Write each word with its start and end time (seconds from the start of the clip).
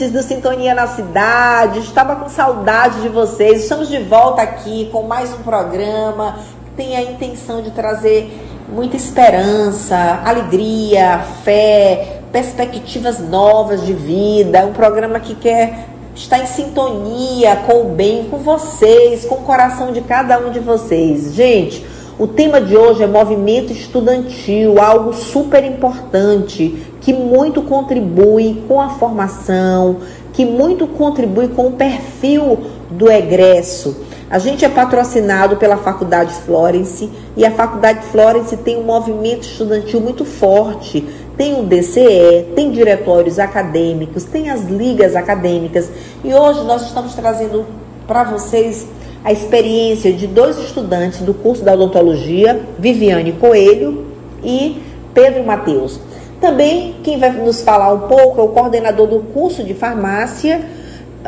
Ouvintes 0.00 0.12
do 0.12 0.22
Sintonia 0.22 0.74
na 0.74 0.86
Cidade. 0.86 1.80
Estava 1.80 2.16
com 2.16 2.28
saudade 2.28 3.02
de 3.02 3.08
vocês. 3.08 3.62
Estamos 3.62 3.88
de 3.88 3.98
volta 3.98 4.40
aqui 4.40 4.88
com 4.90 5.02
mais 5.02 5.30
um 5.34 5.42
programa 5.42 6.38
que 6.64 6.70
tem 6.70 6.96
a 6.96 7.02
intenção 7.02 7.60
de 7.60 7.70
trazer 7.70 8.32
muita 8.68 8.96
esperança, 8.96 10.22
alegria, 10.24 11.20
fé, 11.44 12.22
perspectivas 12.32 13.18
novas 13.18 13.84
de 13.84 13.92
vida. 13.92 14.64
Um 14.64 14.72
programa 14.72 15.20
que 15.20 15.34
quer 15.34 15.88
estar 16.14 16.38
em 16.38 16.46
sintonia 16.46 17.56
com 17.66 17.82
o 17.82 17.94
bem, 17.94 18.24
com 18.30 18.38
vocês, 18.38 19.26
com 19.26 19.36
o 19.36 19.42
coração 19.42 19.92
de 19.92 20.00
cada 20.00 20.38
um 20.38 20.50
de 20.50 20.60
vocês. 20.60 21.34
Gente, 21.34 21.84
o 22.18 22.26
tema 22.26 22.60
de 22.60 22.76
hoje 22.76 23.02
é 23.02 23.06
movimento 23.06 23.72
estudantil, 23.72 24.80
algo 24.80 25.12
super 25.12 25.62
importante 25.64 26.89
que 27.00 27.12
muito 27.12 27.62
contribui 27.62 28.62
com 28.68 28.80
a 28.80 28.90
formação, 28.90 29.98
que 30.32 30.44
muito 30.44 30.86
contribui 30.86 31.48
com 31.48 31.68
o 31.68 31.72
perfil 31.72 32.58
do 32.90 33.10
egresso. 33.10 33.96
A 34.30 34.38
gente 34.38 34.64
é 34.64 34.68
patrocinado 34.68 35.56
pela 35.56 35.76
Faculdade 35.76 36.32
Florence 36.32 37.10
e 37.36 37.44
a 37.44 37.50
Faculdade 37.50 38.04
Florence 38.06 38.56
tem 38.58 38.78
um 38.78 38.84
movimento 38.84 39.42
estudantil 39.42 40.00
muito 40.00 40.24
forte. 40.24 41.04
Tem 41.36 41.58
o 41.58 41.64
DCE, 41.64 42.52
tem 42.54 42.70
diretórios 42.70 43.38
acadêmicos, 43.38 44.24
tem 44.24 44.50
as 44.50 44.64
ligas 44.66 45.16
acadêmicas 45.16 45.90
e 46.22 46.32
hoje 46.32 46.62
nós 46.64 46.82
estamos 46.82 47.14
trazendo 47.14 47.66
para 48.06 48.24
vocês 48.24 48.86
a 49.24 49.32
experiência 49.32 50.12
de 50.12 50.26
dois 50.26 50.58
estudantes 50.58 51.20
do 51.22 51.34
curso 51.34 51.64
da 51.64 51.74
odontologia, 51.74 52.60
Viviane 52.78 53.32
Coelho 53.32 54.06
e 54.44 54.80
Pedro 55.12 55.44
Mateus. 55.44 56.00
Também 56.40 56.96
quem 57.04 57.18
vai 57.18 57.30
nos 57.30 57.62
falar 57.62 57.92
um 57.92 58.08
pouco 58.08 58.40
é 58.40 58.44
o 58.44 58.48
coordenador 58.48 59.06
do 59.06 59.20
curso 59.32 59.62
de 59.62 59.74
farmácia, 59.74 60.60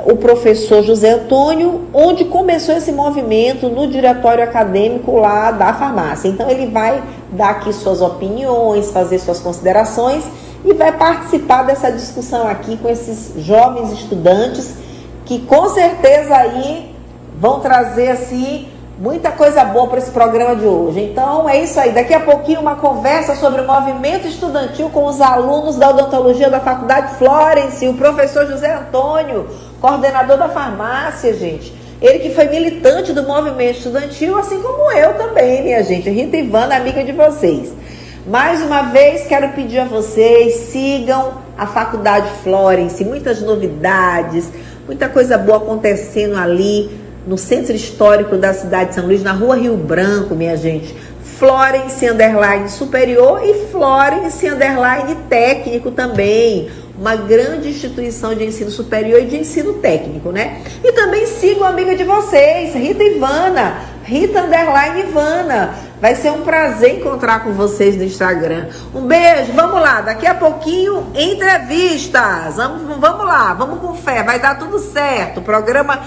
o 0.06 0.16
professor 0.16 0.82
José 0.82 1.10
Antônio, 1.10 1.82
onde 1.92 2.24
começou 2.24 2.74
esse 2.74 2.90
movimento 2.90 3.68
no 3.68 3.86
diretório 3.86 4.42
acadêmico 4.42 5.18
lá 5.18 5.50
da 5.50 5.74
farmácia. 5.74 6.28
Então 6.28 6.48
ele 6.48 6.66
vai 6.66 7.02
dar 7.30 7.50
aqui 7.50 7.72
suas 7.74 8.00
opiniões, 8.00 8.90
fazer 8.90 9.18
suas 9.18 9.38
considerações 9.38 10.24
e 10.64 10.72
vai 10.72 10.92
participar 10.92 11.64
dessa 11.64 11.90
discussão 11.92 12.48
aqui 12.48 12.78
com 12.78 12.88
esses 12.88 13.34
jovens 13.44 13.92
estudantes 13.92 14.76
que 15.26 15.40
com 15.40 15.68
certeza 15.68 16.34
aí 16.34 16.94
vão 17.38 17.60
trazer 17.60 18.08
assim 18.08 18.68
muita 19.02 19.32
coisa 19.32 19.64
boa 19.64 19.88
para 19.88 19.98
esse 19.98 20.12
programa 20.12 20.54
de 20.54 20.64
hoje. 20.64 21.00
Então 21.00 21.48
é 21.48 21.60
isso 21.60 21.78
aí. 21.80 21.90
Daqui 21.90 22.14
a 22.14 22.20
pouquinho 22.20 22.60
uma 22.60 22.76
conversa 22.76 23.34
sobre 23.34 23.60
o 23.60 23.66
movimento 23.66 24.28
estudantil 24.28 24.88
com 24.90 25.06
os 25.06 25.20
alunos 25.20 25.74
da 25.74 25.90
odontologia 25.90 26.48
da 26.48 26.60
Faculdade 26.60 27.16
Florence, 27.16 27.88
o 27.88 27.94
professor 27.94 28.46
José 28.46 28.72
Antônio, 28.72 29.48
coordenador 29.80 30.38
da 30.38 30.48
farmácia, 30.48 31.34
gente. 31.34 31.74
Ele 32.00 32.20
que 32.20 32.30
foi 32.30 32.46
militante 32.46 33.12
do 33.12 33.24
movimento 33.24 33.78
estudantil, 33.78 34.38
assim 34.38 34.62
como 34.62 34.92
eu 34.92 35.14
também, 35.14 35.64
minha 35.64 35.82
gente. 35.82 36.08
Rita 36.08 36.36
Ivana, 36.36 36.76
amiga 36.76 37.02
de 37.02 37.10
vocês. 37.10 37.72
Mais 38.24 38.62
uma 38.62 38.82
vez, 38.82 39.26
quero 39.26 39.48
pedir 39.48 39.80
a 39.80 39.84
vocês, 39.84 40.54
sigam 40.70 41.32
a 41.58 41.66
Faculdade 41.66 42.28
Florence, 42.44 43.04
muitas 43.04 43.42
novidades, 43.42 44.48
muita 44.86 45.08
coisa 45.08 45.36
boa 45.36 45.58
acontecendo 45.58 46.38
ali 46.38 47.01
no 47.26 47.38
centro 47.38 47.74
histórico 47.74 48.36
da 48.36 48.52
cidade 48.52 48.90
de 48.90 48.94
São 48.96 49.06
Luís, 49.06 49.22
na 49.22 49.32
rua 49.32 49.56
Rio 49.56 49.76
Branco, 49.76 50.34
minha 50.34 50.56
gente. 50.56 50.94
Florence 51.42 52.08
Underline 52.08 52.68
Superior 52.68 53.42
e 53.44 53.66
Florence 53.66 54.46
Underline 54.46 55.16
Técnico 55.28 55.90
também. 55.90 56.70
Uma 56.96 57.16
grande 57.16 57.68
instituição 57.68 58.32
de 58.34 58.44
ensino 58.44 58.70
superior 58.70 59.20
e 59.20 59.26
de 59.26 59.38
ensino 59.38 59.72
técnico, 59.74 60.30
né? 60.30 60.62
E 60.84 60.92
também 60.92 61.26
sigo 61.26 61.64
a 61.64 61.70
amiga 61.70 61.96
de 61.96 62.04
vocês, 62.04 62.74
Rita 62.74 63.02
Ivana, 63.02 63.78
Rita 64.04 64.42
Underline 64.42 65.00
Ivana. 65.00 65.74
Vai 66.00 66.14
ser 66.14 66.30
um 66.30 66.42
prazer 66.42 66.98
encontrar 66.98 67.42
com 67.42 67.52
vocês 67.52 67.96
no 67.96 68.04
Instagram. 68.04 68.66
Um 68.94 69.02
beijo, 69.02 69.52
vamos 69.52 69.80
lá. 69.80 70.00
Daqui 70.00 70.26
a 70.26 70.34
pouquinho, 70.34 71.06
entrevistas. 71.14 72.56
Vamos, 72.56 72.98
vamos 72.98 73.24
lá, 73.24 73.54
vamos 73.54 73.80
com 73.80 73.94
fé, 73.94 74.22
vai 74.22 74.38
dar 74.38 74.58
tudo 74.58 74.78
certo. 74.78 75.38
O 75.38 75.42
programa 75.42 76.02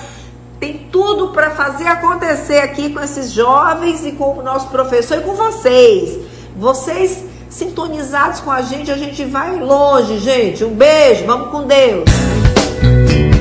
tem 0.65 0.87
tudo 0.91 1.27
para 1.27 1.51
fazer 1.51 1.85
acontecer 1.85 2.57
aqui 2.57 2.89
com 2.89 2.99
esses 2.99 3.31
jovens 3.31 4.03
e 4.03 4.13
com 4.13 4.39
o 4.39 4.41
nosso 4.41 4.67
professor 4.69 5.19
e 5.19 5.21
com 5.21 5.35
vocês. 5.35 6.17
Vocês 6.57 7.23
sintonizados 7.47 8.39
com 8.39 8.49
a 8.49 8.63
gente, 8.63 8.89
a 8.89 8.97
gente 8.97 9.23
vai 9.25 9.55
longe, 9.59 10.17
gente. 10.17 10.63
Um 10.63 10.73
beijo, 10.73 11.23
vamos 11.27 11.51
com 11.51 11.67
Deus. 11.67 12.05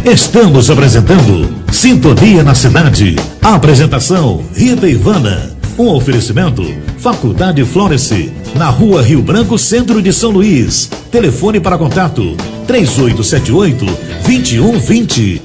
Estamos 0.04 0.70
apresentando 0.70 1.64
Sintonia 1.72 2.42
na 2.42 2.54
Cidade. 2.54 3.16
A 3.40 3.54
apresentação 3.54 4.44
Rita 4.54 4.86
Ivana. 4.86 5.56
Um 5.78 5.88
oferecimento 5.88 6.62
Faculdade 6.98 7.64
Florence, 7.64 8.32
na 8.54 8.68
rua 8.68 9.02
Rio 9.02 9.22
Branco, 9.22 9.58
centro 9.58 10.02
de 10.02 10.12
São 10.12 10.30
Luís. 10.30 10.90
Telefone 11.10 11.58
para 11.58 11.78
contato 11.78 12.36
3878 12.66 13.84
2120. 14.26 15.42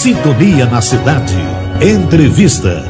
Sintonia 0.00 0.64
na 0.64 0.80
Cidade. 0.80 1.36
Entrevista. 1.78 2.82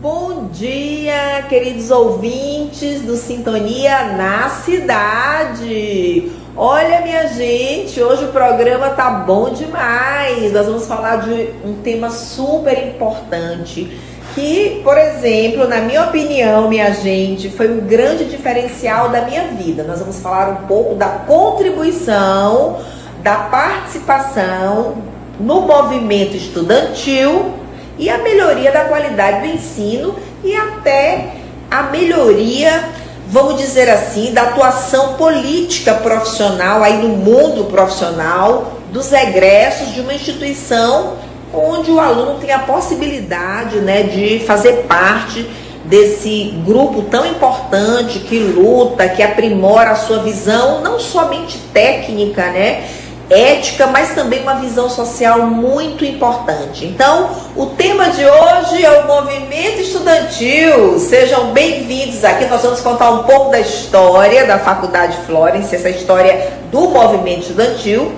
Bom 0.00 0.46
dia, 0.52 1.44
queridos 1.48 1.90
ouvintes 1.90 3.00
do 3.02 3.16
Sintonia 3.16 4.12
na 4.16 4.48
Cidade. 4.48 6.30
Olha, 6.56 7.00
minha 7.00 7.26
gente, 7.26 8.00
hoje 8.00 8.26
o 8.26 8.28
programa 8.28 8.90
tá 8.90 9.10
bom 9.10 9.50
demais. 9.50 10.52
Nós 10.52 10.66
vamos 10.66 10.86
falar 10.86 11.16
de 11.16 11.50
um 11.64 11.74
tema 11.82 12.10
super 12.10 12.86
importante 12.86 13.90
que, 14.36 14.82
por 14.84 14.96
exemplo, 14.96 15.66
na 15.66 15.80
minha 15.80 16.04
opinião, 16.04 16.68
minha 16.68 16.92
gente, 16.92 17.50
foi 17.50 17.72
um 17.72 17.80
grande 17.80 18.26
diferencial 18.26 19.08
da 19.08 19.22
minha 19.22 19.48
vida. 19.48 19.82
Nós 19.82 19.98
vamos 19.98 20.20
falar 20.20 20.50
um 20.50 20.66
pouco 20.68 20.94
da 20.94 21.08
contribuição, 21.08 22.78
da 23.20 23.34
participação 23.34 25.12
no 25.38 25.62
movimento 25.62 26.36
estudantil 26.36 27.54
e 27.98 28.08
a 28.10 28.18
melhoria 28.18 28.72
da 28.72 28.84
qualidade 28.84 29.46
do 29.46 29.54
ensino 29.54 30.14
e 30.42 30.54
até 30.54 31.34
a 31.70 31.84
melhoria, 31.84 32.84
vamos 33.28 33.56
dizer 33.56 33.88
assim, 33.88 34.32
da 34.32 34.42
atuação 34.42 35.14
política 35.14 35.94
profissional 35.94 36.82
aí 36.82 37.02
no 37.02 37.08
mundo 37.08 37.64
profissional 37.64 38.78
dos 38.92 39.12
egressos 39.12 39.92
de 39.92 40.00
uma 40.00 40.14
instituição 40.14 41.14
onde 41.52 41.90
o 41.90 42.00
aluno 42.00 42.38
tem 42.40 42.52
a 42.52 42.60
possibilidade, 42.60 43.76
né, 43.76 44.02
de 44.02 44.40
fazer 44.40 44.84
parte 44.88 45.46
desse 45.84 46.54
grupo 46.64 47.02
tão 47.02 47.26
importante 47.26 48.20
que 48.20 48.38
luta, 48.38 49.08
que 49.08 49.22
aprimora 49.22 49.90
a 49.90 49.94
sua 49.94 50.18
visão, 50.18 50.80
não 50.80 50.98
somente 50.98 51.58
técnica, 51.72 52.46
né, 52.46 52.84
ética, 53.30 53.86
mas 53.86 54.14
também 54.14 54.42
uma 54.42 54.56
visão 54.56 54.88
social 54.88 55.40
muito 55.46 56.04
importante. 56.04 56.84
Então, 56.84 57.30
o 57.56 57.66
tema 57.66 58.10
de 58.10 58.24
hoje 58.24 58.84
é 58.84 59.00
o 59.00 59.06
movimento 59.06 59.80
estudantil. 59.80 60.98
Sejam 60.98 61.52
bem-vindos 61.52 62.24
aqui. 62.24 62.46
Nós 62.46 62.62
vamos 62.62 62.80
contar 62.80 63.10
um 63.10 63.22
pouco 63.24 63.50
da 63.50 63.60
história 63.60 64.46
da 64.46 64.58
Faculdade 64.58 65.16
Florence, 65.26 65.74
essa 65.74 65.88
história 65.88 66.52
do 66.70 66.88
movimento 66.88 67.42
estudantil. 67.42 68.12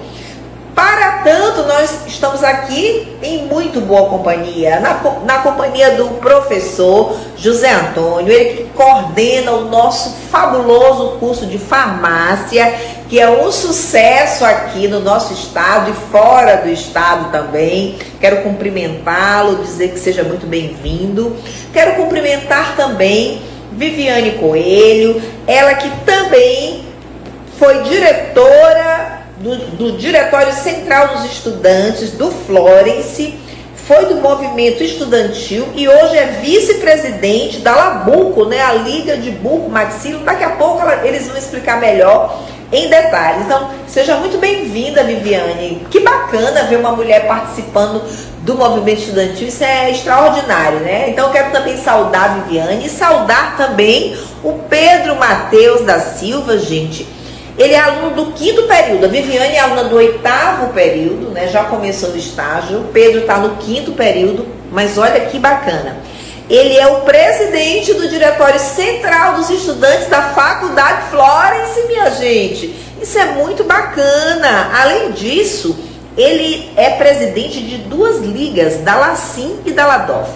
Para 0.76 1.23
tanto, 1.25 1.62
nós 1.62 2.06
estamos 2.06 2.44
aqui 2.44 3.17
em 3.23 3.46
muito 3.46 3.81
boa 3.81 4.11
companhia, 4.11 4.78
na, 4.78 5.00
na 5.25 5.38
companhia 5.38 5.93
do 5.93 6.06
professor 6.20 7.17
José 7.34 7.73
Antônio, 7.73 8.31
ele 8.31 8.56
que 8.56 8.64
coordena 8.75 9.52
o 9.52 9.70
nosso 9.70 10.11
fabuloso 10.31 11.17
curso 11.19 11.46
de 11.46 11.56
farmácia, 11.56 12.75
que 13.08 13.19
é 13.19 13.26
um 13.26 13.50
sucesso 13.50 14.44
aqui 14.44 14.87
no 14.87 15.00
nosso 15.00 15.32
estado 15.32 15.93
e 15.93 15.94
fora 16.12 16.56
do 16.58 16.69
estado 16.69 17.32
também. 17.32 17.96
Quero 18.20 18.43
cumprimentá-lo, 18.43 19.64
dizer 19.64 19.93
que 19.93 19.99
seja 19.99 20.25
muito 20.25 20.46
bem-vindo. 20.46 21.34
Quero 21.72 21.94
cumprimentar 21.94 22.76
também 22.76 23.40
Viviane 23.72 24.32
Coelho, 24.32 25.22
ela 25.46 25.72
que 25.72 25.90
também 26.05 26.84
foi 27.58 27.82
diretora 27.84 29.16
do, 29.46 29.56
do 29.76 29.93
Diretório 29.93 30.52
Central 30.52 31.08
dos 31.08 31.25
Estudantes 31.25 32.10
do 32.12 32.31
Florence, 32.31 33.38
foi 33.75 34.06
do 34.06 34.16
movimento 34.16 34.82
estudantil 34.82 35.69
e 35.76 35.87
hoje 35.87 36.16
é 36.16 36.40
vice-presidente 36.43 37.60
da 37.60 37.76
Labuco, 37.76 38.44
né, 38.46 38.60
a 38.60 38.72
Liga 38.72 39.16
de 39.16 39.31
Buco 39.31 39.70
Maxilo. 39.70 40.25
Daqui 40.25 40.43
a 40.43 40.50
pouco 40.50 40.82
ela, 40.82 41.06
eles 41.06 41.28
vão 41.28 41.37
explicar 41.37 41.81
melhor 41.81 42.43
em 42.72 42.88
detalhes. 42.88 43.44
Então, 43.44 43.70
seja 43.87 44.16
muito 44.16 44.38
bem-vinda, 44.38 45.04
Viviane. 45.04 45.87
Que 45.88 46.00
bacana 46.00 46.64
ver 46.64 46.81
uma 46.81 46.90
mulher 46.90 47.28
participando 47.28 48.02
do 48.40 48.56
movimento 48.56 49.00
estudantil, 49.00 49.46
isso 49.46 49.62
é 49.62 49.90
extraordinário, 49.90 50.81
né? 50.81 51.08
Então, 51.10 51.31
quero 51.31 51.52
também 51.52 51.76
saudar 51.76 52.25
a 52.25 52.28
Viviane 52.28 52.87
e 52.87 52.90
saudar 52.90 53.56
também 53.56 54.16
o 54.43 54.52
Pedro 54.69 55.14
Mateus 55.14 55.82
da 55.82 56.00
Silva, 56.00 56.58
gente 56.58 57.16
ele 57.58 57.73
é 57.73 57.79
aluno 57.79 58.14
do 58.14 58.32
quinto 58.32 58.64
período. 58.64 59.06
A 59.06 59.08
Viviane 59.08 59.55
é 59.55 59.61
aluna 59.61 59.85
do 59.85 59.97
oitavo 59.97 60.73
período, 60.73 61.31
né? 61.31 61.49
Já 61.49 61.64
começou 61.64 62.11
o 62.11 62.17
estágio. 62.17 62.81
O 62.81 62.85
Pedro 62.85 63.20
está 63.20 63.38
no 63.38 63.56
quinto 63.56 63.93
período, 63.93 64.47
mas 64.70 64.99
olha 64.99 65.20
que 65.26 65.38
bacana. 65.38 65.97
Ele 66.49 66.76
é 66.76 66.87
o 66.87 67.00
presidente 67.00 67.94
do 67.94 68.08
Diretório 68.08 68.61
Central 68.61 69.35
dos 69.35 69.50
Estudantes 69.50 70.06
da 70.08 70.23
Faculdade 70.23 71.11
Florence, 71.11 71.87
minha 71.88 72.11
gente. 72.11 72.75
Isso 73.03 73.19
é 73.19 73.25
muito 73.26 73.64
bacana. 73.64 74.70
Além 74.81 75.11
disso, 75.12 75.76
ele 76.17 76.70
é 76.76 76.91
presidente 76.91 77.61
de 77.61 77.79
duas 77.79 78.19
ligas, 78.19 78.76
da 78.79 78.97
LACIM 78.97 79.61
e 79.67 79.73
da 79.73 79.87
LADOF. 79.87 80.31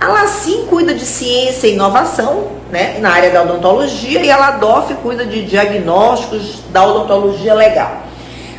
A 0.00 0.08
LACIM 0.08 0.66
cuida 0.66 0.94
de 0.94 1.04
ciência 1.04 1.66
e 1.66 1.74
inovação, 1.74 2.48
né, 2.74 2.96
na 2.98 3.10
área 3.10 3.30
da 3.30 3.42
odontologia, 3.42 4.20
e 4.20 4.28
a 4.32 4.36
LADOF 4.36 4.94
cuida 4.94 5.24
de 5.24 5.44
diagnósticos 5.44 6.58
da 6.72 6.84
odontologia 6.84 7.54
legal. 7.54 8.02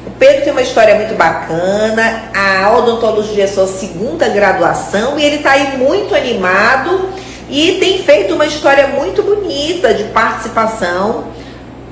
O 0.08 0.12
Pedro 0.12 0.46
tem 0.46 0.54
uma 0.54 0.62
história 0.62 0.96
muito 0.96 1.16
bacana, 1.16 2.24
a 2.34 2.74
odontologia 2.78 3.44
é 3.44 3.48
sua 3.48 3.68
segunda 3.68 4.30
graduação 4.30 5.20
e 5.20 5.26
ele 5.26 5.36
está 5.36 5.52
aí 5.52 5.78
muito 5.78 6.16
animado 6.16 7.10
e 7.50 7.74
tem 7.74 8.04
feito 8.04 8.36
uma 8.36 8.46
história 8.46 8.88
muito 8.88 9.22
bonita 9.22 9.94
de 9.94 10.06
participação 10.06 11.26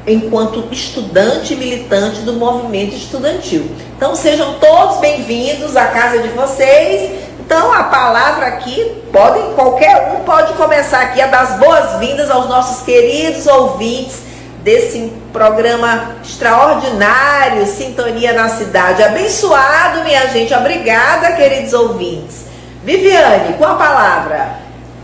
enquanto 0.07 0.63
estudante 0.71 1.57
militante 1.57 2.21
do 2.21 2.31
movimento 2.31 2.95
estudantil. 2.95 3.69
Então 3.97 4.15
sejam 4.15 4.53
todos 4.59 4.99
bem-vindos 4.99 5.75
à 5.75 5.87
casa 5.87 6.19
de 6.19 6.29
vocês 6.29 7.32
então 7.45 7.73
a 7.73 7.83
palavra 7.83 8.47
aqui, 8.47 9.03
podem, 9.11 9.53
qualquer 9.53 10.13
um 10.15 10.23
pode 10.23 10.53
começar 10.53 11.01
aqui 11.01 11.21
a 11.21 11.27
dar 11.27 11.41
as 11.41 11.59
boas-vindas 11.59 12.31
aos 12.31 12.47
nossos 12.47 12.85
queridos 12.85 13.45
ouvintes 13.47 14.21
desse 14.63 15.11
programa 15.33 16.15
extraordinário, 16.23 17.65
Sintonia 17.65 18.31
na 18.31 18.47
Cidade. 18.47 19.03
Abençoado, 19.03 20.03
minha 20.03 20.25
gente. 20.27 20.53
Obrigada, 20.53 21.33
queridos 21.33 21.73
ouvintes. 21.73 22.45
Viviane, 22.81 23.55
com 23.55 23.65
a 23.65 23.75
palavra. 23.75 24.59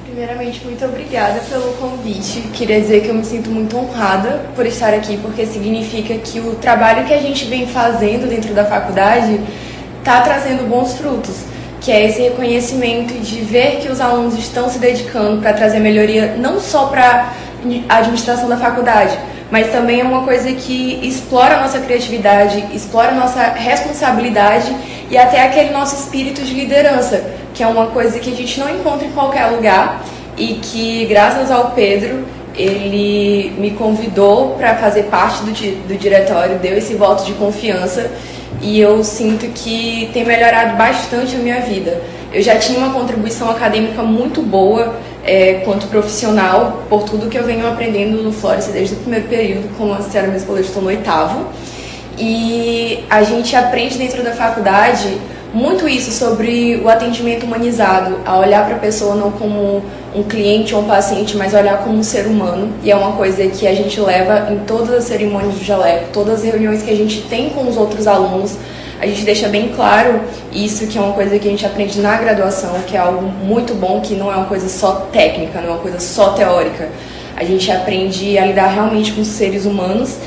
Primeiramente, 0.05 0.63
muito 0.63 0.83
obrigada 0.85 1.41
pelo 1.49 1.73
convite. 1.73 2.41
Queria 2.53 2.79
dizer 2.79 3.01
que 3.01 3.09
eu 3.09 3.15
me 3.15 3.25
sinto 3.25 3.49
muito 3.49 3.77
honrada 3.77 4.45
por 4.55 4.65
estar 4.65 4.93
aqui, 4.93 5.17
porque 5.17 5.45
significa 5.45 6.15
que 6.15 6.39
o 6.39 6.55
trabalho 6.55 7.05
que 7.05 7.13
a 7.13 7.21
gente 7.21 7.43
vem 7.45 7.67
fazendo 7.67 8.29
dentro 8.29 8.53
da 8.53 8.63
faculdade 8.63 9.41
está 9.99 10.21
trazendo 10.21 10.69
bons 10.69 10.93
frutos 10.93 11.48
que 11.81 11.91
é 11.91 12.05
esse 12.05 12.21
reconhecimento 12.21 13.13
de 13.13 13.41
ver 13.41 13.79
que 13.81 13.89
os 13.89 14.01
alunos 14.01 14.37
estão 14.37 14.69
se 14.69 14.79
dedicando 14.79 15.41
para 15.41 15.53
trazer 15.53 15.79
melhoria 15.79 16.35
não 16.37 16.59
só 16.59 16.87
para 16.87 17.33
a 17.87 17.97
administração 17.97 18.47
da 18.47 18.57
faculdade, 18.57 19.17
mas 19.51 19.71
também 19.71 20.01
é 20.01 20.03
uma 20.03 20.23
coisa 20.23 20.51
que 20.53 20.99
explora 21.01 21.57
a 21.57 21.61
nossa 21.61 21.79
criatividade, 21.79 22.63
explora 22.73 23.09
a 23.11 23.15
nossa 23.15 23.41
responsabilidade 23.51 24.73
e 25.09 25.17
até 25.17 25.43
aquele 25.43 25.71
nosso 25.71 25.95
espírito 25.95 26.41
de 26.41 26.53
liderança, 26.53 27.23
que 27.53 27.63
é 27.63 27.67
uma 27.67 27.87
coisa 27.87 28.19
que 28.19 28.31
a 28.31 28.35
gente 28.35 28.59
não 28.59 28.69
encontra 28.69 29.07
em 29.07 29.11
qualquer 29.11 29.47
lugar 29.47 30.03
e 30.37 30.55
que, 30.55 31.05
graças 31.07 31.49
ao 31.49 31.71
Pedro, 31.71 32.25
ele 32.55 33.53
me 33.57 33.71
convidou 33.71 34.55
para 34.55 34.75
fazer 34.75 35.03
parte 35.03 35.43
do, 35.43 35.51
do 35.87 35.97
diretório, 35.97 36.59
deu 36.59 36.77
esse 36.77 36.93
voto 36.93 37.25
de 37.25 37.33
confiança 37.33 38.11
e 38.61 38.79
eu 38.79 39.03
sinto 39.03 39.47
que 39.47 40.09
tem 40.13 40.25
melhorado 40.25 40.77
bastante 40.77 41.35
a 41.35 41.39
minha 41.39 41.61
vida. 41.61 42.01
Eu 42.31 42.41
já 42.41 42.57
tinha 42.57 42.77
uma 42.77 42.93
contribuição 42.93 43.49
acadêmica 43.49 44.03
muito 44.03 44.41
boa 44.41 44.95
é, 45.23 45.61
quanto 45.65 45.87
profissional, 45.87 46.83
por 46.89 47.03
tudo 47.03 47.29
que 47.29 47.37
eu 47.37 47.43
venho 47.43 47.67
aprendendo 47.67 48.21
no 48.21 48.31
Florence 48.31 48.71
desde 48.71 48.95
o 48.95 48.97
primeiro 48.97 49.27
período, 49.27 49.75
como 49.77 49.93
a 49.93 50.01
senhora 50.01 50.29
mesmo 50.31 50.47
falou, 50.47 50.61
estou 50.61 50.81
no 50.81 50.89
oitavo. 50.89 51.47
E 52.17 53.05
a 53.09 53.23
gente 53.23 53.55
aprende 53.55 53.97
dentro 53.97 54.21
da 54.23 54.33
faculdade 54.33 55.17
muito 55.53 55.87
isso 55.87 56.11
sobre 56.11 56.79
o 56.83 56.89
atendimento 56.89 57.45
humanizado, 57.45 58.19
a 58.25 58.37
olhar 58.37 58.65
para 58.65 58.75
a 58.75 58.79
pessoa 58.79 59.15
não 59.15 59.31
como 59.31 59.83
um 60.15 60.23
cliente 60.23 60.75
ou 60.75 60.81
um 60.81 60.85
paciente, 60.85 61.35
mas 61.35 61.53
olhar 61.53 61.83
como 61.83 61.97
um 61.97 62.03
ser 62.03 62.27
humano. 62.27 62.71
E 62.83 62.91
é 62.91 62.95
uma 62.95 63.13
coisa 63.13 63.47
que 63.47 63.67
a 63.67 63.73
gente 63.73 63.99
leva 63.99 64.51
em 64.51 64.59
todas 64.59 64.91
as 64.91 65.03
cerimônias 65.05 65.55
do 65.55 65.63
jaleco, 65.63 66.09
todas 66.13 66.39
as 66.39 66.43
reuniões 66.43 66.83
que 66.83 66.91
a 66.91 66.95
gente 66.95 67.21
tem 67.23 67.49
com 67.49 67.67
os 67.67 67.77
outros 67.77 68.07
alunos. 68.07 68.57
A 68.99 69.07
gente 69.07 69.23
deixa 69.23 69.47
bem 69.47 69.69
claro 69.75 70.21
isso, 70.51 70.85
que 70.87 70.97
é 70.97 71.01
uma 71.01 71.13
coisa 71.13 71.39
que 71.39 71.47
a 71.47 71.51
gente 71.51 71.65
aprende 71.65 71.99
na 71.99 72.17
graduação, 72.17 72.81
que 72.85 72.95
é 72.97 72.99
algo 72.99 73.21
muito 73.21 73.73
bom, 73.73 74.01
que 74.01 74.13
não 74.13 74.31
é 74.31 74.35
uma 74.35 74.45
coisa 74.45 74.67
só 74.67 75.07
técnica, 75.11 75.61
não 75.61 75.69
é 75.69 75.71
uma 75.71 75.79
coisa 75.79 75.99
só 75.99 76.31
teórica. 76.31 76.89
A 77.35 77.43
gente 77.45 77.71
aprende 77.71 78.37
a 78.37 78.45
lidar 78.45 78.67
realmente 78.67 79.13
com 79.13 79.21
os 79.21 79.27
seres 79.27 79.65
humanos 79.65 80.17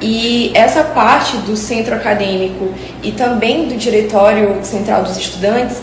e 0.00 0.50
essa 0.54 0.82
parte 0.82 1.36
do 1.38 1.56
centro 1.56 1.94
acadêmico 1.94 2.72
e 3.02 3.12
também 3.12 3.68
do 3.68 3.76
diretório 3.76 4.58
central 4.62 5.02
dos 5.02 5.16
estudantes 5.16 5.78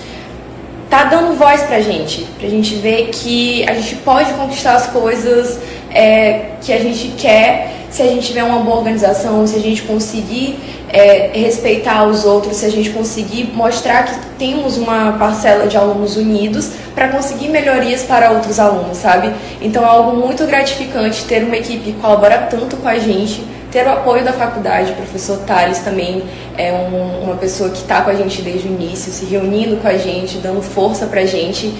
tá 0.89 1.03
dando 1.03 1.37
voz 1.37 1.61
pra 1.63 1.81
gente, 1.81 2.25
pra 2.39 2.47
gente 2.49 2.75
ver 2.75 3.09
que 3.09 3.67
a 3.69 3.73
gente 3.73 3.95
pode 3.97 4.33
conquistar 4.33 4.75
as 4.75 4.87
coisas 4.87 5.59
é, 5.91 6.51
que 6.61 6.71
a 6.71 6.79
gente 6.79 7.09
quer 7.17 7.73
se 7.89 8.01
a 8.01 8.05
gente 8.05 8.27
tiver 8.27 8.43
uma 8.43 8.59
boa 8.59 8.77
organização, 8.77 9.47
se 9.47 9.55
a 9.55 9.59
gente 9.59 9.81
conseguir 9.83 10.59
é, 10.89 11.31
respeitar 11.33 12.05
os 12.05 12.25
outros, 12.25 12.57
se 12.57 12.65
a 12.65 12.69
gente 12.69 12.89
conseguir 12.89 13.51
mostrar 13.53 14.03
que 14.03 14.19
temos 14.37 14.77
uma 14.77 15.13
parcela 15.13 15.67
de 15.67 15.77
alunos 15.77 16.17
unidos 16.17 16.71
para 16.93 17.07
conseguir 17.09 17.49
melhorias 17.49 18.03
para 18.03 18.31
outros 18.31 18.59
alunos, 18.59 18.97
sabe? 18.97 19.33
Então 19.61 19.83
é 19.83 19.87
algo 19.87 20.17
muito 20.17 20.45
gratificante 20.45 21.23
ter 21.25 21.43
uma 21.43 21.55
equipe 21.55 21.91
que 21.91 21.93
colabora 21.93 22.47
tanto 22.49 22.75
com 22.77 22.87
a 22.87 22.99
gente 22.99 23.41
ter 23.77 23.85
o 23.85 23.91
apoio 23.91 24.23
da 24.25 24.33
faculdade, 24.33 24.91
o 24.91 24.95
professor 24.95 25.37
Thales 25.45 25.79
também 25.79 26.23
é 26.57 26.71
um, 26.71 27.25
uma 27.25 27.35
pessoa 27.35 27.69
que 27.69 27.77
está 27.77 28.01
com 28.01 28.09
a 28.09 28.15
gente 28.15 28.41
desde 28.41 28.67
o 28.67 28.71
início, 28.71 29.11
se 29.11 29.25
reunindo 29.25 29.77
com 29.77 29.87
a 29.87 29.95
gente, 29.95 30.39
dando 30.39 30.63
força 30.63 31.05
para 31.05 31.21
a 31.21 31.25
gente. 31.25 31.71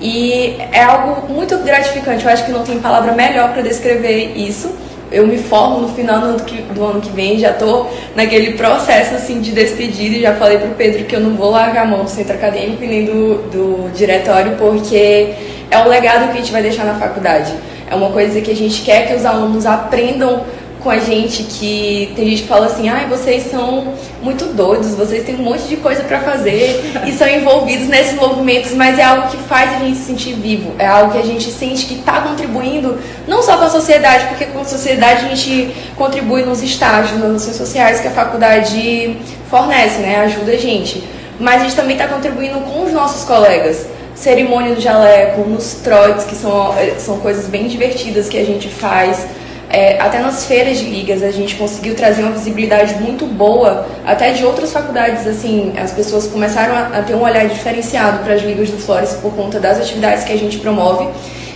E 0.00 0.56
é 0.72 0.82
algo 0.82 1.30
muito 1.30 1.58
gratificante, 1.58 2.24
eu 2.24 2.30
acho 2.30 2.46
que 2.46 2.52
não 2.52 2.64
tem 2.64 2.78
palavra 2.78 3.12
melhor 3.12 3.52
para 3.52 3.60
descrever 3.60 4.32
isso. 4.34 4.74
Eu 5.10 5.26
me 5.26 5.36
formo 5.36 5.80
no 5.80 5.88
final 5.88 6.20
do 6.20 6.26
ano 6.26 6.40
que, 6.40 6.62
do 6.62 6.84
ano 6.84 7.00
que 7.02 7.10
vem, 7.10 7.38
já 7.38 7.50
estou 7.50 7.92
naquele 8.16 8.52
processo 8.52 9.14
assim 9.14 9.42
de 9.42 9.52
despedida 9.52 10.16
e 10.16 10.22
já 10.22 10.34
falei 10.36 10.56
para 10.56 10.68
o 10.68 10.74
Pedro 10.74 11.04
que 11.04 11.14
eu 11.14 11.20
não 11.20 11.34
vou 11.34 11.50
largar 11.50 11.82
a 11.82 11.86
mão 11.86 12.04
do 12.04 12.08
centro 12.08 12.34
acadêmico 12.34 12.82
e 12.82 12.86
nem 12.86 13.04
do, 13.04 13.34
do 13.50 13.92
diretório, 13.94 14.56
porque 14.56 15.34
é 15.70 15.78
o 15.84 15.86
legado 15.86 16.32
que 16.32 16.38
a 16.38 16.40
gente 16.40 16.50
vai 16.50 16.62
deixar 16.62 16.86
na 16.86 16.94
faculdade. 16.94 17.52
É 17.90 17.94
uma 17.94 18.08
coisa 18.08 18.40
que 18.40 18.50
a 18.50 18.56
gente 18.56 18.80
quer 18.80 19.06
que 19.06 19.14
os 19.14 19.26
alunos 19.26 19.66
aprendam 19.66 20.44
com 20.82 20.90
a 20.90 20.98
gente 20.98 21.44
que 21.44 22.12
tem 22.16 22.28
gente 22.30 22.42
que 22.42 22.48
fala 22.48 22.66
assim, 22.66 22.88
ai, 22.88 23.04
ah, 23.04 23.08
vocês 23.08 23.50
são 23.50 23.94
muito 24.20 24.46
doidos, 24.46 24.94
vocês 24.94 25.24
têm 25.24 25.36
um 25.36 25.42
monte 25.42 25.62
de 25.64 25.76
coisa 25.76 26.02
para 26.02 26.20
fazer 26.20 26.82
e 27.06 27.12
são 27.12 27.28
envolvidos 27.28 27.88
nesses 27.88 28.14
movimentos, 28.14 28.72
mas 28.72 28.98
é 28.98 29.04
algo 29.04 29.28
que 29.28 29.36
faz 29.36 29.74
a 29.76 29.78
gente 29.78 29.96
se 29.96 30.04
sentir 30.04 30.34
vivo, 30.34 30.72
é 30.78 30.86
algo 30.86 31.12
que 31.12 31.18
a 31.18 31.24
gente 31.24 31.50
sente 31.50 31.86
que 31.86 31.94
está 31.94 32.20
contribuindo 32.20 32.98
não 33.26 33.42
só 33.42 33.56
com 33.56 33.64
a 33.64 33.70
sociedade, 33.70 34.26
porque 34.26 34.46
com 34.46 34.60
a 34.60 34.64
sociedade 34.64 35.26
a 35.26 35.28
gente 35.28 35.74
contribui 35.96 36.42
nos 36.42 36.62
estágios, 36.62 37.18
nas 37.20 37.42
ações 37.42 37.56
sociais 37.56 38.00
que 38.00 38.08
a 38.08 38.12
faculdade 38.12 39.16
fornece, 39.48 39.98
né, 40.00 40.16
ajuda 40.16 40.52
a 40.52 40.56
gente, 40.56 41.02
mas 41.38 41.60
a 41.60 41.64
gente 41.64 41.76
também 41.76 41.96
está 41.96 42.08
contribuindo 42.08 42.60
com 42.60 42.84
os 42.84 42.92
nossos 42.92 43.24
colegas 43.24 43.86
cerimônia 44.14 44.74
do 44.74 44.80
jaleco, 44.80 45.42
nos 45.42 45.74
trotes, 45.74 46.24
que 46.24 46.34
são, 46.34 46.74
são 46.98 47.18
coisas 47.18 47.46
bem 47.46 47.66
divertidas 47.66 48.28
que 48.28 48.38
a 48.38 48.44
gente 48.44 48.68
faz, 48.68 49.26
é, 49.72 49.98
até 49.98 50.18
nas 50.18 50.44
feiras 50.44 50.78
de 50.78 50.84
ligas 50.84 51.22
a 51.22 51.30
gente 51.30 51.54
conseguiu 51.54 51.94
trazer 51.94 52.22
uma 52.22 52.32
visibilidade 52.32 52.94
muito 52.96 53.24
boa, 53.24 53.86
até 54.04 54.32
de 54.32 54.44
outras 54.44 54.70
faculdades, 54.70 55.26
assim, 55.26 55.72
as 55.82 55.90
pessoas 55.92 56.26
começaram 56.26 56.74
a, 56.74 56.98
a 56.98 57.02
ter 57.02 57.14
um 57.14 57.22
olhar 57.22 57.46
diferenciado 57.48 58.18
para 58.22 58.34
as 58.34 58.42
ligas 58.42 58.68
do 58.70 58.76
Flores 58.76 59.14
por 59.14 59.32
conta 59.34 59.58
das 59.58 59.78
atividades 59.78 60.24
que 60.24 60.32
a 60.32 60.36
gente 60.36 60.58
promove. 60.58 61.08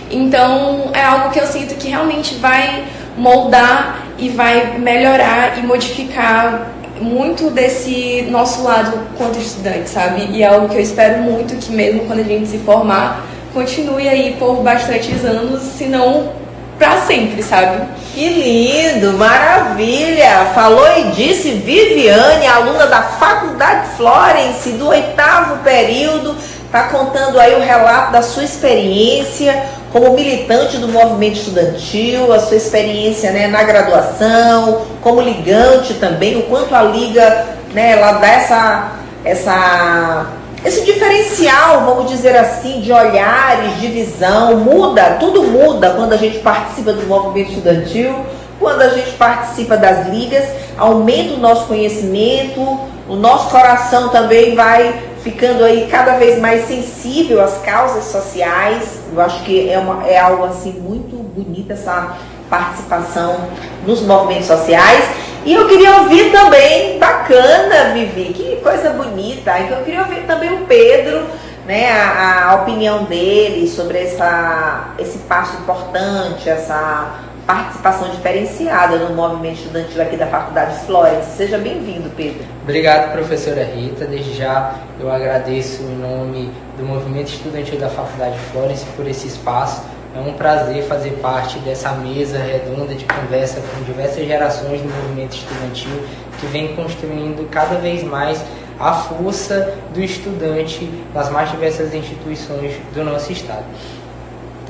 Então 0.09 0.89
é 0.93 1.03
algo 1.03 1.29
que 1.29 1.39
eu 1.39 1.45
sinto 1.45 1.75
que 1.75 1.89
realmente 1.89 2.33
vai 2.35 2.85
moldar 3.15 4.07
e 4.17 4.29
vai 4.29 4.79
melhorar 4.79 5.59
e 5.59 5.61
modificar 5.61 6.71
muito 6.99 7.51
desse 7.51 8.25
nosso 8.31 8.63
lado 8.63 8.99
quanto 9.15 9.37
estudante, 9.37 9.89
sabe? 9.91 10.27
E 10.31 10.41
é 10.41 10.47
algo 10.47 10.69
que 10.69 10.75
eu 10.75 10.81
espero 10.81 11.21
muito 11.21 11.55
que 11.55 11.71
mesmo 11.71 12.05
quando 12.05 12.21
a 12.21 12.23
gente 12.23 12.47
se 12.47 12.57
formar, 12.59 13.27
continue 13.53 14.09
aí 14.09 14.35
por 14.39 14.63
bastantes 14.63 15.23
anos, 15.23 15.61
se 15.61 15.85
não 15.85 16.36
para 16.77 17.01
sempre, 17.01 17.41
sabe? 17.41 17.81
Que 18.13 18.29
lindo, 18.29 19.13
maravilha! 19.13 20.51
Falou 20.53 20.87
e 20.97 21.11
disse 21.11 21.51
Viviane, 21.51 22.47
aluna 22.47 22.87
da 22.87 23.01
Faculdade 23.01 23.89
Florence, 23.95 24.71
do 24.71 24.87
oitavo 24.87 25.57
período, 25.63 26.35
está 26.65 26.83
contando 26.83 27.39
aí 27.39 27.55
o 27.55 27.59
relato 27.59 28.11
da 28.11 28.21
sua 28.21 28.43
experiência 28.43 29.65
como 29.91 30.13
militante 30.13 30.77
do 30.77 30.87
movimento 30.87 31.37
estudantil, 31.37 32.33
a 32.33 32.39
sua 32.39 32.57
experiência 32.57 33.31
né, 33.31 33.47
na 33.47 33.63
graduação, 33.63 34.85
como 35.01 35.21
ligante 35.21 35.93
também, 35.95 36.37
o 36.37 36.43
quanto 36.43 36.75
a 36.75 36.83
Liga 36.83 37.45
né, 37.73 37.91
ela 37.91 38.13
dá 38.13 38.27
essa, 38.27 38.91
essa, 39.23 40.25
esse 40.65 40.83
diferencial, 40.83 41.85
vamos 41.85 42.09
dizer 42.09 42.35
assim, 42.35 42.81
de 42.81 42.91
olhares, 42.91 43.79
de 43.79 43.87
visão, 43.87 44.57
muda, 44.57 45.17
tudo 45.19 45.43
muda 45.43 45.91
quando 45.91 46.13
a 46.13 46.17
gente 46.17 46.39
participa 46.39 46.93
do 46.93 47.05
movimento 47.07 47.49
estudantil 47.49 48.15
quando 48.59 48.81
a 48.81 48.89
gente 48.89 49.11
participa 49.11 49.77
das 49.77 50.07
ligas, 50.07 50.45
aumenta 50.77 51.35
o 51.35 51.37
nosso 51.37 51.67
conhecimento, 51.67 52.61
o 53.07 53.15
nosso 53.15 53.49
coração 53.49 54.09
também 54.09 54.55
vai 54.55 54.99
ficando 55.23 55.63
aí 55.63 55.87
cada 55.89 56.17
vez 56.17 56.39
mais 56.39 56.67
sensível 56.67 57.41
às 57.41 57.57
causas 57.59 58.05
sociais. 58.05 58.99
Eu 59.13 59.21
acho 59.21 59.43
que 59.43 59.69
é, 59.69 59.77
uma, 59.77 60.07
é 60.07 60.17
algo 60.17 60.45
assim 60.45 60.71
muito 60.71 61.15
bonito 61.15 61.71
essa 61.71 62.17
participação 62.49 63.37
nos 63.85 64.01
movimentos 64.01 64.47
sociais. 64.47 65.03
E 65.45 65.53
eu 65.53 65.67
queria 65.67 66.01
ouvir 66.01 66.31
também, 66.31 66.99
bacana, 66.99 67.93
Vivi, 67.93 68.33
que 68.33 68.57
coisa 68.57 68.89
bonita. 68.89 69.57
Então 69.59 69.77
eu 69.79 69.85
queria 69.85 70.01
ouvir 70.01 70.25
também 70.27 70.53
o 70.53 70.65
Pedro, 70.65 71.25
né, 71.65 71.91
a, 71.91 72.49
a 72.49 72.55
opinião 72.55 73.05
dele 73.05 73.67
sobre 73.67 73.99
essa, 73.99 74.93
esse 74.99 75.19
passo 75.19 75.57
importante, 75.57 76.49
essa 76.49 77.21
participação 77.47 78.09
diferenciada 78.09 78.97
no 78.97 79.15
movimento 79.15 79.59
estudantil 79.59 80.01
aqui 80.01 80.17
da 80.17 80.27
Faculdade 80.27 80.85
Florence. 80.85 81.37
Seja 81.37 81.57
bem-vindo, 81.57 82.09
Pedro. 82.09 82.43
Obrigado, 82.63 83.13
professora 83.13 83.63
Rita. 83.63 84.05
Desde 84.05 84.33
já 84.33 84.75
eu 84.99 85.09
agradeço 85.09 85.81
em 85.81 85.95
nome 85.95 86.51
do 86.77 86.83
movimento 86.83 87.29
estudantil 87.29 87.79
da 87.79 87.87
Faculdade 87.89 88.37
Florence 88.51 88.85
por 88.97 89.07
esse 89.07 89.27
espaço. 89.27 89.81
É 90.15 90.19
um 90.19 90.33
prazer 90.33 90.83
fazer 90.83 91.11
parte 91.21 91.59
dessa 91.59 91.91
mesa 91.91 92.39
redonda 92.39 92.95
de 92.95 93.05
conversa 93.05 93.61
com 93.61 93.83
diversas 93.83 94.25
gerações 94.25 94.81
do 94.81 94.89
movimento 94.89 95.35
estudantil 95.35 96.03
que 96.39 96.45
vem 96.47 96.75
construindo 96.75 97.47
cada 97.49 97.75
vez 97.75 98.03
mais 98.03 98.43
a 98.79 98.93
força 98.93 99.75
do 99.93 100.01
estudante 100.01 100.89
nas 101.13 101.29
mais 101.29 101.51
diversas 101.51 101.93
instituições 101.93 102.73
do 102.93 103.03
nosso 103.03 103.31
estado. 103.31 103.65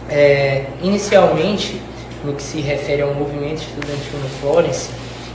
É, 0.10 0.66
inicialmente, 0.82 1.82
no 2.24 2.34
que 2.34 2.42
se 2.42 2.62
refere 2.62 3.02
ao 3.02 3.14
movimento 3.14 3.62
estudantil 3.62 4.20
no 4.22 4.30
Florence, 4.40 4.90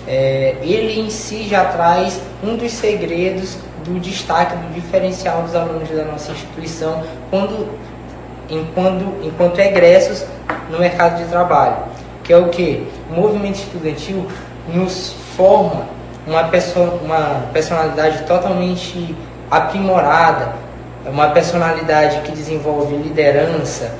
é, 0.06 0.56
ele 0.62 1.00
em 1.00 1.10
si 1.10 1.46
já 1.48 1.64
traz 1.66 2.20
um 2.42 2.56
dos 2.56 2.72
segredos 2.72 3.56
do 3.84 4.00
destaque, 4.00 4.56
do 4.56 4.74
diferencial 4.74 5.42
dos 5.42 5.54
alunos 5.54 5.88
da 5.90 6.04
nossa 6.04 6.32
instituição 6.32 7.02
quando, 7.30 7.68
enquanto, 8.52 9.04
enquanto 9.22 9.58
egressos 9.58 10.24
no 10.70 10.78
mercado 10.78 11.16
de 11.16 11.24
trabalho, 11.24 11.76
que 12.22 12.32
é 12.32 12.36
o 12.36 12.48
que? 12.50 12.86
O 13.10 13.14
movimento 13.14 13.56
estudantil 13.56 14.26
nos 14.68 15.14
forma 15.36 15.86
uma, 16.26 16.44
pessoa, 16.44 17.00
uma 17.02 17.46
personalidade 17.52 18.24
totalmente 18.24 19.16
aprimorada, 19.50 20.54
uma 21.06 21.30
personalidade 21.30 22.20
que 22.20 22.32
desenvolve 22.32 22.94
liderança, 22.94 23.92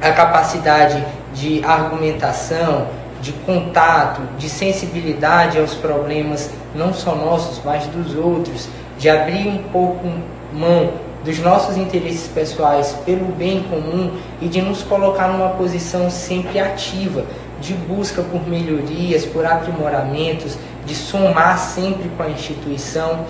a 0.00 0.10
capacidade 0.12 1.04
de 1.34 1.62
argumentação, 1.64 2.86
de 3.20 3.32
contato, 3.32 4.22
de 4.38 4.48
sensibilidade 4.48 5.58
aos 5.58 5.74
problemas 5.74 6.50
não 6.74 6.92
só 6.92 7.14
nossos, 7.14 7.60
mas 7.64 7.86
dos 7.86 8.14
outros, 8.14 8.68
de 8.98 9.08
abrir 9.08 9.48
um 9.48 9.58
pouco 9.72 10.08
mão 10.52 10.92
dos 11.24 11.38
nossos 11.38 11.76
interesses 11.76 12.28
pessoais 12.28 12.92
pelo 13.06 13.26
bem 13.32 13.62
comum 13.62 14.12
e 14.40 14.46
de 14.46 14.60
nos 14.60 14.82
colocar 14.82 15.28
numa 15.28 15.50
posição 15.50 16.10
sempre 16.10 16.60
ativa, 16.60 17.24
de 17.60 17.72
busca 17.72 18.22
por 18.22 18.46
melhorias, 18.46 19.24
por 19.24 19.46
aprimoramentos, 19.46 20.58
de 20.84 20.94
somar 20.94 21.58
sempre 21.58 22.10
com 22.10 22.22
a 22.22 22.28
instituição. 22.28 23.24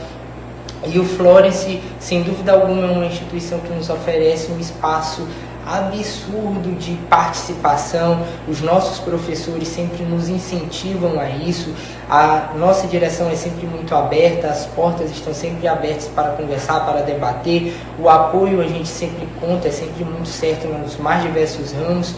E 0.86 0.98
o 0.98 1.04
Florence, 1.04 1.80
sem 2.00 2.22
dúvida 2.22 2.52
alguma, 2.52 2.86
é 2.86 2.90
uma 2.90 3.06
instituição 3.06 3.60
que 3.60 3.72
nos 3.72 3.88
oferece 3.88 4.50
um 4.50 4.58
espaço 4.58 5.26
absurdo 5.66 6.76
de 6.78 6.94
participação. 7.08 8.24
Os 8.48 8.60
nossos 8.60 8.98
professores 9.00 9.68
sempre 9.68 10.04
nos 10.04 10.28
incentivam 10.28 11.18
a 11.18 11.28
isso. 11.28 11.74
A 12.08 12.50
nossa 12.56 12.86
direção 12.86 13.30
é 13.30 13.34
sempre 13.34 13.66
muito 13.66 13.94
aberta, 13.94 14.48
as 14.48 14.66
portas 14.66 15.10
estão 15.10 15.32
sempre 15.32 15.66
abertas 15.66 16.06
para 16.08 16.30
conversar, 16.30 16.80
para 16.80 17.00
debater. 17.02 17.74
O 17.98 18.08
apoio 18.08 18.60
a 18.60 18.66
gente 18.66 18.88
sempre 18.88 19.26
conta, 19.40 19.68
é 19.68 19.70
sempre 19.70 20.04
muito 20.04 20.28
certo 20.28 20.68
nos 20.68 20.96
mais 20.96 21.22
diversos 21.22 21.72
ramos. 21.72 22.14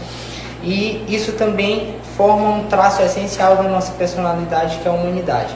E 0.62 1.04
isso 1.08 1.32
também 1.32 1.94
forma 2.16 2.48
um 2.48 2.64
traço 2.64 3.02
essencial 3.02 3.56
da 3.56 3.64
nossa 3.64 3.92
personalidade, 3.92 4.78
que 4.78 4.88
é 4.88 4.90
a 4.90 4.94
humanidade. 4.94 5.54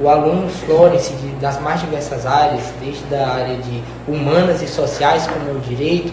O 0.00 0.08
aluno 0.08 0.48
Florence, 0.48 1.12
das 1.40 1.60
mais 1.60 1.80
diversas 1.80 2.24
áreas, 2.24 2.72
desde 2.80 3.14
a 3.14 3.28
área 3.28 3.56
de 3.56 3.82
humanas 4.06 4.62
e 4.62 4.68
sociais, 4.68 5.26
como 5.26 5.48
é 5.48 5.52
o 5.52 5.58
direito, 5.58 6.12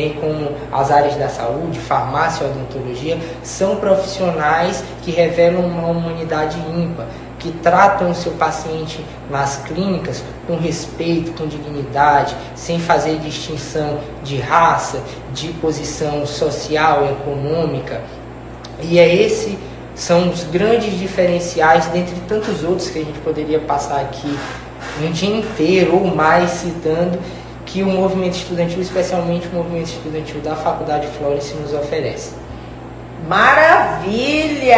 bem 0.00 0.14
como 0.14 0.52
as 0.72 0.90
áreas 0.90 1.16
da 1.16 1.28
saúde, 1.28 1.78
farmácia 1.78 2.46
odontologia, 2.46 3.18
são 3.42 3.76
profissionais 3.76 4.82
que 5.02 5.10
revelam 5.10 5.62
uma 5.66 5.88
humanidade 5.88 6.58
ímpar, 6.74 7.06
que 7.38 7.52
tratam 7.52 8.10
o 8.10 8.14
seu 8.14 8.32
paciente 8.32 9.04
nas 9.30 9.58
clínicas 9.58 10.24
com 10.46 10.56
respeito, 10.56 11.32
com 11.32 11.46
dignidade, 11.46 12.34
sem 12.54 12.78
fazer 12.78 13.18
distinção 13.18 13.98
de 14.24 14.38
raça, 14.38 15.02
de 15.34 15.48
posição 15.54 16.24
social, 16.26 17.06
econômica. 17.10 18.00
E 18.82 18.98
é 18.98 19.14
esse 19.14 19.58
são 19.94 20.30
os 20.30 20.44
grandes 20.44 20.98
diferenciais 20.98 21.86
dentre 21.88 22.14
tantos 22.26 22.64
outros 22.64 22.88
que 22.88 23.00
a 23.00 23.04
gente 23.04 23.18
poderia 23.18 23.58
passar 23.58 24.00
aqui 24.00 24.38
um 25.02 25.10
dia 25.10 25.36
inteiro 25.36 25.94
ou 25.94 26.14
mais 26.14 26.50
citando 26.50 27.18
que 27.72 27.82
o 27.82 27.86
movimento 27.86 28.34
estudantil, 28.34 28.82
especialmente 28.82 29.46
o 29.48 29.54
movimento 29.54 29.86
estudantil 29.86 30.40
da 30.40 30.56
Faculdade 30.56 31.06
Florence, 31.18 31.54
nos 31.54 31.72
oferece. 31.72 32.32
Maravilha! 33.28 34.74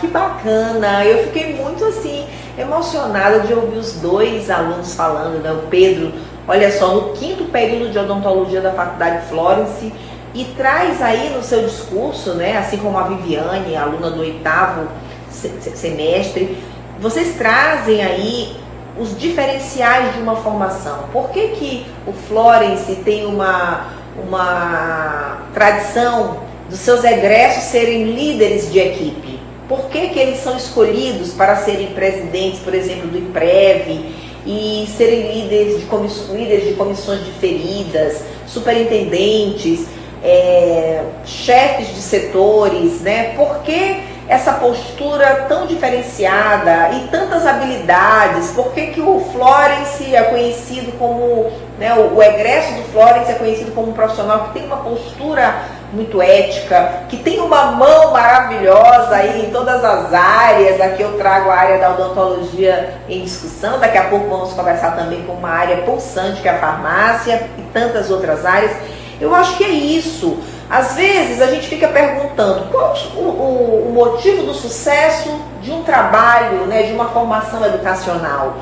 Que 0.00 0.06
bacana! 0.06 1.04
Eu 1.04 1.24
fiquei 1.24 1.54
muito 1.54 1.84
assim 1.84 2.24
emocionada 2.56 3.40
de 3.40 3.52
ouvir 3.52 3.78
os 3.78 3.94
dois 3.94 4.48
alunos 4.48 4.94
falando, 4.94 5.42
né? 5.42 5.50
O 5.50 5.66
Pedro, 5.68 6.12
olha 6.46 6.70
só, 6.70 6.94
no 6.94 7.12
quinto 7.14 7.46
período 7.46 7.90
de 7.90 7.98
odontologia 7.98 8.60
da 8.60 8.72
Faculdade 8.72 9.26
Florence 9.26 9.92
e 10.32 10.44
traz 10.56 11.02
aí 11.02 11.30
no 11.30 11.42
seu 11.42 11.64
discurso, 11.64 12.34
né, 12.34 12.58
assim 12.58 12.76
como 12.76 12.98
a 12.98 13.04
Viviane, 13.04 13.76
aluna 13.76 14.10
do 14.10 14.20
oitavo 14.20 14.88
semestre, 15.30 16.58
vocês 17.00 17.36
trazem 17.36 18.02
aí 18.02 18.56
os 18.98 19.18
diferenciais 19.18 20.14
de 20.14 20.20
uma 20.20 20.36
formação. 20.36 21.08
Por 21.12 21.30
que, 21.30 21.48
que 21.48 21.86
o 22.06 22.12
Florence 22.12 22.94
tem 22.96 23.26
uma, 23.26 23.88
uma 24.16 25.48
tradição 25.52 26.38
dos 26.68 26.78
seus 26.78 27.02
egressos 27.04 27.64
serem 27.64 28.04
líderes 28.04 28.70
de 28.72 28.78
equipe? 28.78 29.40
Por 29.68 29.86
que, 29.88 30.08
que 30.08 30.18
eles 30.18 30.40
são 30.40 30.56
escolhidos 30.56 31.32
para 31.32 31.56
serem 31.56 31.88
presidentes, 31.88 32.60
por 32.60 32.74
exemplo, 32.74 33.08
do 33.08 33.18
IPREV 33.18 34.14
e 34.46 34.86
serem 34.96 35.32
líderes 35.32 35.80
de, 35.80 35.86
comiss... 35.86 36.28
líderes 36.30 36.68
de 36.68 36.74
comissões 36.74 37.24
diferidas, 37.24 38.22
superintendentes, 38.46 39.86
é, 40.22 41.02
chefes 41.24 41.88
de 41.94 42.00
setores, 42.00 43.00
né? 43.00 43.34
Por 43.36 43.62
que 43.62 44.13
essa 44.28 44.54
postura 44.54 45.46
tão 45.48 45.66
diferenciada 45.66 46.90
e 46.92 47.08
tantas 47.08 47.46
habilidades? 47.46 48.50
Por 48.52 48.72
que, 48.72 48.88
que 48.88 49.00
o 49.00 49.20
Florence 49.32 50.14
é 50.14 50.22
conhecido 50.22 50.92
como, 50.98 51.50
né, 51.78 51.94
o, 51.94 52.16
o 52.16 52.22
egresso 52.22 52.74
do 52.74 52.82
Florence 52.92 53.30
é 53.30 53.34
conhecido 53.34 53.72
como 53.72 53.90
um 53.90 53.92
profissional 53.92 54.44
que 54.44 54.54
tem 54.54 54.66
uma 54.66 54.78
postura 54.78 55.54
muito 55.94 56.20
ética, 56.20 57.04
que 57.08 57.16
tem 57.16 57.38
uma 57.40 57.66
mão 57.66 58.12
maravilhosa 58.12 59.14
aí 59.14 59.46
em 59.46 59.50
todas 59.50 59.84
as 59.84 60.12
áreas. 60.12 60.80
Aqui 60.80 61.02
eu 61.02 61.16
trago 61.16 61.50
a 61.50 61.54
área 61.54 61.78
da 61.78 61.90
odontologia 61.90 62.94
em 63.08 63.22
discussão. 63.22 63.78
Daqui 63.78 63.96
a 63.96 64.04
pouco 64.04 64.28
vamos 64.28 64.52
conversar 64.52 64.96
também 64.96 65.22
com 65.22 65.34
uma 65.34 65.50
área 65.50 65.78
pulsante 65.78 66.42
que 66.42 66.48
é 66.48 66.52
a 66.52 66.58
farmácia 66.58 67.48
e 67.56 67.62
tantas 67.72 68.10
outras 68.10 68.44
áreas. 68.44 68.72
Eu 69.20 69.34
acho 69.34 69.56
que 69.56 69.64
é 69.64 69.68
isso. 69.68 70.38
Às 70.68 70.94
vezes 70.94 71.42
a 71.42 71.46
gente 71.46 71.68
fica 71.68 71.88
perguntando 71.88 72.70
qual 72.70 72.94
o, 73.16 73.20
o, 73.20 73.88
o 73.88 73.92
motivo 73.92 74.44
do 74.44 74.54
sucesso 74.54 75.30
de 75.60 75.70
um 75.70 75.82
trabalho, 75.82 76.66
né, 76.66 76.84
de 76.84 76.92
uma 76.92 77.08
formação 77.08 77.64
educacional. 77.64 78.56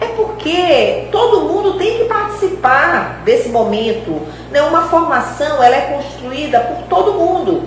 É 0.00 0.06
porque 0.08 1.08
todo 1.10 1.42
mundo 1.42 1.78
tem 1.78 1.98
que 1.98 2.04
participar 2.04 3.22
desse 3.24 3.48
momento. 3.48 4.26
Né? 4.50 4.60
Uma 4.62 4.82
formação 4.88 5.62
ela 5.62 5.74
é 5.74 5.92
construída 5.92 6.60
por 6.60 6.86
todo 6.88 7.14
mundo, 7.14 7.64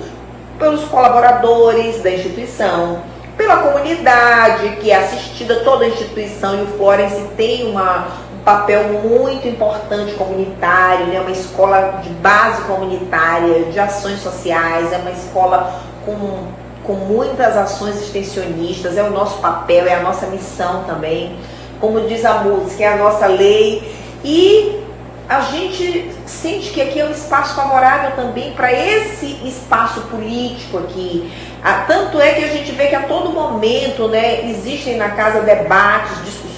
pelos 0.60 0.84
colaboradores 0.86 2.03
da 2.03 2.12
instituição, 2.12 3.01
pela 3.36 3.58
comunidade 3.58 4.75
que 4.81 4.91
é 4.91 4.98
assistida 4.98 5.62
toda 5.62 5.86
a 5.86 5.88
instituição 5.88 6.60
e 6.60 6.63
o 6.63 6.67
Florence 6.77 7.22
tem 7.38 7.72
uma, 7.72 8.08
um 8.28 8.28
papel 8.43 8.84
muito 9.03 9.48
importante 9.48 10.13
comunitário, 10.13 11.05
é 11.05 11.10
né? 11.10 11.22
uma 11.22 11.31
escola 11.31 12.00
de 12.03 12.10
base 12.10 12.62
comunitária, 12.63 13.65
de 13.65 13.79
ações 13.79 14.19
sociais, 14.19 14.91
é 14.91 14.98
uma 14.98 15.12
escola 15.12 15.81
com, 16.05 16.48
com 16.84 16.93
muitas 16.93 17.55
ações 17.55 18.01
extensionistas, 18.01 18.98
é 18.98 19.03
o 19.03 19.12
nosso 19.12 19.39
papel, 19.39 19.86
é 19.86 19.96
a 19.96 20.01
nossa 20.01 20.27
missão 20.27 20.84
também. 20.84 21.38
Como 21.79 22.01
diz 22.08 22.25
a 22.25 22.36
música, 22.39 22.84
é 22.84 22.88
a 22.88 22.98
nossa 22.98 23.27
lei. 23.27 23.96
E 24.24 24.84
a 25.29 25.41
gente 25.41 26.12
sente 26.25 26.72
que 26.72 26.81
aqui 26.81 27.00
é 27.00 27.05
um 27.05 27.12
espaço 27.12 27.55
favorável 27.55 28.15
também 28.15 28.51
para 28.53 28.74
esse 28.74 29.27
espaço 29.46 30.01
político 30.01 30.79
aqui. 30.79 31.31
Ah, 31.63 31.86
tanto 31.88 32.19
é 32.19 32.34
que 32.34 32.43
a 32.43 32.48
gente 32.48 32.72
vê 32.72 32.88
que 32.88 32.96
a 32.96 33.03
todo 33.03 33.29
momento 33.31 34.08
né, 34.08 34.50
existem 34.50 34.98
na 34.98 35.10
casa 35.10 35.41
debates, 35.41 36.25
discussões, 36.25 36.48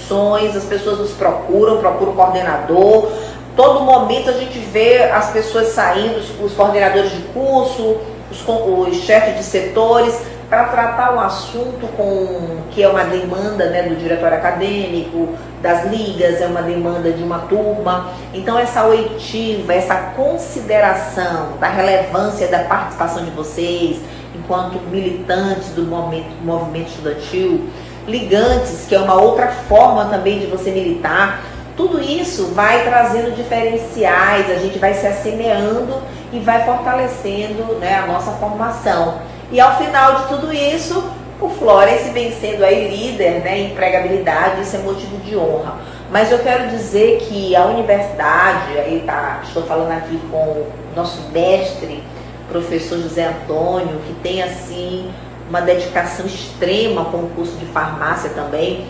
as 0.56 0.64
pessoas 0.64 0.98
nos 0.98 1.12
procuram, 1.12 1.78
procuram 1.78 2.12
o 2.12 2.14
coordenador. 2.14 3.10
Todo 3.56 3.80
momento 3.80 4.30
a 4.30 4.32
gente 4.32 4.58
vê 4.58 5.04
as 5.04 5.30
pessoas 5.30 5.68
saindo, 5.68 6.18
os 6.42 6.52
coordenadores 6.52 7.10
de 7.10 7.22
curso, 7.34 7.98
os, 8.30 8.44
os 8.46 8.96
chefes 8.98 9.36
de 9.36 9.44
setores, 9.44 10.18
para 10.48 10.64
tratar 10.64 11.14
um 11.14 11.20
assunto 11.20 11.86
com 11.96 12.58
que 12.72 12.82
é 12.82 12.88
uma 12.88 13.04
demanda 13.04 13.70
né, 13.70 13.84
do 13.84 13.96
diretório 13.96 14.36
acadêmico, 14.36 15.30
das 15.62 15.86
ligas, 15.86 16.42
é 16.42 16.46
uma 16.46 16.60
demanda 16.60 17.10
de 17.10 17.22
uma 17.22 17.38
turma. 17.40 18.10
Então 18.34 18.58
essa 18.58 18.84
oitiva, 18.84 19.72
essa 19.72 19.94
consideração 20.14 21.52
da 21.58 21.68
relevância 21.68 22.48
da 22.48 22.64
participação 22.64 23.24
de 23.24 23.30
vocês 23.30 23.98
enquanto 24.34 24.78
militantes 24.90 25.70
do 25.70 25.82
movimento, 25.82 26.30
movimento 26.42 26.88
estudantil, 26.88 27.68
ligantes, 28.06 28.86
que 28.88 28.94
é 28.94 28.98
uma 28.98 29.20
outra 29.20 29.48
forma 29.48 30.06
também 30.06 30.38
de 30.38 30.46
você 30.46 30.70
militar, 30.70 31.42
tudo 31.76 32.02
isso 32.02 32.48
vai 32.54 32.84
trazendo 32.84 33.34
diferenciais, 33.34 34.50
a 34.50 34.56
gente 34.56 34.78
vai 34.78 34.94
se 34.94 35.06
assemelhando 35.06 36.02
e 36.32 36.38
vai 36.38 36.64
fortalecendo 36.64 37.74
né, 37.78 37.98
a 37.98 38.06
nossa 38.06 38.32
formação. 38.32 39.18
E 39.50 39.60
ao 39.60 39.78
final 39.78 40.16
de 40.16 40.28
tudo 40.28 40.52
isso, 40.52 41.02
o 41.40 41.48
Florence 41.48 42.10
vem 42.10 42.30
sendo 42.32 42.64
aí 42.64 42.88
líder 42.88 43.40
né, 43.40 43.58
em 43.58 43.72
empregabilidade, 43.72 44.62
isso 44.62 44.76
é 44.76 44.78
motivo 44.80 45.16
de 45.18 45.36
honra. 45.36 45.76
Mas 46.10 46.30
eu 46.30 46.38
quero 46.40 46.68
dizer 46.68 47.20
que 47.20 47.56
a 47.56 47.64
universidade, 47.64 48.78
aí 48.78 49.02
tá, 49.06 49.40
estou 49.42 49.62
falando 49.62 49.92
aqui 49.92 50.20
com 50.30 50.36
o 50.36 50.66
nosso 50.94 51.22
mestre, 51.32 52.02
professor 52.50 52.98
José 52.98 53.24
Antônio, 53.24 53.98
que 54.06 54.12
tem 54.22 54.42
assim 54.42 55.10
uma 55.52 55.60
dedicação 55.60 56.24
extrema 56.24 57.04
com 57.04 57.18
o 57.18 57.28
curso 57.36 57.52
de 57.58 57.66
farmácia 57.66 58.30
também, 58.30 58.86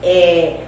é, 0.00 0.60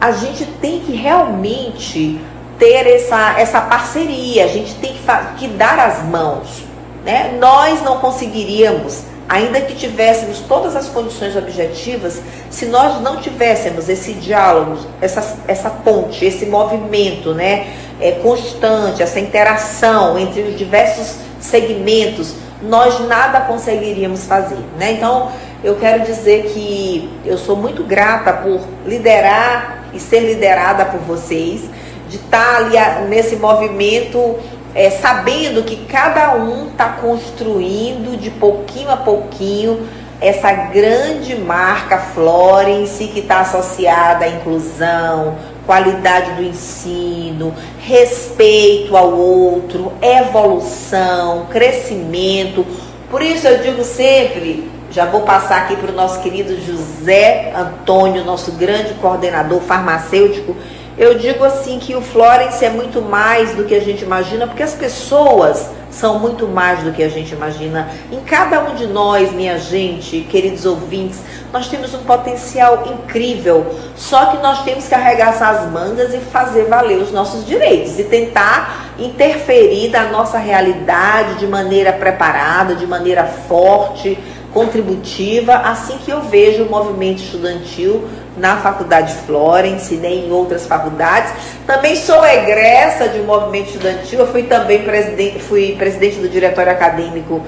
a 0.00 0.12
gente 0.12 0.44
tem 0.60 0.78
que 0.78 0.92
realmente 0.92 2.20
ter 2.60 2.86
essa, 2.86 3.40
essa 3.40 3.60
parceria, 3.60 4.44
a 4.44 4.46
gente 4.46 4.76
tem 4.76 4.92
que, 4.92 5.00
que 5.36 5.48
dar 5.48 5.80
as 5.80 6.04
mãos. 6.04 6.62
Né? 7.04 7.36
Nós 7.40 7.82
não 7.82 7.98
conseguiríamos, 7.98 9.02
ainda 9.28 9.60
que 9.62 9.74
tivéssemos 9.74 10.38
todas 10.42 10.76
as 10.76 10.88
condições 10.88 11.34
objetivas, 11.34 12.22
se 12.48 12.66
nós 12.66 13.00
não 13.02 13.16
tivéssemos 13.16 13.88
esse 13.88 14.12
diálogo, 14.12 14.78
essa, 15.00 15.38
essa 15.48 15.70
ponte, 15.70 16.24
esse 16.24 16.46
movimento 16.46 17.34
né, 17.34 17.74
é, 18.00 18.12
constante, 18.12 19.02
essa 19.02 19.18
interação 19.18 20.16
entre 20.16 20.42
os 20.42 20.56
diversos 20.56 21.16
segmentos, 21.40 22.36
nós 22.62 23.00
nada 23.06 23.40
conseguiríamos 23.40 24.24
fazer. 24.24 24.58
Né? 24.78 24.92
Então, 24.92 25.30
eu 25.62 25.76
quero 25.76 26.04
dizer 26.04 26.44
que 26.44 27.10
eu 27.24 27.36
sou 27.36 27.56
muito 27.56 27.82
grata 27.84 28.32
por 28.32 28.60
liderar 28.86 29.84
e 29.92 30.00
ser 30.00 30.20
liderada 30.20 30.84
por 30.84 31.00
vocês, 31.00 31.62
de 32.08 32.16
estar 32.16 32.56
ali 32.56 32.76
nesse 33.08 33.36
movimento 33.36 34.36
é, 34.74 34.90
sabendo 34.90 35.62
que 35.62 35.76
cada 35.86 36.34
um 36.34 36.68
está 36.68 36.90
construindo 37.00 38.18
de 38.18 38.30
pouquinho 38.30 38.90
a 38.90 38.96
pouquinho 38.96 39.88
essa 40.20 40.52
grande 40.52 41.36
marca 41.36 41.98
Florence 41.98 43.06
que 43.06 43.20
está 43.20 43.40
associada 43.40 44.24
à 44.24 44.28
inclusão, 44.28 45.36
qualidade 45.68 46.32
do 46.32 46.42
ensino, 46.42 47.54
respeito 47.78 48.96
ao 48.96 49.12
outro, 49.12 49.92
evolução, 50.00 51.44
crescimento. 51.50 52.64
Por 53.10 53.20
isso 53.20 53.46
eu 53.46 53.58
digo 53.58 53.84
sempre, 53.84 54.70
já 54.90 55.04
vou 55.04 55.20
passar 55.20 55.58
aqui 55.58 55.76
para 55.76 55.92
o 55.92 55.94
nosso 55.94 56.22
querido 56.22 56.58
José 56.58 57.52
Antônio, 57.54 58.24
nosso 58.24 58.52
grande 58.52 58.94
coordenador 58.94 59.60
farmacêutico 59.60 60.56
eu 60.98 61.14
digo 61.16 61.44
assim 61.44 61.78
que 61.78 61.94
o 61.94 62.00
Florence 62.02 62.64
é 62.64 62.70
muito 62.70 63.00
mais 63.00 63.54
do 63.54 63.62
que 63.62 63.72
a 63.72 63.80
gente 63.80 64.02
imagina, 64.02 64.48
porque 64.48 64.64
as 64.64 64.74
pessoas 64.74 65.70
são 65.90 66.18
muito 66.18 66.46
mais 66.46 66.82
do 66.82 66.92
que 66.92 67.02
a 67.02 67.08
gente 67.08 67.32
imagina. 67.34 67.88
Em 68.12 68.20
cada 68.20 68.60
um 68.60 68.74
de 68.74 68.86
nós, 68.86 69.32
minha 69.32 69.58
gente, 69.58 70.20
queridos 70.20 70.66
ouvintes, 70.66 71.20
nós 71.52 71.68
temos 71.68 71.94
um 71.94 72.04
potencial 72.04 72.84
incrível. 72.86 73.74
Só 73.96 74.26
que 74.26 74.38
nós 74.38 74.62
temos 74.62 74.86
que 74.86 74.94
arregaçar 74.94 75.54
as 75.54 75.70
mangas 75.70 76.12
e 76.14 76.18
fazer 76.18 76.64
valer 76.64 76.98
os 76.98 77.10
nossos 77.10 77.46
direitos 77.46 77.98
e 77.98 78.04
tentar 78.04 78.92
interferir 78.98 79.90
na 79.90 80.04
nossa 80.04 80.38
realidade 80.38 81.36
de 81.36 81.46
maneira 81.46 81.92
preparada, 81.92 82.74
de 82.74 82.86
maneira 82.86 83.24
forte, 83.24 84.18
contributiva, 84.52 85.54
assim 85.54 85.98
que 85.98 86.10
eu 86.10 86.22
vejo 86.22 86.64
o 86.64 86.70
movimento 86.70 87.22
estudantil 87.22 88.08
na 88.38 88.56
Faculdade 88.58 89.14
Florence, 89.26 89.94
nem 89.96 90.26
em 90.26 90.32
outras 90.32 90.66
faculdades. 90.66 91.32
Também 91.66 91.96
sou 91.96 92.24
egressa 92.24 93.08
de 93.08 93.20
um 93.20 93.24
movimento 93.24 93.68
estudantil, 93.68 94.20
eu 94.20 94.26
fui 94.26 94.44
também 94.44 94.82
presidente, 94.82 95.40
fui 95.40 95.74
presidente 95.76 96.16
do 96.16 96.28
diretório 96.28 96.72
acadêmico 96.72 97.42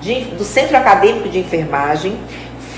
de, 0.00 0.20
do 0.36 0.44
Centro 0.44 0.76
Acadêmico 0.76 1.28
de 1.28 1.38
Enfermagem. 1.38 2.16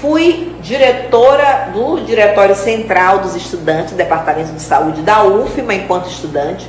Fui 0.01 0.55
diretora 0.63 1.71
do 1.73 2.01
Diretório 2.05 2.55
Central 2.55 3.19
dos 3.19 3.35
Estudantes 3.35 3.95
Departamento 3.95 4.53
de 4.53 4.63
Saúde 4.63 5.03
da 5.03 5.25
UFMA 5.25 5.75
enquanto 5.75 6.09
estudante. 6.09 6.69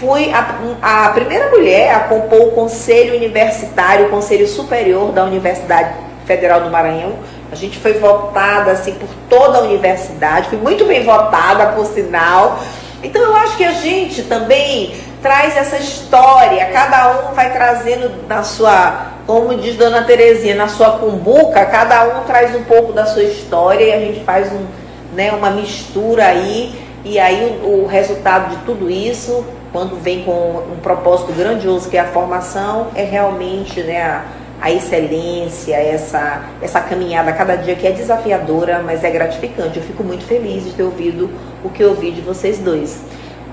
Fui 0.00 0.32
a, 0.32 1.06
a 1.06 1.10
primeira 1.10 1.50
mulher 1.50 1.94
a 1.94 2.00
compor 2.00 2.48
o 2.48 2.50
Conselho 2.52 3.14
Universitário, 3.14 4.06
o 4.06 4.10
Conselho 4.10 4.48
Superior 4.48 5.12
da 5.12 5.24
Universidade 5.24 5.94
Federal 6.26 6.62
do 6.62 6.70
Maranhão, 6.70 7.12
a 7.52 7.54
gente 7.56 7.78
foi 7.78 7.94
votada 7.94 8.70
assim 8.70 8.94
por 8.94 9.08
toda 9.28 9.58
a 9.58 9.62
universidade, 9.62 10.48
fui 10.48 10.58
muito 10.58 10.84
bem 10.84 11.04
votada, 11.04 11.72
por 11.72 11.86
sinal. 11.86 12.60
Então 13.02 13.20
eu 13.22 13.34
acho 13.36 13.56
que 13.56 13.64
a 13.64 13.72
gente 13.72 14.22
também 14.24 14.94
traz 15.22 15.56
essa 15.56 15.76
história, 15.76 16.66
cada 16.66 17.28
um 17.28 17.34
vai 17.34 17.52
trazendo 17.52 18.26
na 18.28 18.42
sua, 18.42 19.12
como 19.26 19.54
diz 19.56 19.76
Dona 19.76 20.02
Terezinha, 20.02 20.54
na 20.54 20.68
sua 20.68 20.98
cumbuca, 20.98 21.64
cada 21.66 22.04
um 22.04 22.24
traz 22.24 22.54
um 22.54 22.64
pouco 22.64 22.92
da 22.92 23.06
sua 23.06 23.22
história 23.22 23.84
e 23.84 23.92
a 23.92 23.98
gente 23.98 24.24
faz 24.24 24.52
um, 24.52 24.66
né, 25.14 25.32
uma 25.32 25.50
mistura 25.50 26.26
aí, 26.26 26.74
e 27.04 27.18
aí 27.18 27.60
o, 27.62 27.84
o 27.84 27.86
resultado 27.86 28.50
de 28.50 28.56
tudo 28.64 28.90
isso, 28.90 29.44
quando 29.72 30.00
vem 30.00 30.22
com 30.22 30.62
um 30.72 30.78
propósito 30.82 31.32
grandioso 31.32 31.88
que 31.88 31.96
é 31.96 32.00
a 32.00 32.08
formação, 32.08 32.88
é 32.94 33.02
realmente 33.02 33.82
né, 33.82 34.02
a, 34.02 34.24
a 34.60 34.70
excelência, 34.70 35.74
essa, 35.74 36.42
essa 36.60 36.80
caminhada 36.80 37.32
cada 37.32 37.56
dia 37.56 37.74
que 37.74 37.86
é 37.86 37.92
desafiadora, 37.92 38.82
mas 38.84 39.02
é 39.02 39.10
gratificante. 39.10 39.78
Eu 39.78 39.82
fico 39.82 40.04
muito 40.04 40.24
feliz 40.24 40.64
de 40.64 40.72
ter 40.72 40.82
ouvido 40.82 41.30
o 41.64 41.70
que 41.70 41.82
eu 41.82 41.90
ouvi 41.90 42.10
de 42.10 42.20
vocês 42.20 42.58
dois. 42.58 43.00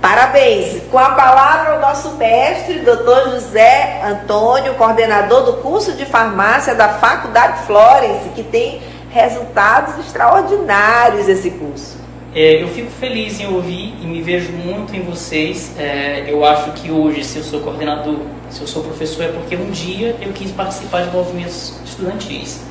Parabéns! 0.02 0.84
Com 0.92 1.00
a 1.00 1.12
palavra 1.12 1.78
o 1.78 1.82
nosso 1.82 2.12
mestre, 2.18 2.80
doutor 2.80 3.32
José 3.32 4.02
Antônio, 4.04 4.76
coordenador 4.76 5.44
do 5.44 5.54
curso 5.54 5.94
de 5.94 6.06
farmácia 6.06 6.76
da 6.76 6.90
Faculdade 6.90 7.66
Florence, 7.66 8.30
que 8.36 8.44
tem 8.44 8.82
resultados 9.10 9.98
extraordinários 10.06 11.28
esse 11.28 11.50
curso. 11.50 12.07
É, 12.40 12.62
eu 12.62 12.68
fico 12.68 12.92
feliz 12.92 13.40
em 13.40 13.48
ouvir 13.48 13.96
e 14.00 14.06
me 14.06 14.22
vejo 14.22 14.52
muito 14.52 14.96
em 14.96 15.02
vocês. 15.02 15.74
É, 15.76 16.24
eu 16.28 16.46
acho 16.46 16.72
que 16.74 16.92
hoje, 16.92 17.24
se 17.24 17.40
eu 17.40 17.44
sou 17.44 17.62
coordenador, 17.62 18.20
se 18.52 18.62
eu 18.62 18.68
sou 18.68 18.84
professor, 18.84 19.26
é 19.26 19.30
porque 19.30 19.56
um 19.56 19.72
dia 19.72 20.16
eu 20.22 20.32
quis 20.34 20.52
participar 20.52 21.02
de 21.02 21.10
movimentos 21.10 21.82
estudantis. 21.84 22.64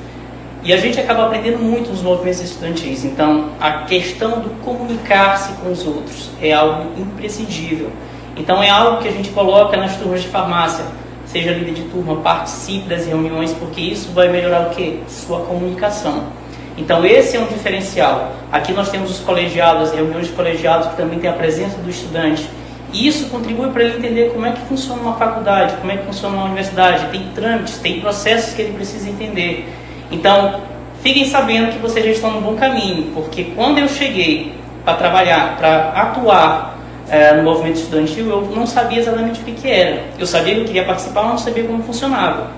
E 0.63 0.73
a 0.73 0.77
gente 0.77 1.01
acaba 1.01 1.27
aprendendo 1.27 1.59
muito 1.59 1.91
nos 1.91 2.01
movimentos 2.01 2.43
estudantis. 2.43 3.05
Então, 3.05 3.51
a 3.59 3.83
questão 3.83 4.39
do 4.39 4.51
comunicar-se 4.65 5.53
com 5.55 5.73
os 5.73 5.85
outros 5.85 6.31
é 6.41 6.53
algo 6.53 6.93
imprescindível. 6.97 7.91
Então, 8.37 8.63
é 8.63 8.71
algo 8.71 9.03
que 9.03 9.09
a 9.09 9.13
gente 9.13 9.31
coloca 9.31 9.77
nas 9.77 9.97
turmas 9.97 10.23
de 10.23 10.29
farmácia. 10.29 10.85
Seja 11.25 11.51
líder 11.51 11.75
de 11.75 11.83
turma, 11.89 12.15
participe 12.19 12.89
das 12.89 13.05
reuniões, 13.05 13.53
porque 13.53 13.81
isso 13.81 14.13
vai 14.13 14.29
melhorar 14.29 14.69
o 14.69 14.71
quê? 14.71 15.01
Sua 15.09 15.41
comunicação. 15.41 16.46
Então 16.77 17.05
esse 17.05 17.37
é 17.37 17.41
um 17.41 17.47
diferencial. 17.47 18.33
Aqui 18.53 18.73
nós 18.73 18.91
temos 18.91 19.11
os 19.11 19.21
colegiados, 19.21 19.93
reuniões 19.93 20.27
de 20.27 20.33
colegiados 20.33 20.89
que 20.89 20.97
também 20.97 21.19
tem 21.19 21.31
a 21.31 21.33
presença 21.33 21.79
do 21.79 21.89
estudante. 21.89 22.49
E 22.93 23.07
isso 23.07 23.29
contribui 23.29 23.71
para 23.71 23.83
ele 23.83 23.99
entender 23.99 24.31
como 24.33 24.47
é 24.47 24.53
que 24.53 24.61
funciona 24.63 25.01
uma 25.01 25.15
faculdade, 25.15 25.77
como 25.77 25.91
é 25.91 25.97
que 25.97 26.05
funciona 26.05 26.37
uma 26.37 26.45
universidade. 26.45 27.07
Tem 27.11 27.29
trâmites, 27.35 27.79
tem 27.79 28.01
processos 28.01 28.55
que 28.55 28.63
ele 28.63 28.75
precisa 28.75 29.09
entender. 29.09 29.69
Então, 30.11 30.61
fiquem 31.03 31.25
sabendo 31.25 31.73
que 31.73 31.79
vocês 31.79 32.05
já 32.05 32.13
estão 32.13 32.31
no 32.31 32.41
bom 32.41 32.55
caminho, 32.55 33.11
porque 33.13 33.45
quando 33.57 33.79
eu 33.79 33.89
cheguei 33.89 34.55
para 34.85 34.95
trabalhar, 34.95 35.57
para 35.57 35.91
atuar 35.91 36.79
é, 37.09 37.35
no 37.35 37.43
movimento 37.43 37.77
estudantil, 37.77 38.31
eu 38.31 38.43
não 38.55 38.67
sabia 38.67 39.01
exatamente 39.01 39.41
o 39.41 39.45
que, 39.45 39.53
que 39.53 39.69
era. 39.69 40.05
Eu 40.19 40.27
sabia 40.27 40.55
que 40.55 40.61
eu 40.61 40.65
queria 40.65 40.85
participar, 40.85 41.23
mas 41.23 41.31
não 41.33 41.39
sabia 41.39 41.65
como 41.65 41.83
funcionava. 41.83 42.51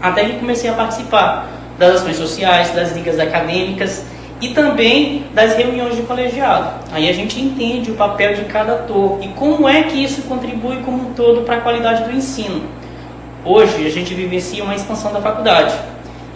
Até 0.00 0.24
que 0.24 0.38
comecei 0.38 0.68
a 0.68 0.72
participar 0.72 1.48
das 1.82 1.96
ações 1.96 2.16
sociais, 2.16 2.70
das 2.70 2.92
ligas 2.92 3.18
acadêmicas 3.18 4.04
e 4.40 4.50
também 4.50 5.24
das 5.34 5.56
reuniões 5.56 5.96
de 5.96 6.02
colegiado. 6.02 6.74
Aí 6.92 7.08
a 7.08 7.12
gente 7.12 7.40
entende 7.40 7.90
o 7.90 7.94
papel 7.94 8.34
de 8.34 8.44
cada 8.44 8.74
ator 8.74 9.18
e 9.20 9.28
como 9.28 9.68
é 9.68 9.82
que 9.82 10.02
isso 10.02 10.22
contribui 10.22 10.76
como 10.84 11.10
um 11.10 11.12
todo 11.14 11.42
para 11.42 11.56
a 11.56 11.60
qualidade 11.60 12.04
do 12.04 12.12
ensino. 12.12 12.62
Hoje 13.44 13.84
a 13.84 13.90
gente 13.90 14.14
vivencia 14.14 14.62
uma 14.62 14.76
expansão 14.76 15.12
da 15.12 15.20
faculdade 15.20 15.74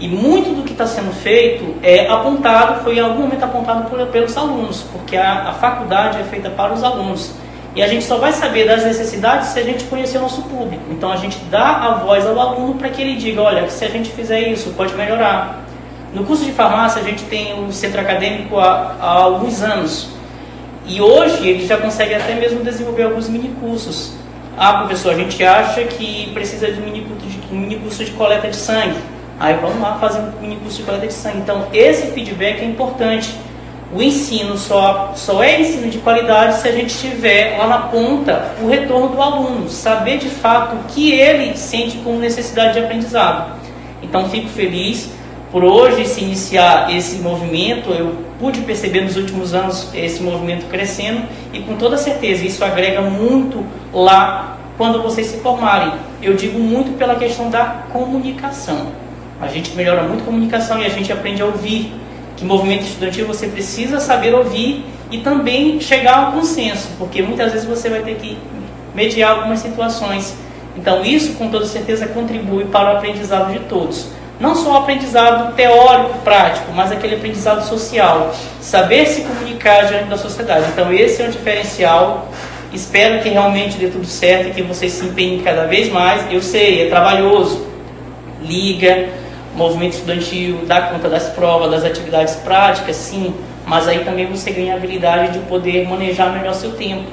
e 0.00 0.08
muito 0.08 0.54
do 0.54 0.62
que 0.62 0.72
está 0.72 0.86
sendo 0.86 1.12
feito 1.12 1.76
é 1.80 2.08
apontado, 2.08 2.82
foi 2.82 2.96
em 2.96 3.00
algum 3.00 3.22
momento 3.22 3.44
apontado 3.44 3.88
por, 3.88 4.04
pelos 4.08 4.36
alunos, 4.36 4.82
porque 4.92 5.16
a, 5.16 5.50
a 5.50 5.52
faculdade 5.52 6.18
é 6.18 6.24
feita 6.24 6.50
para 6.50 6.74
os 6.74 6.82
alunos. 6.82 7.32
E 7.76 7.82
a 7.82 7.86
gente 7.86 8.06
só 8.06 8.16
vai 8.16 8.32
saber 8.32 8.66
das 8.66 8.82
necessidades 8.84 9.48
se 9.48 9.60
a 9.60 9.62
gente 9.62 9.84
conhecer 9.84 10.16
o 10.16 10.22
nosso 10.22 10.40
público. 10.44 10.82
Então 10.90 11.12
a 11.12 11.16
gente 11.16 11.36
dá 11.50 11.76
a 11.76 11.94
voz 11.98 12.26
ao 12.26 12.40
aluno 12.40 12.74
para 12.76 12.88
que 12.88 13.02
ele 13.02 13.16
diga, 13.16 13.42
olha, 13.42 13.68
se 13.68 13.84
a 13.84 13.88
gente 13.90 14.10
fizer 14.10 14.48
isso, 14.48 14.70
pode 14.70 14.94
melhorar. 14.94 15.62
No 16.14 16.24
curso 16.24 16.42
de 16.46 16.52
farmácia 16.52 17.02
a 17.02 17.04
gente 17.04 17.24
tem 17.24 17.62
o 17.62 17.70
centro 17.70 18.00
acadêmico 18.00 18.58
há, 18.58 18.96
há 18.98 19.10
alguns 19.10 19.62
anos. 19.62 20.08
E 20.86 21.02
hoje 21.02 21.46
ele 21.46 21.66
já 21.66 21.76
consegue 21.76 22.14
até 22.14 22.34
mesmo 22.34 22.64
desenvolver 22.64 23.02
alguns 23.02 23.28
mini 23.28 23.50
cursos. 23.60 24.14
Ah, 24.56 24.78
professor, 24.78 25.12
a 25.12 25.16
gente 25.18 25.44
acha 25.44 25.84
que 25.84 26.30
precisa 26.32 26.72
de 26.72 26.80
um 26.80 26.84
mini 26.84 27.02
curso 27.02 27.26
de, 27.26 27.38
um 27.54 27.68
de 27.68 28.10
coleta 28.12 28.48
de 28.48 28.56
sangue. 28.56 28.96
Aí 29.38 29.54
vamos 29.60 29.78
lá 29.82 29.98
fazer 29.98 30.20
um 30.20 30.40
mini 30.40 30.56
curso 30.56 30.78
de 30.78 30.82
coleta 30.84 31.06
de 31.06 31.12
sangue. 31.12 31.38
Então, 31.38 31.66
esse 31.74 32.06
feedback 32.12 32.62
é 32.62 32.64
importante. 32.64 33.36
O 33.94 34.02
ensino 34.02 34.58
só, 34.58 35.12
só 35.14 35.42
é 35.42 35.60
ensino 35.60 35.88
de 35.88 35.98
qualidade 35.98 36.58
se 36.58 36.68
a 36.68 36.72
gente 36.72 36.96
tiver 36.98 37.56
lá 37.56 37.68
na 37.68 37.78
ponta 37.78 38.52
o 38.60 38.66
retorno 38.66 39.08
do 39.08 39.22
aluno, 39.22 39.68
saber 39.68 40.18
de 40.18 40.28
fato 40.28 40.74
o 40.74 40.84
que 40.88 41.12
ele 41.12 41.56
sente 41.56 41.98
como 41.98 42.18
necessidade 42.18 42.74
de 42.74 42.80
aprendizado. 42.80 43.56
Então, 44.02 44.28
fico 44.28 44.48
feliz 44.48 45.10
por 45.52 45.64
hoje 45.64 46.04
se 46.06 46.20
iniciar 46.20 46.94
esse 46.94 47.18
movimento. 47.18 47.90
Eu 47.90 48.16
pude 48.38 48.60
perceber 48.60 49.02
nos 49.02 49.16
últimos 49.16 49.54
anos 49.54 49.88
esse 49.94 50.22
movimento 50.22 50.66
crescendo 50.66 51.22
e 51.52 51.60
com 51.60 51.76
toda 51.76 51.96
certeza 51.96 52.44
isso 52.44 52.64
agrega 52.64 53.00
muito 53.00 53.64
lá 53.92 54.58
quando 54.76 55.02
vocês 55.02 55.28
se 55.28 55.38
formarem. 55.38 55.92
Eu 56.22 56.34
digo 56.34 56.58
muito 56.58 56.98
pela 56.98 57.14
questão 57.14 57.48
da 57.48 57.84
comunicação. 57.92 58.88
A 59.40 59.48
gente 59.48 59.74
melhora 59.74 60.02
muito 60.02 60.22
a 60.22 60.24
comunicação 60.24 60.80
e 60.80 60.86
a 60.86 60.88
gente 60.88 61.12
aprende 61.12 61.42
a 61.42 61.46
ouvir. 61.46 61.92
Que 62.36 62.44
movimento 62.44 62.82
estudantil 62.82 63.26
você 63.26 63.46
precisa 63.46 63.98
saber 63.98 64.34
ouvir 64.34 64.84
e 65.10 65.18
também 65.18 65.80
chegar 65.80 66.18
ao 66.18 66.32
consenso, 66.32 66.88
porque 66.98 67.22
muitas 67.22 67.52
vezes 67.52 67.66
você 67.66 67.88
vai 67.88 68.00
ter 68.00 68.16
que 68.16 68.36
mediar 68.94 69.38
algumas 69.38 69.60
situações. 69.60 70.36
Então, 70.76 71.04
isso 71.04 71.34
com 71.34 71.48
toda 71.48 71.64
certeza 71.64 72.06
contribui 72.08 72.64
para 72.66 72.94
o 72.94 72.96
aprendizado 72.98 73.52
de 73.52 73.60
todos. 73.60 74.08
Não 74.38 74.54
só 74.54 74.72
o 74.72 74.76
aprendizado 74.76 75.54
teórico, 75.54 76.18
prático, 76.18 76.70
mas 76.74 76.92
aquele 76.92 77.16
aprendizado 77.16 77.66
social. 77.66 78.34
Saber 78.60 79.06
se 79.06 79.22
comunicar 79.22 79.86
diante 79.86 80.04
da 80.04 80.18
sociedade. 80.18 80.66
Então, 80.72 80.92
esse 80.92 81.22
é 81.22 81.26
um 81.26 81.30
diferencial. 81.30 82.28
Espero 82.72 83.22
que 83.22 83.30
realmente 83.30 83.78
dê 83.78 83.88
tudo 83.88 84.04
certo 84.04 84.48
e 84.48 84.50
que 84.50 84.62
vocês 84.62 84.92
se 84.92 85.06
empenhem 85.06 85.40
cada 85.40 85.64
vez 85.64 85.90
mais. 85.90 86.30
Eu 86.30 86.42
sei, 86.42 86.82
é 86.82 86.90
trabalhoso. 86.90 87.66
Liga, 88.42 89.08
movimento 89.56 89.94
estudantil, 89.94 90.60
dá 90.66 90.82
conta 90.82 91.08
das 91.08 91.30
provas, 91.30 91.70
das 91.70 91.84
atividades 91.84 92.36
práticas, 92.36 92.96
sim, 92.96 93.34
mas 93.66 93.88
aí 93.88 94.04
também 94.04 94.26
você 94.26 94.50
ganha 94.50 94.74
a 94.74 94.76
habilidade 94.76 95.32
de 95.32 95.38
poder 95.46 95.88
manejar 95.88 96.32
melhor 96.32 96.54
seu 96.54 96.72
tempo. 96.72 97.10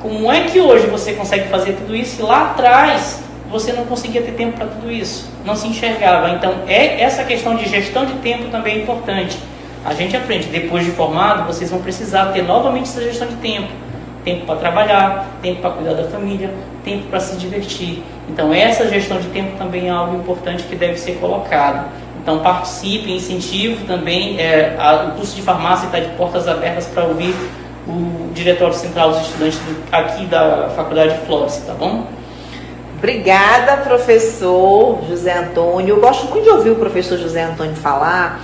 Como 0.00 0.30
é 0.30 0.42
que 0.42 0.60
hoje 0.60 0.86
você 0.86 1.14
consegue 1.14 1.48
fazer 1.48 1.72
tudo 1.72 1.96
isso 1.96 2.26
lá 2.26 2.50
atrás 2.50 3.22
você 3.54 3.72
não 3.72 3.84
conseguia 3.84 4.20
ter 4.20 4.32
tempo 4.32 4.56
para 4.56 4.66
tudo 4.66 4.90
isso, 4.90 5.30
não 5.44 5.54
se 5.54 5.68
enxergava. 5.68 6.30
Então, 6.30 6.62
é 6.66 7.00
essa 7.00 7.22
questão 7.22 7.54
de 7.54 7.68
gestão 7.68 8.04
de 8.04 8.14
tempo 8.14 8.50
também 8.50 8.78
é 8.78 8.82
importante. 8.82 9.38
A 9.84 9.94
gente 9.94 10.16
aprende, 10.16 10.48
depois 10.48 10.84
de 10.84 10.90
formado, 10.90 11.46
vocês 11.46 11.70
vão 11.70 11.80
precisar 11.80 12.32
ter 12.32 12.42
novamente 12.42 12.88
essa 12.88 13.00
gestão 13.02 13.28
de 13.28 13.36
tempo 13.36 13.83
tempo 14.24 14.46
para 14.46 14.56
trabalhar, 14.56 15.28
tempo 15.42 15.60
para 15.60 15.70
cuidar 15.70 15.94
da 15.94 16.04
família, 16.04 16.50
tempo 16.82 17.06
para 17.08 17.20
se 17.20 17.36
divertir. 17.36 18.02
Então, 18.28 18.52
essa 18.52 18.88
gestão 18.88 19.18
de 19.18 19.28
tempo 19.28 19.56
também 19.58 19.88
é 19.88 19.90
algo 19.90 20.16
importante 20.16 20.64
que 20.64 20.74
deve 20.74 20.96
ser 20.96 21.18
colocado. 21.18 21.90
Então, 22.22 22.38
participe, 22.38 23.12
incentivo 23.12 23.84
também. 23.86 24.40
É, 24.40 24.76
a, 24.78 25.08
o 25.08 25.10
curso 25.12 25.36
de 25.36 25.42
farmácia 25.42 25.86
está 25.86 26.00
de 26.00 26.08
portas 26.16 26.48
abertas 26.48 26.86
para 26.86 27.04
ouvir 27.04 27.34
o 27.86 28.32
diretório 28.32 28.74
central 28.74 29.10
dos 29.10 29.20
estudantes 29.20 29.58
do, 29.58 29.76
aqui 29.92 30.24
da 30.24 30.70
Faculdade 30.74 31.18
de 31.18 31.26
Flores, 31.26 31.62
tá 31.66 31.74
bom? 31.74 32.06
Obrigada, 32.96 33.76
professor 33.82 35.00
José 35.06 35.36
Antônio. 35.36 35.96
Eu 35.96 36.00
gosto 36.00 36.26
muito 36.30 36.44
de 36.44 36.50
ouvir 36.50 36.70
o 36.70 36.76
professor 36.76 37.18
José 37.18 37.42
Antônio 37.42 37.76
falar, 37.76 38.40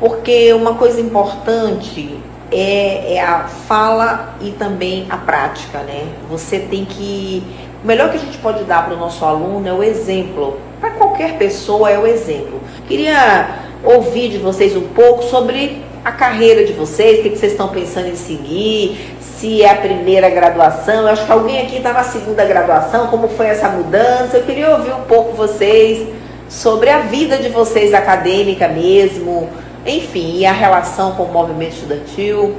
porque 0.00 0.54
uma 0.54 0.74
coisa 0.74 0.98
importante 0.98 2.18
é, 2.50 3.14
é, 3.14 3.20
a 3.20 3.40
fala 3.40 4.34
e 4.40 4.50
também 4.52 5.06
a 5.10 5.16
prática, 5.16 5.78
né? 5.80 6.08
Você 6.30 6.58
tem 6.58 6.84
que. 6.84 7.42
O 7.82 7.86
melhor 7.86 8.10
que 8.10 8.16
a 8.16 8.20
gente 8.20 8.38
pode 8.38 8.64
dar 8.64 8.84
para 8.84 8.94
o 8.94 8.98
nosso 8.98 9.24
aluno 9.24 9.66
é 9.68 9.72
o 9.72 9.82
exemplo. 9.82 10.58
Para 10.80 10.90
qualquer 10.90 11.38
pessoa 11.38 11.90
é 11.90 11.98
o 11.98 12.06
exemplo. 12.06 12.60
Queria 12.86 13.68
ouvir 13.84 14.30
de 14.30 14.38
vocês 14.38 14.76
um 14.76 14.88
pouco 14.88 15.22
sobre 15.24 15.82
a 16.04 16.12
carreira 16.12 16.64
de 16.64 16.72
vocês, 16.72 17.20
o 17.20 17.22
que, 17.22 17.36
vocês 17.36 17.52
estão 17.52 17.68
pensando 17.68 18.08
em 18.08 18.16
seguir, 18.16 19.16
se 19.20 19.62
é 19.62 19.70
a 19.70 19.76
primeira 19.76 20.28
graduação. 20.30 21.02
Eu 21.02 21.08
acho 21.08 21.24
que 21.24 21.32
alguém 21.32 21.60
aqui 21.60 21.76
está 21.76 21.92
na 21.92 22.02
segunda 22.02 22.44
graduação, 22.44 23.08
como 23.08 23.28
foi 23.28 23.46
essa 23.46 23.68
mudança. 23.68 24.38
Eu 24.38 24.44
queria 24.44 24.70
ouvir 24.70 24.92
um 24.92 25.02
pouco 25.02 25.36
vocês 25.36 26.08
sobre 26.48 26.88
a 26.88 27.00
vida 27.00 27.36
de 27.36 27.50
vocês 27.50 27.92
acadêmica 27.92 28.68
mesmo 28.68 29.48
enfim, 29.88 30.38
e 30.38 30.46
a 30.46 30.52
relação 30.52 31.12
com 31.12 31.24
o 31.24 31.32
movimento 31.32 31.72
estudantil? 31.72 32.56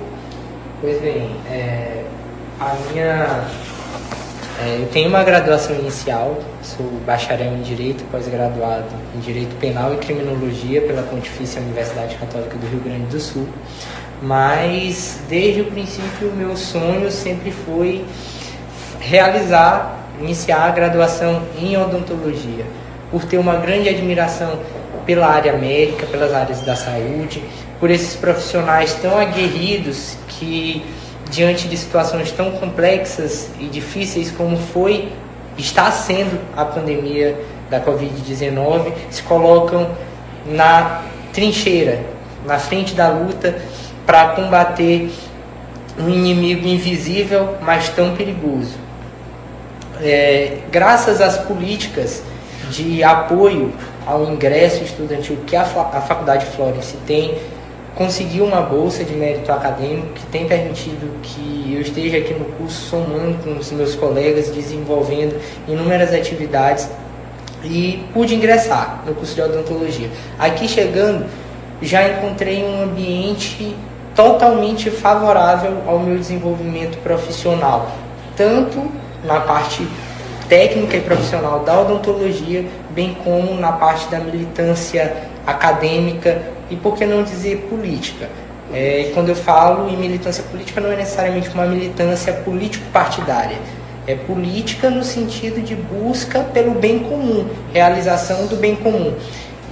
Pois 0.81 0.99
bem, 1.01 1.29
é, 1.49 2.03
a 2.59 2.75
minha. 2.91 3.43
É, 4.61 4.77
eu 4.81 4.87
tenho 4.87 5.07
uma 5.07 5.23
graduação 5.23 5.73
inicial, 5.75 6.37
sou 6.61 6.85
bacharel 7.05 7.53
em 7.53 7.61
Direito, 7.61 8.03
pós-graduado 8.11 8.87
em 9.15 9.19
Direito 9.19 9.55
Penal 9.57 9.93
e 9.93 9.97
Criminologia 9.97 10.81
pela 10.81 11.01
Pontifícia 11.03 11.61
Universidade 11.61 12.15
Católica 12.15 12.57
do 12.57 12.67
Rio 12.67 12.81
Grande 12.81 13.05
do 13.05 13.19
Sul. 13.19 13.47
Mas 14.21 15.21
desde 15.29 15.61
o 15.61 15.65
princípio, 15.65 16.29
o 16.29 16.35
meu 16.35 16.57
sonho 16.57 17.09
sempre 17.09 17.51
foi 17.51 18.03
realizar, 18.99 19.97
iniciar 20.19 20.65
a 20.65 20.71
graduação 20.71 21.43
em 21.57 21.77
odontologia, 21.77 22.65
por 23.09 23.23
ter 23.23 23.37
uma 23.37 23.55
grande 23.55 23.87
admiração 23.87 24.59
pela 25.09 25.25
área 25.25 25.53
médica, 25.53 26.05
pelas 26.05 26.31
áreas 26.35 26.61
da 26.61 26.75
saúde, 26.75 27.41
por 27.79 27.89
esses 27.89 28.15
profissionais 28.15 28.93
tão 28.93 29.17
aguerridos 29.17 30.15
que, 30.27 30.85
diante 31.31 31.67
de 31.67 31.75
situações 31.75 32.31
tão 32.31 32.51
complexas 32.51 33.49
e 33.59 33.65
difíceis 33.65 34.29
como 34.29 34.55
foi, 34.55 35.11
está 35.57 35.89
sendo 35.89 36.39
a 36.55 36.63
pandemia 36.63 37.35
da 37.71 37.81
Covid-19, 37.81 38.93
se 39.09 39.23
colocam 39.23 39.89
na 40.45 41.01
trincheira, 41.33 42.01
na 42.45 42.59
frente 42.59 42.93
da 42.93 43.09
luta 43.09 43.59
para 44.05 44.27
combater 44.35 45.09
um 45.97 46.07
inimigo 46.07 46.67
invisível, 46.67 47.55
mas 47.63 47.89
tão 47.89 48.15
perigoso. 48.15 48.75
É, 50.03 50.59
graças 50.71 51.19
às 51.19 51.35
políticas 51.35 52.21
de 52.69 53.03
apoio 53.03 53.73
ao 54.09 54.23
ingresso 54.25 54.83
estudantil 54.83 55.37
que 55.45 55.55
a, 55.55 55.61
a 55.61 56.01
Faculdade 56.01 56.47
Florence 56.47 56.97
tem, 57.05 57.37
conseguiu 57.95 58.43
uma 58.43 58.61
bolsa 58.61 59.03
de 59.03 59.13
mérito 59.13 59.51
acadêmico 59.51 60.07
que 60.15 60.25
tem 60.27 60.47
permitido 60.47 61.21
que 61.21 61.73
eu 61.75 61.81
esteja 61.81 62.17
aqui 62.17 62.33
no 62.33 62.45
curso 62.45 62.89
somando 62.89 63.37
com 63.43 63.59
os 63.59 63.71
meus 63.71 63.93
colegas, 63.95 64.49
desenvolvendo 64.49 65.39
inúmeras 65.67 66.11
atividades 66.11 66.89
e 67.63 68.03
pude 68.13 68.33
ingressar 68.33 69.03
no 69.05 69.13
curso 69.13 69.35
de 69.35 69.41
odontologia. 69.41 70.09
Aqui 70.39 70.67
chegando, 70.67 71.25
já 71.81 72.07
encontrei 72.09 72.63
um 72.63 72.83
ambiente 72.83 73.75
totalmente 74.15 74.89
favorável 74.89 75.77
ao 75.85 75.99
meu 75.99 76.17
desenvolvimento 76.17 76.97
profissional, 77.03 77.91
tanto 78.35 78.81
na 79.23 79.41
parte 79.41 79.87
técnica 80.49 80.97
e 80.97 81.01
profissional 81.01 81.59
da 81.59 81.79
odontologia, 81.79 82.65
bem 82.99 83.15
como 83.23 83.53
na 83.53 83.71
parte 83.71 84.09
da 84.09 84.19
militância 84.19 85.15
acadêmica 85.47 86.41
e, 86.69 86.75
por 86.75 86.97
que 86.97 87.05
não 87.05 87.23
dizer, 87.23 87.67
política. 87.69 88.27
É, 88.73 89.11
quando 89.13 89.29
eu 89.29 89.35
falo 89.35 89.89
em 89.89 89.95
militância 89.95 90.43
política, 90.43 90.81
não 90.81 90.91
é 90.91 90.97
necessariamente 90.97 91.47
uma 91.49 91.65
militância 91.65 92.33
político-partidária. 92.33 93.57
É 94.05 94.15
política 94.15 94.89
no 94.89 95.01
sentido 95.01 95.61
de 95.61 95.75
busca 95.75 96.41
pelo 96.41 96.71
bem 96.71 96.99
comum, 96.99 97.47
realização 97.71 98.47
do 98.47 98.57
bem 98.57 98.75
comum. 98.75 99.13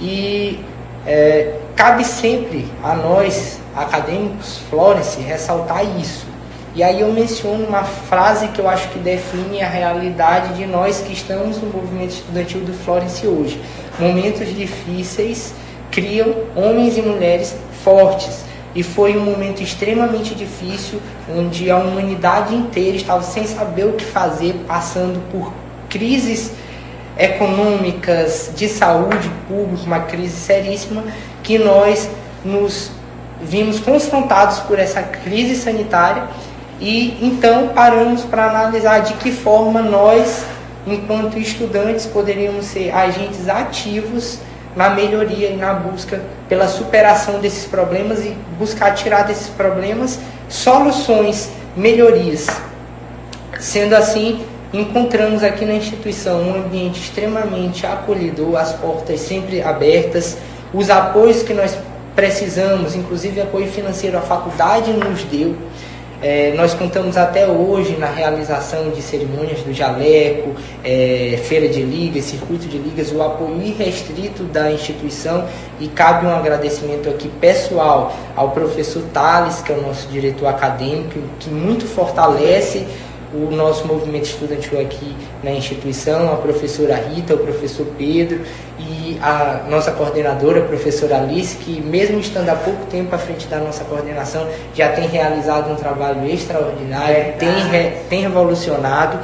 E 0.00 0.58
é, 1.06 1.52
cabe 1.76 2.04
sempre 2.04 2.66
a 2.82 2.94
nós, 2.94 3.60
acadêmicos 3.76 4.58
Florence, 4.70 5.20
ressaltar 5.20 5.84
isso. 6.00 6.26
E 6.78 6.82
aí 6.84 7.00
eu 7.00 7.12
menciono 7.12 7.66
uma 7.66 7.82
frase 7.82 8.46
que 8.50 8.60
eu 8.60 8.68
acho 8.68 8.88
que 8.90 9.00
define 9.00 9.60
a 9.60 9.68
realidade 9.68 10.54
de 10.54 10.64
nós 10.64 11.00
que 11.00 11.12
estamos 11.12 11.60
no 11.60 11.66
movimento 11.72 12.10
estudantil 12.10 12.60
do 12.60 12.72
Florence 12.72 13.26
hoje. 13.26 13.60
Momentos 13.98 14.54
difíceis 14.54 15.52
criam 15.90 16.32
homens 16.54 16.96
e 16.96 17.02
mulheres 17.02 17.56
fortes. 17.82 18.44
E 18.76 18.84
foi 18.84 19.16
um 19.16 19.24
momento 19.24 19.60
extremamente 19.60 20.36
difícil, 20.36 21.00
onde 21.28 21.68
a 21.68 21.78
humanidade 21.78 22.54
inteira 22.54 22.96
estava 22.96 23.24
sem 23.24 23.44
saber 23.44 23.86
o 23.86 23.94
que 23.94 24.04
fazer, 24.04 24.54
passando 24.68 25.20
por 25.32 25.52
crises 25.88 26.52
econômicas, 27.18 28.52
de 28.54 28.68
saúde 28.68 29.28
pública, 29.48 29.82
uma 29.84 30.00
crise 30.02 30.36
seríssima, 30.36 31.02
que 31.42 31.58
nós 31.58 32.08
nos 32.44 32.92
vimos 33.42 33.80
confrontados 33.80 34.60
por 34.60 34.78
essa 34.78 35.02
crise 35.02 35.56
sanitária 35.56 36.28
e 36.80 37.18
então 37.20 37.68
paramos 37.68 38.22
para 38.22 38.50
analisar 38.50 39.00
de 39.00 39.14
que 39.14 39.32
forma 39.32 39.82
nós, 39.82 40.44
enquanto 40.86 41.38
estudantes, 41.38 42.06
poderíamos 42.06 42.66
ser 42.66 42.94
agentes 42.94 43.48
ativos 43.48 44.38
na 44.76 44.90
melhoria 44.90 45.48
e 45.48 45.56
na 45.56 45.74
busca 45.74 46.20
pela 46.48 46.68
superação 46.68 47.40
desses 47.40 47.64
problemas 47.64 48.24
e 48.24 48.36
buscar 48.58 48.94
tirar 48.94 49.22
desses 49.22 49.48
problemas 49.48 50.20
soluções, 50.48 51.50
melhorias. 51.76 52.46
Sendo 53.58 53.96
assim, 53.96 54.44
encontramos 54.72 55.42
aqui 55.42 55.64
na 55.64 55.74
instituição 55.74 56.42
um 56.42 56.54
ambiente 56.64 57.00
extremamente 57.00 57.86
acolhedor, 57.86 58.56
as 58.56 58.72
portas 58.74 59.20
sempre 59.20 59.60
abertas, 59.62 60.36
os 60.72 60.90
apoios 60.90 61.42
que 61.42 61.52
nós 61.52 61.76
precisamos, 62.14 62.94
inclusive 62.94 63.40
apoio 63.40 63.66
financeiro 63.66 64.18
a 64.18 64.20
faculdade 64.20 64.92
nos 64.92 65.22
deu. 65.24 65.56
É, 66.20 66.52
nós 66.56 66.74
contamos 66.74 67.16
até 67.16 67.46
hoje 67.46 67.96
na 67.96 68.08
realização 68.08 68.90
de 68.90 69.00
cerimônias 69.00 69.62
do 69.62 69.72
jaleco, 69.72 70.52
é, 70.82 71.38
feira 71.44 71.68
de 71.68 71.80
ligas, 71.80 72.24
circuito 72.24 72.66
de 72.66 72.76
ligas, 72.76 73.12
o 73.12 73.22
apoio 73.22 73.62
irrestrito 73.62 74.42
da 74.42 74.72
instituição. 74.72 75.46
E 75.78 75.86
cabe 75.86 76.26
um 76.26 76.34
agradecimento 76.34 77.08
aqui 77.08 77.28
pessoal 77.40 78.12
ao 78.34 78.50
professor 78.50 79.04
Thales, 79.12 79.62
que 79.62 79.72
é 79.72 79.76
o 79.76 79.82
nosso 79.82 80.08
diretor 80.08 80.46
acadêmico, 80.46 81.20
que 81.38 81.50
muito 81.50 81.86
fortalece 81.86 82.84
o 83.32 83.54
nosso 83.54 83.86
movimento 83.86 84.24
estudantil 84.24 84.80
aqui 84.80 85.14
na 85.42 85.52
instituição, 85.52 86.32
a 86.32 86.36
professora 86.36 86.96
Rita, 86.96 87.34
o 87.34 87.38
professor 87.38 87.86
Pedro. 87.96 88.40
E 88.78 88.97
a 89.20 89.64
nossa 89.68 89.92
coordenadora, 89.92 90.60
a 90.60 90.64
professora 90.64 91.18
Alice, 91.18 91.56
que 91.56 91.80
mesmo 91.80 92.18
estando 92.18 92.48
há 92.48 92.54
pouco 92.54 92.86
tempo 92.86 93.14
à 93.14 93.18
frente 93.18 93.46
da 93.46 93.58
nossa 93.58 93.84
coordenação, 93.84 94.46
já 94.74 94.90
tem 94.90 95.08
realizado 95.08 95.70
um 95.70 95.76
trabalho 95.76 96.26
extraordinário, 96.28 97.34
tem, 97.38 97.92
tem 98.08 98.22
revolucionado 98.22 99.18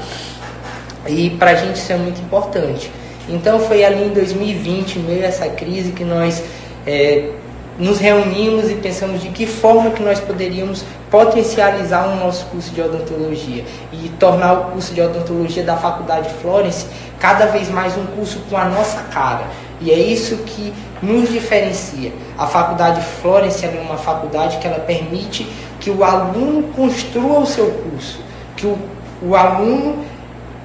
e 1.06 1.30
para 1.30 1.50
a 1.50 1.54
gente 1.54 1.76
isso 1.76 1.92
é 1.92 1.96
muito 1.96 2.20
importante. 2.20 2.90
Então 3.28 3.58
foi 3.58 3.84
ali 3.84 4.04
em 4.04 4.10
2020, 4.10 4.98
meio 4.98 5.22
a 5.22 5.26
essa 5.26 5.48
crise, 5.48 5.92
que 5.92 6.04
nós 6.04 6.42
é, 6.86 7.30
nos 7.78 7.98
reunimos 7.98 8.70
e 8.70 8.74
pensamos 8.74 9.22
de 9.22 9.28
que 9.28 9.46
forma 9.46 9.90
que 9.90 10.02
nós 10.02 10.20
poderíamos 10.20 10.84
potencializar 11.10 12.08
o 12.08 12.16
nosso 12.16 12.46
curso 12.46 12.70
de 12.70 12.80
odontologia 12.80 13.64
e 13.92 14.08
tornar 14.20 14.52
o 14.52 14.64
curso 14.72 14.92
de 14.94 15.00
odontologia 15.00 15.62
da 15.62 15.76
Faculdade 15.76 16.28
Florence 16.42 16.86
cada 17.18 17.46
vez 17.46 17.68
mais 17.70 17.96
um 17.96 18.04
curso 18.06 18.40
com 18.50 18.56
a 18.56 18.64
nossa 18.64 19.02
cara. 19.04 19.44
E 19.80 19.90
é 19.90 19.98
isso 19.98 20.36
que 20.38 20.72
nos 21.02 21.30
diferencia. 21.30 22.12
A 22.38 22.46
Faculdade 22.46 23.00
Florence 23.20 23.64
é 23.64 23.68
uma 23.84 23.96
faculdade 23.96 24.58
que 24.58 24.66
ela 24.66 24.80
permite 24.80 25.46
que 25.80 25.90
o 25.90 26.02
aluno 26.02 26.62
construa 26.74 27.40
o 27.40 27.46
seu 27.46 27.70
curso, 27.70 28.20
que 28.56 28.66
o, 28.66 28.78
o 29.22 29.34
aluno 29.34 30.04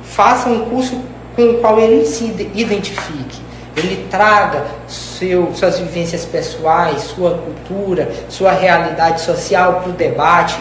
faça 0.04 0.50
um 0.50 0.66
curso 0.70 1.02
com 1.36 1.44
o 1.44 1.58
qual 1.60 1.80
ele 1.80 2.06
se 2.06 2.26
identifique 2.54 3.50
ele 3.80 4.08
traga 4.10 4.66
seu, 4.88 5.54
suas 5.56 5.80
vivências 5.80 6.26
pessoais, 6.26 7.02
sua 7.02 7.38
cultura, 7.38 8.12
sua 8.30 8.52
realidade 8.52 9.22
social 9.22 9.82
para 9.82 9.90
o 9.90 9.94
debate. 9.94 10.60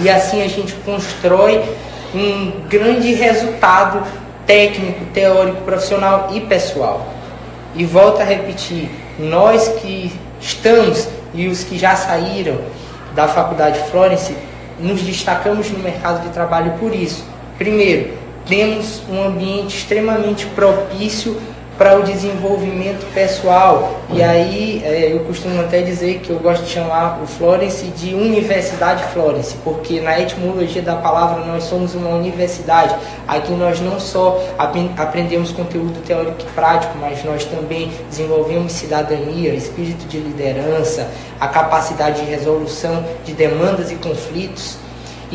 E 0.00 0.10
assim 0.10 0.42
a 0.42 0.48
gente 0.48 0.74
constrói 0.84 1.62
um 2.14 2.66
grande 2.68 3.14
resultado 3.14 4.02
técnico, 4.46 5.04
teórico, 5.06 5.62
profissional 5.62 6.30
e 6.32 6.40
pessoal. 6.40 7.06
E 7.76 7.84
volto 7.84 8.20
a 8.20 8.24
repetir, 8.24 8.88
nós 9.18 9.68
que 9.80 10.10
estamos 10.40 11.08
e 11.34 11.46
os 11.46 11.62
que 11.62 11.78
já 11.78 11.94
saíram 11.94 12.58
da 13.14 13.28
Faculdade 13.28 13.78
Florence, 13.90 14.34
nos 14.78 15.02
destacamos 15.02 15.70
no 15.70 15.78
mercado 15.78 16.22
de 16.22 16.30
trabalho 16.30 16.72
por 16.78 16.94
isso. 16.94 17.24
Primeiro, 17.58 18.14
temos 18.46 19.02
um 19.10 19.22
ambiente 19.22 19.76
extremamente 19.76 20.46
propício 20.46 21.40
para 21.76 21.98
o 21.98 22.02
desenvolvimento 22.02 23.06
pessoal. 23.12 24.00
E 24.10 24.22
aí 24.22 24.82
é, 24.84 25.12
eu 25.12 25.20
costumo 25.20 25.60
até 25.60 25.82
dizer 25.82 26.20
que 26.20 26.30
eu 26.30 26.38
gosto 26.38 26.64
de 26.64 26.70
chamar 26.70 27.20
o 27.22 27.26
Florence 27.26 27.86
de 27.88 28.14
Universidade 28.14 29.02
Florence, 29.12 29.56
porque 29.62 30.00
na 30.00 30.18
etimologia 30.18 30.82
da 30.82 30.96
palavra 30.96 31.44
nós 31.44 31.64
somos 31.64 31.94
uma 31.94 32.10
universidade. 32.10 32.94
Aqui 33.26 33.52
nós 33.52 33.80
não 33.80 34.00
só 34.00 34.42
aprendemos 34.96 35.52
conteúdo 35.52 36.00
teórico 36.06 36.40
e 36.40 36.52
prático, 36.54 36.96
mas 36.98 37.22
nós 37.24 37.44
também 37.44 37.90
desenvolvemos 38.08 38.72
cidadania, 38.72 39.54
espírito 39.54 40.06
de 40.06 40.18
liderança, 40.18 41.08
a 41.38 41.48
capacidade 41.48 42.24
de 42.24 42.30
resolução 42.30 43.04
de 43.24 43.32
demandas 43.32 43.90
e 43.90 43.96
conflitos. 43.96 44.85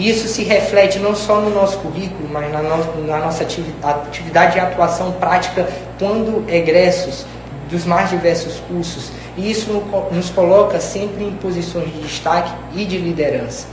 E 0.01 0.09
isso 0.09 0.27
se 0.27 0.43
reflete 0.43 0.97
não 0.97 1.13
só 1.13 1.39
no 1.39 1.51
nosso 1.51 1.77
currículo, 1.77 2.27
mas 2.27 2.51
na, 2.51 2.63
no, 2.63 3.05
na 3.05 3.19
nossa 3.19 3.43
atividade 3.43 4.53
de 4.53 4.59
atuação 4.59 5.11
prática 5.11 5.69
quando 5.99 6.43
egressos 6.51 7.23
dos 7.69 7.85
mais 7.85 8.09
diversos 8.09 8.55
cursos. 8.61 9.11
E 9.37 9.51
isso 9.51 9.83
nos 10.11 10.31
coloca 10.31 10.79
sempre 10.79 11.23
em 11.23 11.33
posições 11.33 11.93
de 11.93 12.01
destaque 12.01 12.51
e 12.73 12.83
de 12.83 12.97
liderança. 12.97 13.67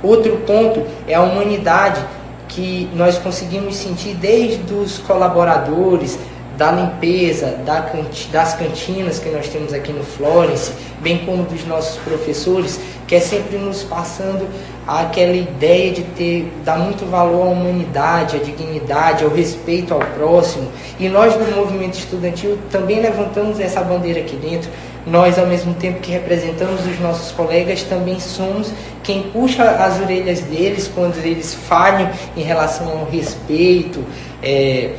Outro 0.00 0.36
ponto 0.46 0.86
é 1.08 1.14
a 1.14 1.22
humanidade 1.22 2.00
que 2.46 2.88
nós 2.94 3.18
conseguimos 3.18 3.74
sentir 3.74 4.14
desde 4.14 4.72
os 4.74 4.98
colaboradores, 4.98 6.20
da 6.56 6.72
limpeza, 6.72 7.58
da 7.64 7.86
das 8.32 8.54
cantinas 8.54 9.18
que 9.18 9.28
nós 9.28 9.48
temos 9.48 9.72
aqui 9.72 9.92
no 9.92 10.02
Florence, 10.02 10.72
bem 11.00 11.18
como 11.18 11.44
dos 11.44 11.64
nossos 11.66 11.96
professores, 12.02 12.80
que 13.06 13.14
é 13.14 13.20
sempre 13.20 13.58
nos 13.58 13.82
passando 13.82 14.48
aquela 14.86 15.32
ideia 15.32 15.92
de 15.92 16.02
ter 16.02 16.52
dar 16.64 16.78
muito 16.78 17.04
valor 17.10 17.42
à 17.42 17.50
humanidade, 17.50 18.36
à 18.36 18.38
dignidade, 18.38 19.24
ao 19.24 19.30
respeito 19.30 19.92
ao 19.92 20.00
próximo. 20.00 20.68
E 20.98 21.08
nós 21.08 21.34
do 21.34 21.56
movimento 21.56 21.98
estudantil 21.98 22.58
também 22.70 23.00
levantamos 23.00 23.60
essa 23.60 23.82
bandeira 23.82 24.20
aqui 24.20 24.36
dentro. 24.36 24.70
Nós, 25.06 25.38
ao 25.38 25.46
mesmo 25.46 25.72
tempo 25.74 26.00
que 26.00 26.10
representamos 26.10 26.84
os 26.84 26.98
nossos 26.98 27.30
colegas, 27.30 27.82
também 27.84 28.18
somos 28.18 28.72
quem 29.04 29.22
puxa 29.24 29.62
as 29.62 30.00
orelhas 30.00 30.40
deles 30.40 30.90
quando 30.92 31.16
eles 31.24 31.54
falham 31.54 32.10
em 32.36 32.42
relação 32.42 32.90
ao 32.90 33.04
respeito, 33.04 34.04
é, 34.42 34.94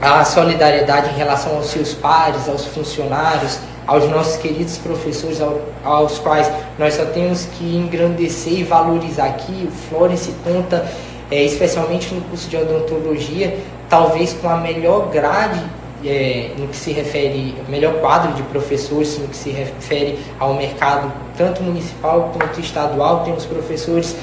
à 0.00 0.24
solidariedade 0.24 1.10
em 1.10 1.16
relação 1.16 1.56
aos 1.56 1.66
seus 1.66 1.92
pares, 1.94 2.48
aos 2.48 2.64
funcionários, 2.66 3.58
aos 3.86 4.08
nossos 4.08 4.36
queridos 4.36 4.76
professores, 4.78 5.40
aos 5.82 6.18
quais 6.18 6.50
nós 6.78 6.94
só 6.94 7.04
temos 7.06 7.46
que 7.58 7.64
engrandecer 7.76 8.60
e 8.60 8.62
valorizar 8.62 9.26
aqui. 9.26 9.66
O 9.66 9.70
Florence 9.70 10.32
conta, 10.44 10.86
é, 11.30 11.42
especialmente 11.42 12.14
no 12.14 12.20
curso 12.22 12.48
de 12.48 12.56
odontologia, 12.56 13.58
talvez 13.88 14.34
com 14.34 14.48
a 14.48 14.58
melhor 14.58 15.08
grade 15.08 15.60
é, 16.04 16.52
no 16.56 16.68
que 16.68 16.76
se 16.76 16.92
refere, 16.92 17.56
melhor 17.68 17.94
quadro 17.94 18.32
de 18.34 18.42
professores 18.44 19.18
no 19.18 19.26
que 19.26 19.36
se 19.36 19.50
refere 19.50 20.18
ao 20.38 20.54
mercado, 20.54 21.12
tanto 21.36 21.62
municipal 21.62 22.30
quanto 22.36 22.60
estadual. 22.60 23.24
Temos 23.24 23.46
professores 23.46 24.14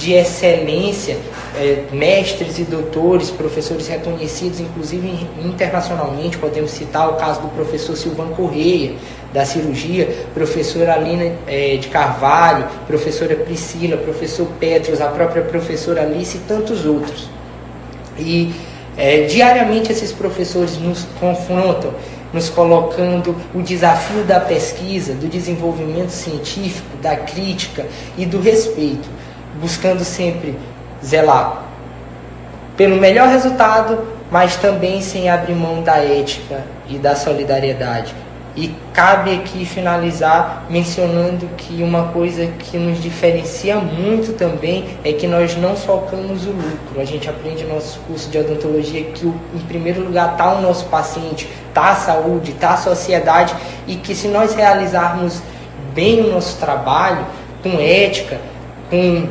de 0.00 0.14
excelência, 0.14 1.18
é, 1.54 1.84
mestres 1.92 2.58
e 2.58 2.64
doutores, 2.64 3.30
professores 3.30 3.86
reconhecidos, 3.86 4.58
inclusive 4.58 5.28
internacionalmente. 5.44 6.38
Podemos 6.38 6.70
citar 6.70 7.10
o 7.10 7.16
caso 7.16 7.42
do 7.42 7.48
professor 7.48 7.94
Silvan 7.94 8.28
Correia, 8.28 8.94
da 9.30 9.44
cirurgia, 9.44 10.08
professora 10.32 10.94
Alina 10.94 11.34
é, 11.46 11.76
de 11.76 11.88
Carvalho, 11.88 12.66
professora 12.86 13.36
Priscila, 13.36 13.98
professor 13.98 14.46
Petros, 14.58 15.02
a 15.02 15.08
própria 15.08 15.42
professora 15.42 16.00
Alice 16.00 16.38
e 16.38 16.40
tantos 16.40 16.86
outros. 16.86 17.28
E 18.18 18.54
é, 18.96 19.26
diariamente 19.26 19.92
esses 19.92 20.12
professores 20.12 20.78
nos 20.78 21.04
confrontam, 21.20 21.92
nos 22.32 22.48
colocando 22.48 23.36
o 23.54 23.60
desafio 23.60 24.24
da 24.24 24.40
pesquisa, 24.40 25.12
do 25.12 25.28
desenvolvimento 25.28 26.10
científico, 26.10 26.96
da 27.02 27.16
crítica 27.16 27.84
e 28.16 28.24
do 28.24 28.40
respeito 28.40 29.20
buscando 29.60 30.04
sempre 30.04 30.58
zelar 31.04 31.70
pelo 32.80 32.96
melhor 32.96 33.28
resultado, 33.28 33.98
mas 34.30 34.56
também 34.56 35.02
sem 35.02 35.28
abrir 35.28 35.54
mão 35.54 35.82
da 35.82 35.98
ética 35.98 36.64
e 36.88 36.96
da 36.96 37.14
solidariedade. 37.14 38.14
E 38.56 38.74
cabe 38.92 39.34
aqui 39.34 39.66
finalizar 39.66 40.64
mencionando 40.70 41.46
que 41.58 41.82
uma 41.82 42.04
coisa 42.04 42.46
que 42.46 42.78
nos 42.78 43.00
diferencia 43.02 43.76
muito 43.76 44.32
também 44.32 44.96
é 45.04 45.12
que 45.12 45.26
nós 45.26 45.56
não 45.58 45.76
focamos 45.76 46.46
o 46.46 46.52
lucro. 46.52 46.98
A 46.98 47.04
gente 47.04 47.28
aprende 47.28 47.64
no 47.64 47.74
nosso 47.74 48.00
curso 48.00 48.30
de 48.30 48.38
odontologia 48.38 49.04
que 49.04 49.26
em 49.26 49.60
primeiro 49.68 50.02
lugar 50.02 50.32
está 50.32 50.54
o 50.54 50.62
nosso 50.62 50.86
paciente, 50.86 51.48
está 51.68 51.90
a 51.90 51.94
saúde, 51.96 52.52
está 52.52 52.70
a 52.70 52.76
sociedade 52.78 53.54
e 53.86 53.96
que 53.96 54.14
se 54.14 54.26
nós 54.26 54.54
realizarmos 54.54 55.42
bem 55.94 56.20
o 56.20 56.32
nosso 56.32 56.58
trabalho, 56.58 57.26
com 57.62 57.78
ética, 57.78 58.40
com 58.88 59.28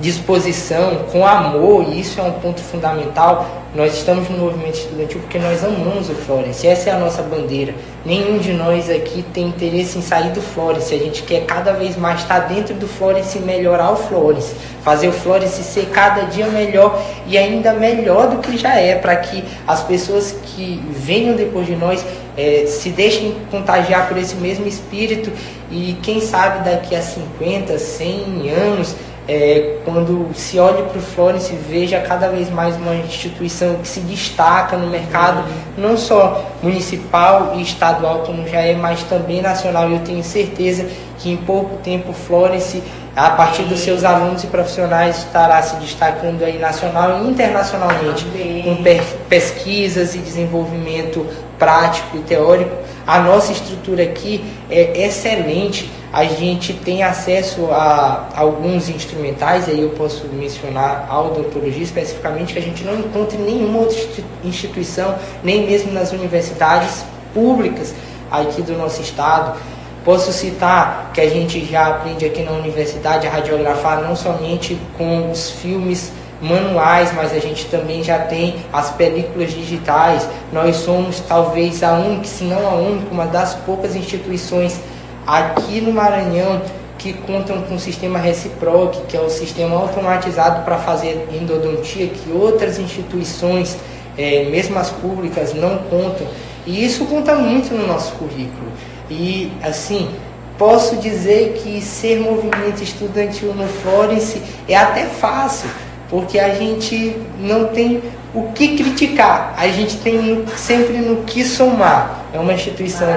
disposição, 0.00 1.04
com 1.12 1.26
amor, 1.26 1.86
e 1.88 2.00
isso 2.00 2.20
é 2.20 2.22
um 2.22 2.32
ponto 2.32 2.60
fundamental. 2.60 3.46
Nós 3.74 3.94
estamos 3.94 4.28
no 4.28 4.38
movimento 4.38 4.74
estudantil 4.74 5.20
porque 5.20 5.38
nós 5.38 5.64
amamos 5.64 6.08
o 6.08 6.14
Florence, 6.14 6.66
essa 6.66 6.90
é 6.90 6.92
a 6.92 6.98
nossa 6.98 7.22
bandeira. 7.22 7.74
Nenhum 8.04 8.38
de 8.38 8.52
nós 8.52 8.88
aqui 8.88 9.24
tem 9.34 9.48
interesse 9.48 9.98
em 9.98 10.02
sair 10.02 10.30
do 10.30 10.40
Florence, 10.40 10.94
a 10.94 10.98
gente 10.98 11.22
quer 11.24 11.44
cada 11.44 11.72
vez 11.72 11.96
mais 11.96 12.20
estar 12.20 12.40
dentro 12.40 12.74
do 12.74 12.86
Florence 12.86 13.36
e 13.36 13.40
melhorar 13.40 13.90
o 13.92 13.96
Florence, 13.96 14.54
fazer 14.82 15.08
o 15.08 15.12
Florence 15.12 15.60
ser 15.62 15.86
cada 15.86 16.22
dia 16.22 16.46
melhor 16.46 17.02
e 17.26 17.36
ainda 17.36 17.72
melhor 17.72 18.28
do 18.28 18.38
que 18.38 18.56
já 18.56 18.78
é, 18.78 18.94
para 18.94 19.16
que 19.16 19.42
as 19.66 19.82
pessoas 19.82 20.36
que 20.44 20.80
venham 20.90 21.34
depois 21.34 21.66
de 21.66 21.74
nós 21.74 22.04
é, 22.36 22.66
se 22.66 22.90
deixem 22.90 23.34
contagiar 23.50 24.08
por 24.08 24.16
esse 24.18 24.36
mesmo 24.36 24.66
espírito 24.66 25.32
e 25.70 25.96
quem 26.02 26.20
sabe 26.20 26.68
daqui 26.68 26.94
a 26.94 27.02
50, 27.02 27.76
100 27.76 28.50
anos 28.50 28.94
é, 29.26 29.78
quando 29.84 30.30
se 30.34 30.58
olhe 30.58 30.82
para 30.82 30.98
o 30.98 31.02
Florence 31.02 31.54
veja 31.68 32.00
cada 32.00 32.28
vez 32.28 32.50
mais 32.50 32.76
uma 32.76 32.94
instituição 32.94 33.76
que 33.76 33.88
se 33.88 34.00
destaca 34.00 34.76
no 34.76 34.88
mercado, 34.88 35.44
não 35.78 35.96
só 35.96 36.44
municipal 36.62 37.54
e 37.56 37.62
estadual 37.62 38.20
como 38.20 38.46
já 38.46 38.60
é, 38.60 38.74
mas 38.74 39.02
também 39.04 39.40
nacional. 39.40 39.88
E 39.88 39.94
eu 39.94 40.00
tenho 40.00 40.22
certeza 40.22 40.86
que 41.18 41.30
em 41.30 41.36
pouco 41.38 41.76
tempo 41.78 42.10
o 42.10 42.14
Florence, 42.14 42.82
a 43.16 43.30
partir 43.30 43.62
dos 43.62 43.80
seus 43.80 44.04
alunos 44.04 44.44
e 44.44 44.46
profissionais, 44.48 45.18
estará 45.18 45.62
se 45.62 45.76
destacando 45.76 46.42
aí 46.44 46.58
nacional 46.58 47.24
e 47.24 47.28
internacionalmente, 47.28 48.26
com 48.62 48.82
pesquisas 49.28 50.14
e 50.14 50.18
desenvolvimento 50.18 51.26
prático 51.58 52.18
e 52.18 52.20
teórico. 52.20 52.76
A 53.06 53.20
nossa 53.20 53.52
estrutura 53.52 54.02
aqui 54.02 54.44
é 54.70 55.06
excelente 55.06 55.90
a 56.14 56.26
gente 56.26 56.72
tem 56.72 57.02
acesso 57.02 57.72
a 57.72 58.28
alguns 58.36 58.88
instrumentais, 58.88 59.68
aí 59.68 59.80
eu 59.80 59.90
posso 59.90 60.28
mencionar 60.28 61.08
a 61.10 61.20
odontologia 61.20 61.82
especificamente, 61.82 62.52
que 62.52 62.58
a 62.60 62.62
gente 62.62 62.84
não 62.84 62.94
encontra 63.00 63.36
em 63.36 63.42
nenhuma 63.42 63.80
outra 63.80 63.98
instituição, 64.44 65.16
nem 65.42 65.66
mesmo 65.66 65.90
nas 65.90 66.12
universidades 66.12 67.04
públicas 67.34 67.92
aqui 68.30 68.62
do 68.62 68.74
nosso 68.74 69.02
estado. 69.02 69.58
Posso 70.04 70.32
citar 70.32 71.10
que 71.12 71.20
a 71.20 71.28
gente 71.28 71.64
já 71.64 71.88
aprende 71.88 72.24
aqui 72.24 72.44
na 72.44 72.52
universidade 72.52 73.26
a 73.26 73.30
radiografar 73.30 74.00
não 74.00 74.14
somente 74.14 74.78
com 74.96 75.32
os 75.32 75.50
filmes 75.50 76.12
manuais, 76.40 77.12
mas 77.12 77.32
a 77.32 77.40
gente 77.40 77.66
também 77.66 78.04
já 78.04 78.20
tem 78.20 78.54
as 78.72 78.88
películas 78.92 79.50
digitais. 79.50 80.28
Nós 80.52 80.76
somos 80.76 81.18
talvez 81.26 81.82
a 81.82 81.94
única, 81.94 82.24
se 82.24 82.44
não 82.44 82.64
a 82.68 82.74
única, 82.74 83.10
uma 83.10 83.26
das 83.26 83.56
poucas 83.56 83.96
instituições 83.96 84.78
aqui 85.26 85.80
no 85.80 85.92
Maranhão 85.92 86.62
que 86.98 87.12
contam 87.12 87.62
com 87.62 87.74
o 87.74 87.78
sistema 87.78 88.18
Reciproc, 88.18 89.06
que 89.08 89.16
é 89.16 89.20
o 89.20 89.28
sistema 89.28 89.76
automatizado 89.76 90.64
para 90.64 90.78
fazer 90.78 91.28
endodontia, 91.32 92.06
que 92.06 92.30
outras 92.32 92.78
instituições, 92.78 93.76
é, 94.16 94.44
mesmo 94.44 94.78
as 94.78 94.90
públicas, 94.90 95.52
não 95.54 95.78
contam. 95.90 96.26
E 96.66 96.84
isso 96.84 97.04
conta 97.04 97.34
muito 97.34 97.74
no 97.74 97.86
nosso 97.86 98.12
currículo. 98.12 98.72
E, 99.10 99.52
assim, 99.62 100.08
posso 100.56 100.96
dizer 100.96 101.60
que 101.62 101.80
ser 101.82 102.20
movimento 102.20 102.82
estudantil 102.82 103.52
no 103.54 103.66
Florence 103.66 104.40
é 104.68 104.76
até 104.76 105.04
fácil, 105.04 105.68
porque 106.08 106.38
a 106.38 106.54
gente 106.54 107.16
não 107.38 107.66
tem 107.66 108.02
o 108.32 108.50
que 108.52 108.76
criticar, 108.76 109.54
a 109.58 109.68
gente 109.68 109.98
tem 109.98 110.44
sempre 110.56 110.98
no 110.98 111.22
que 111.24 111.44
somar. 111.44 112.24
É 112.32 112.38
uma 112.38 112.52
instituição 112.54 113.08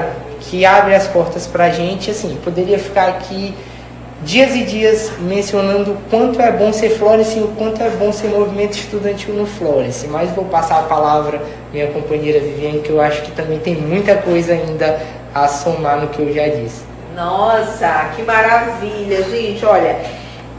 que 0.49 0.65
abre 0.65 0.95
as 0.95 1.07
portas 1.07 1.45
para 1.47 1.65
a 1.65 1.69
gente. 1.69 2.11
Assim, 2.11 2.37
poderia 2.43 2.79
ficar 2.79 3.07
aqui 3.07 3.53
dias 4.23 4.55
e 4.55 4.63
dias 4.63 5.11
mencionando 5.19 5.91
o 5.91 5.97
quanto 6.09 6.41
é 6.41 6.51
bom 6.51 6.73
ser 6.73 6.89
Florence 6.97 7.37
e 7.37 7.41
o 7.41 7.49
quanto 7.49 7.81
é 7.81 7.89
bom 7.89 8.11
ser 8.11 8.29
movimento 8.29 8.77
estudantil 8.77 9.33
no 9.35 9.45
Florence, 9.45 10.07
mas 10.07 10.31
vou 10.31 10.45
passar 10.45 10.79
a 10.79 10.83
palavra 10.83 11.41
minha 11.71 11.87
companheira 11.87 12.39
Viviane, 12.39 12.79
que 12.79 12.89
eu 12.89 12.99
acho 12.99 13.21
que 13.21 13.31
também 13.31 13.59
tem 13.59 13.75
muita 13.75 14.15
coisa 14.15 14.53
ainda 14.53 14.99
a 15.33 15.47
somar 15.47 16.01
no 16.01 16.07
que 16.07 16.21
eu 16.21 16.33
já 16.33 16.47
disse. 16.47 16.83
Nossa, 17.15 18.11
que 18.15 18.23
maravilha, 18.23 19.23
gente. 19.23 19.63
Olha, 19.65 19.97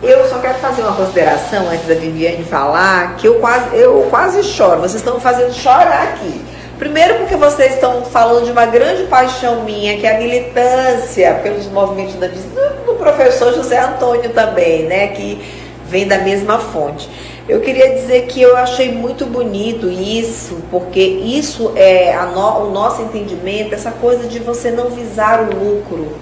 eu 0.03 0.25
só 0.29 0.39
quero 0.39 0.55
fazer 0.59 0.83
uma 0.83 0.95
consideração 0.95 1.69
antes 1.69 1.87
da 1.87 1.95
Viviane 1.95 2.45
falar, 2.45 3.17
que 3.17 3.27
eu 3.27 3.35
quase, 3.41 3.77
eu 3.77 4.07
quase 4.11 4.43
choro. 4.45 4.81
Vocês 4.81 4.97
estão 4.97 5.19
fazendo 5.21 5.53
chorar 5.53 6.15
aqui. 6.15 6.48
Primeiro 6.79 7.17
porque 7.17 7.35
vocês 7.35 7.75
estão 7.75 8.05
falando 8.05 8.45
de 8.45 8.53
uma 8.53 8.65
grande 8.65 9.03
paixão 9.05 9.65
minha, 9.65 9.99
que 9.99 10.07
é 10.07 10.15
a 10.15 10.19
militância 10.19 11.35
pelos 11.43 11.67
movimentos 11.67 12.15
da 12.15 12.29
do, 12.29 12.95
professor 12.95 13.53
José 13.53 13.81
Antônio 13.81 14.31
também, 14.31 14.85
né? 14.85 15.09
Que 15.09 15.41
vem 15.87 16.07
da 16.07 16.19
mesma 16.19 16.59
fonte. 16.59 17.11
Eu 17.49 17.61
queria 17.61 17.95
dizer 17.95 18.27
que 18.27 18.41
eu 18.41 18.57
achei 18.57 18.93
muito 18.93 19.27
bonito 19.27 19.91
isso, 19.91 20.63
porque 20.71 21.01
isso 21.01 21.73
é 21.75 22.15
no, 22.33 22.69
o 22.69 22.71
nosso 22.71 23.03
entendimento, 23.03 23.75
essa 23.75 23.91
coisa 23.91 24.29
de 24.29 24.39
você 24.39 24.71
não 24.71 24.91
visar 24.91 25.41
o 25.41 25.47
lucro, 25.47 26.13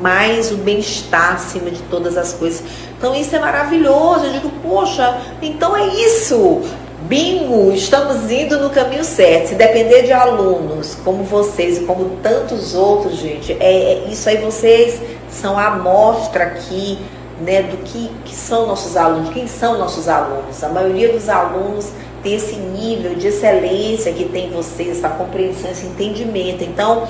mas 0.00 0.50
o 0.50 0.56
bem-estar 0.56 1.34
acima 1.34 1.70
de 1.70 1.82
todas 1.82 2.16
as 2.16 2.32
coisas. 2.32 2.62
Então 2.96 3.14
isso 3.14 3.36
é 3.36 3.38
maravilhoso. 3.38 4.24
Eu 4.24 4.32
digo, 4.32 4.50
poxa, 4.62 5.20
então 5.42 5.76
é 5.76 5.88
isso. 5.88 6.62
Bingo, 7.10 7.72
estamos 7.72 8.30
indo 8.30 8.60
no 8.60 8.70
caminho 8.70 9.02
certo. 9.02 9.48
Se 9.48 9.54
depender 9.56 10.02
de 10.02 10.12
alunos 10.12 10.94
como 11.04 11.24
vocês 11.24 11.78
e 11.78 11.80
como 11.80 12.08
tantos 12.22 12.72
outros, 12.76 13.16
gente, 13.16 13.52
é, 13.54 13.94
é 13.94 14.04
isso 14.08 14.28
aí 14.28 14.36
vocês 14.36 15.02
são 15.28 15.58
a 15.58 15.66
amostra 15.66 16.44
aqui, 16.44 17.00
né, 17.40 17.62
do 17.62 17.78
que, 17.78 18.12
que 18.24 18.32
são 18.32 18.64
nossos 18.64 18.96
alunos, 18.96 19.30
quem 19.30 19.48
são 19.48 19.76
nossos 19.76 20.08
alunos. 20.08 20.62
A 20.62 20.68
maioria 20.68 21.12
dos 21.12 21.28
alunos 21.28 21.90
tem 22.22 22.36
esse 22.36 22.54
nível 22.54 23.16
de 23.16 23.26
excelência 23.26 24.12
que 24.12 24.26
tem 24.26 24.48
vocês, 24.50 24.98
essa 24.98 25.08
compreensão, 25.08 25.68
esse 25.68 25.86
entendimento. 25.86 26.62
Então, 26.62 27.08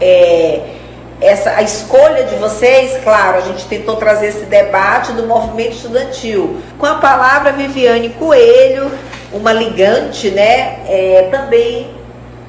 é, 0.00 0.76
essa, 1.20 1.50
a 1.50 1.62
escolha 1.62 2.24
de 2.24 2.36
vocês, 2.36 3.02
claro, 3.04 3.38
a 3.38 3.40
gente 3.42 3.66
tentou 3.66 3.96
trazer 3.96 4.28
esse 4.28 4.46
debate 4.46 5.12
do 5.12 5.26
movimento 5.26 5.72
estudantil. 5.72 6.60
Com 6.78 6.86
a 6.86 6.94
palavra 6.94 7.52
Viviane 7.52 8.10
Coelho, 8.10 8.90
uma 9.32 9.52
ligante, 9.52 10.30
né, 10.30 10.80
é, 10.86 11.28
também 11.30 11.90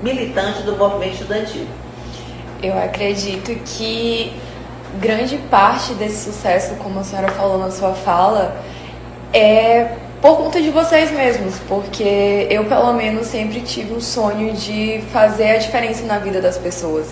militante 0.02 0.64
do 0.64 0.76
movimento 0.78 1.14
estudantil. 1.14 1.68
Eu 2.64 2.78
acredito 2.78 3.54
que 3.66 4.34
grande 5.00 5.38
parte 5.50 5.94
desse 5.94 6.32
sucesso, 6.32 6.76
como 6.76 7.00
a 7.00 7.04
senhora 7.04 7.30
falou 7.30 7.58
na 7.58 7.72
sua 7.72 7.94
fala, 7.94 8.56
é 9.34 9.96
por 10.22 10.38
conta 10.38 10.62
de 10.62 10.70
vocês 10.70 11.12
mesmos, 11.12 11.56
porque 11.68 12.48
eu, 12.50 12.66
pelo 12.66 12.94
menos, 12.94 13.28
sempre 13.28 13.60
tive 13.62 13.94
um 13.94 14.00
sonho 14.00 14.54
de 14.54 15.04
fazer 15.12 15.52
a 15.52 15.58
diferença 15.58 16.06
na 16.06 16.20
vida 16.20 16.40
das 16.40 16.60
pessoas. 16.60 17.12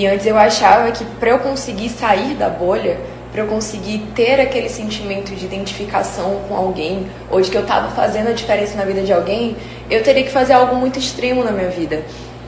E 0.00 0.06
antes 0.06 0.24
eu 0.24 0.38
achava 0.38 0.90
que 0.92 1.04
para 1.04 1.28
eu 1.28 1.40
conseguir 1.40 1.90
sair 1.90 2.32
da 2.32 2.48
bolha, 2.48 2.98
para 3.30 3.42
eu 3.42 3.46
conseguir 3.46 3.98
ter 4.14 4.40
aquele 4.40 4.70
sentimento 4.70 5.34
de 5.34 5.44
identificação 5.44 6.40
com 6.48 6.56
alguém, 6.56 7.06
ou 7.30 7.38
de 7.38 7.50
que 7.50 7.56
eu 7.58 7.60
estava 7.60 7.90
fazendo 7.90 8.30
a 8.30 8.32
diferença 8.32 8.78
na 8.78 8.86
vida 8.86 9.02
de 9.02 9.12
alguém, 9.12 9.58
eu 9.90 10.02
teria 10.02 10.22
que 10.24 10.30
fazer 10.30 10.54
algo 10.54 10.74
muito 10.76 10.98
extremo 10.98 11.44
na 11.44 11.52
minha 11.52 11.68
vida. 11.68 12.02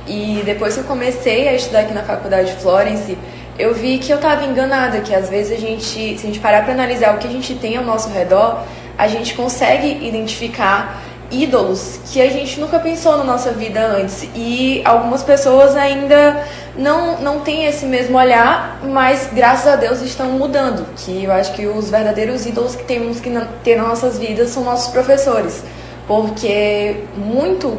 E 0.07 0.41
depois 0.47 0.73
que 0.73 0.81
eu 0.81 0.85
comecei 0.85 1.47
a 1.47 1.53
estudar 1.53 1.81
aqui 1.81 1.93
na 1.93 2.05
faculdade 2.05 2.55
de 2.55 2.57
Florence, 2.57 3.19
eu 3.59 3.75
vi 3.75 3.99
que 3.99 4.11
eu 4.11 4.17
estava 4.17 4.47
enganada, 4.47 5.03
que 5.03 5.15
às 5.15 5.29
vezes 5.29 5.53
a 5.53 5.61
gente, 5.61 5.85
se 5.85 6.17
a 6.23 6.27
gente 6.27 6.41
parar 6.41 6.65
para 6.65 6.73
analisar 6.73 7.15
o 7.15 7.19
que 7.19 7.29
a 7.29 7.31
gente 7.31 7.55
tem 7.57 7.77
ao 7.77 7.85
nosso 7.85 8.09
redor, 8.09 8.65
a 8.97 9.07
gente 9.09 9.35
consegue 9.35 10.07
identificar 10.09 11.02
ídolos 11.33 11.99
que 12.13 12.21
a 12.21 12.29
gente 12.29 12.61
nunca 12.61 12.79
pensou 12.79 13.17
na 13.17 13.25
nossa 13.25 13.51
vida 13.51 13.81
antes. 13.81 14.29
E 14.35 14.83
algumas 14.85 15.23
pessoas 15.23 15.75
ainda 15.75 16.45
não, 16.77 17.21
não 17.21 17.41
têm 17.41 17.65
esse 17.65 17.87
mesmo 17.87 18.17
olhar, 18.19 18.81
mas 18.85 19.29
graças 19.33 19.67
a 19.67 19.77
Deus 19.77 20.01
estão 20.03 20.31
mudando. 20.33 20.87
Que 20.97 21.25
eu 21.25 21.33
acho 21.33 21.55
que 21.55 21.67
os 21.67 21.91
verdadeiros 21.91 22.47
ídolos 22.47 22.77
que 22.77 22.85
temos 22.85 23.19
que 23.19 23.31
ter 23.65 23.77
nas 23.77 23.89
nossas 23.89 24.19
vidas 24.19 24.51
são 24.51 24.63
nossos 24.63 24.93
professores. 24.93 25.65
Porque 26.07 27.05
muito 27.17 27.79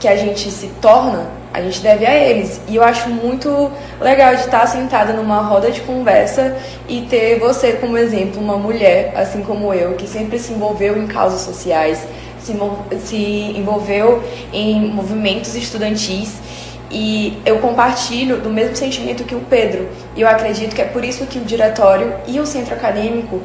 que 0.00 0.08
a 0.08 0.16
gente 0.16 0.50
se 0.50 0.68
torna, 0.80 1.26
a 1.52 1.60
gente 1.60 1.80
deve 1.80 2.06
a 2.06 2.14
eles. 2.14 2.60
E 2.68 2.76
eu 2.76 2.84
acho 2.84 3.08
muito 3.08 3.70
legal 4.00 4.34
de 4.34 4.42
estar 4.42 4.66
sentada 4.66 5.12
numa 5.12 5.40
roda 5.40 5.70
de 5.70 5.80
conversa 5.80 6.56
e 6.88 7.02
ter 7.02 7.38
você 7.38 7.72
como 7.72 7.96
exemplo, 7.96 8.40
uma 8.40 8.56
mulher, 8.56 9.12
assim 9.16 9.42
como 9.42 9.74
eu, 9.74 9.94
que 9.94 10.06
sempre 10.06 10.38
se 10.38 10.52
envolveu 10.52 10.96
em 10.96 11.06
causas 11.06 11.40
sociais, 11.40 12.06
se, 12.48 12.98
se 13.06 13.16
envolveu 13.56 14.22
em 14.52 14.80
movimentos 14.90 15.54
estudantis 15.54 16.36
E 16.90 17.38
eu 17.44 17.58
compartilho 17.58 18.40
do 18.40 18.48
mesmo 18.48 18.74
sentimento 18.74 19.24
que 19.24 19.34
o 19.34 19.40
Pedro. 19.40 19.88
E 20.16 20.22
eu 20.22 20.28
acredito 20.28 20.74
que 20.74 20.80
é 20.80 20.86
por 20.86 21.04
isso 21.04 21.26
que 21.26 21.38
o 21.38 21.44
diretório 21.44 22.14
e 22.26 22.40
o 22.40 22.46
centro 22.46 22.74
acadêmico 22.74 23.40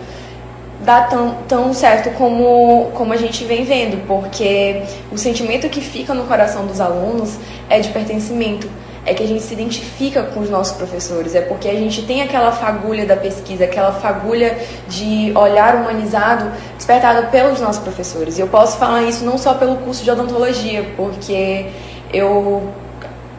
dá 0.83 1.03
tão, 1.03 1.37
tão 1.47 1.73
certo 1.73 2.09
como, 2.17 2.91
como 2.93 3.13
a 3.13 3.17
gente 3.17 3.43
vem 3.45 3.63
vendo, 3.63 4.05
porque 4.05 4.83
o 5.11 5.17
sentimento 5.17 5.69
que 5.69 5.81
fica 5.81 6.13
no 6.13 6.25
coração 6.25 6.65
dos 6.65 6.79
alunos 6.79 7.37
é 7.69 7.79
de 7.79 7.89
pertencimento, 7.89 8.69
é 9.05 9.13
que 9.13 9.23
a 9.23 9.27
gente 9.27 9.43
se 9.43 9.53
identifica 9.53 10.23
com 10.23 10.39
os 10.39 10.49
nossos 10.49 10.75
professores, 10.77 11.35
é 11.35 11.41
porque 11.41 11.67
a 11.67 11.73
gente 11.73 12.03
tem 12.03 12.21
aquela 12.21 12.51
fagulha 12.51 13.05
da 13.05 13.17
pesquisa, 13.17 13.65
aquela 13.65 13.91
fagulha 13.91 14.57
de 14.87 15.31
olhar 15.35 15.75
humanizado 15.75 16.49
despertada 16.77 17.23
pelos 17.23 17.59
nossos 17.59 17.81
professores. 17.81 18.37
E 18.37 18.41
eu 18.41 18.47
posso 18.47 18.77
falar 18.77 19.03
isso 19.03 19.25
não 19.25 19.37
só 19.37 19.55
pelo 19.55 19.77
curso 19.77 20.03
de 20.03 20.11
odontologia, 20.11 20.85
porque 20.95 21.65
eu 22.13 22.71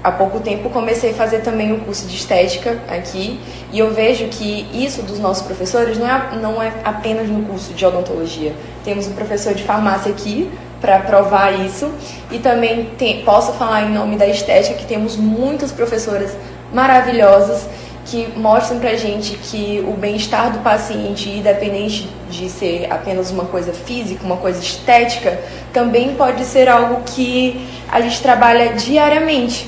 há 0.03 0.13
pouco 0.13 0.39
tempo 0.39 0.69
comecei 0.69 1.13
a 1.13 1.15
fazer 1.15 1.41
também 1.41 1.73
o 1.73 1.77
um 1.77 1.81
curso 1.81 2.07
de 2.07 2.15
estética 2.15 2.79
aqui 2.89 3.41
e 3.73 3.79
eu 3.79 3.95
vejo 3.95 4.27
que 4.27 4.69
isso 4.71 5.01
dos 5.01 5.19
nossos 5.19 5.43
professores 5.47 5.97
não 5.99 6.07
é, 6.07 6.37
não 6.37 6.63
é 6.63 6.75
apenas 6.85 7.27
no 7.27 7.43
curso 7.45 7.73
de 7.73 7.87
odontologia. 7.87 8.53
Temos 8.85 9.07
um 9.07 9.15
professor 9.15 9.55
de 9.55 9.63
farmácia 9.63 10.13
aqui 10.13 10.51
para 10.85 10.99
provar 10.99 11.51
isso 11.65 11.91
e 12.31 12.39
também 12.39 12.91
tem, 12.99 13.25
posso 13.25 13.55
falar 13.55 13.85
em 13.85 13.91
nome 13.91 14.17
da 14.17 14.27
estética 14.27 14.75
que 14.75 14.85
temos 14.85 15.17
muitas 15.17 15.73
professoras 15.73 16.37
maravilhosas 16.75 17.67
que 18.05 18.29
mostram 18.37 18.79
para 18.79 18.95
gente 18.95 19.35
que 19.39 19.83
o 19.89 19.93
bem-estar 19.93 20.53
do 20.53 20.59
paciente, 20.59 21.31
independente 21.31 22.07
de 22.29 22.51
ser 22.51 22.87
apenas 22.93 23.31
uma 23.31 23.47
coisa 23.47 23.73
física, 23.73 24.23
uma 24.27 24.37
coisa 24.37 24.61
estética, 24.61 25.41
também 25.73 26.15
pode 26.15 26.45
ser 26.45 26.69
algo 26.69 27.03
que 27.07 27.67
a 27.91 28.03
gente 28.03 28.21
trabalha 28.21 28.75
diariamente 28.75 29.67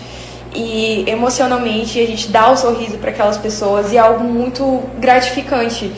e 0.54 1.02
emocionalmente 1.06 1.98
a 1.98 2.06
gente 2.06 2.28
dá 2.28 2.50
o 2.50 2.56
sorriso 2.58 2.98
para 2.98 3.10
aquelas 3.10 3.38
pessoas 3.38 3.90
e 3.90 3.96
é 3.96 4.00
algo 4.00 4.22
muito 4.22 4.82
gratificante. 4.98 5.90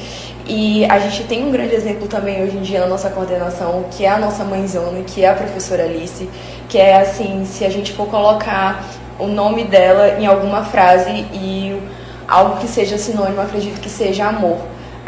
E 0.48 0.86
a 0.86 0.98
gente 0.98 1.24
tem 1.24 1.44
um 1.44 1.50
grande 1.50 1.74
exemplo 1.74 2.08
também 2.08 2.42
hoje 2.42 2.56
em 2.56 2.62
dia 2.62 2.80
na 2.80 2.86
nossa 2.86 3.10
coordenação, 3.10 3.84
que 3.90 4.06
é 4.06 4.08
a 4.08 4.18
nossa 4.18 4.44
mãezona, 4.44 5.02
que 5.02 5.22
é 5.22 5.28
a 5.28 5.34
professora 5.34 5.84
Alice, 5.84 6.28
que 6.70 6.78
é 6.78 7.02
assim, 7.02 7.44
se 7.44 7.66
a 7.66 7.68
gente 7.68 7.92
for 7.92 8.06
colocar 8.06 8.82
o 9.18 9.26
nome 9.26 9.64
dela 9.64 10.18
em 10.18 10.26
alguma 10.26 10.64
frase 10.64 11.26
e 11.34 11.78
algo 12.26 12.56
que 12.56 12.66
seja 12.66 12.96
sinônimo, 12.96 13.42
acredito 13.42 13.78
que 13.78 13.90
seja 13.90 14.26
amor 14.26 14.58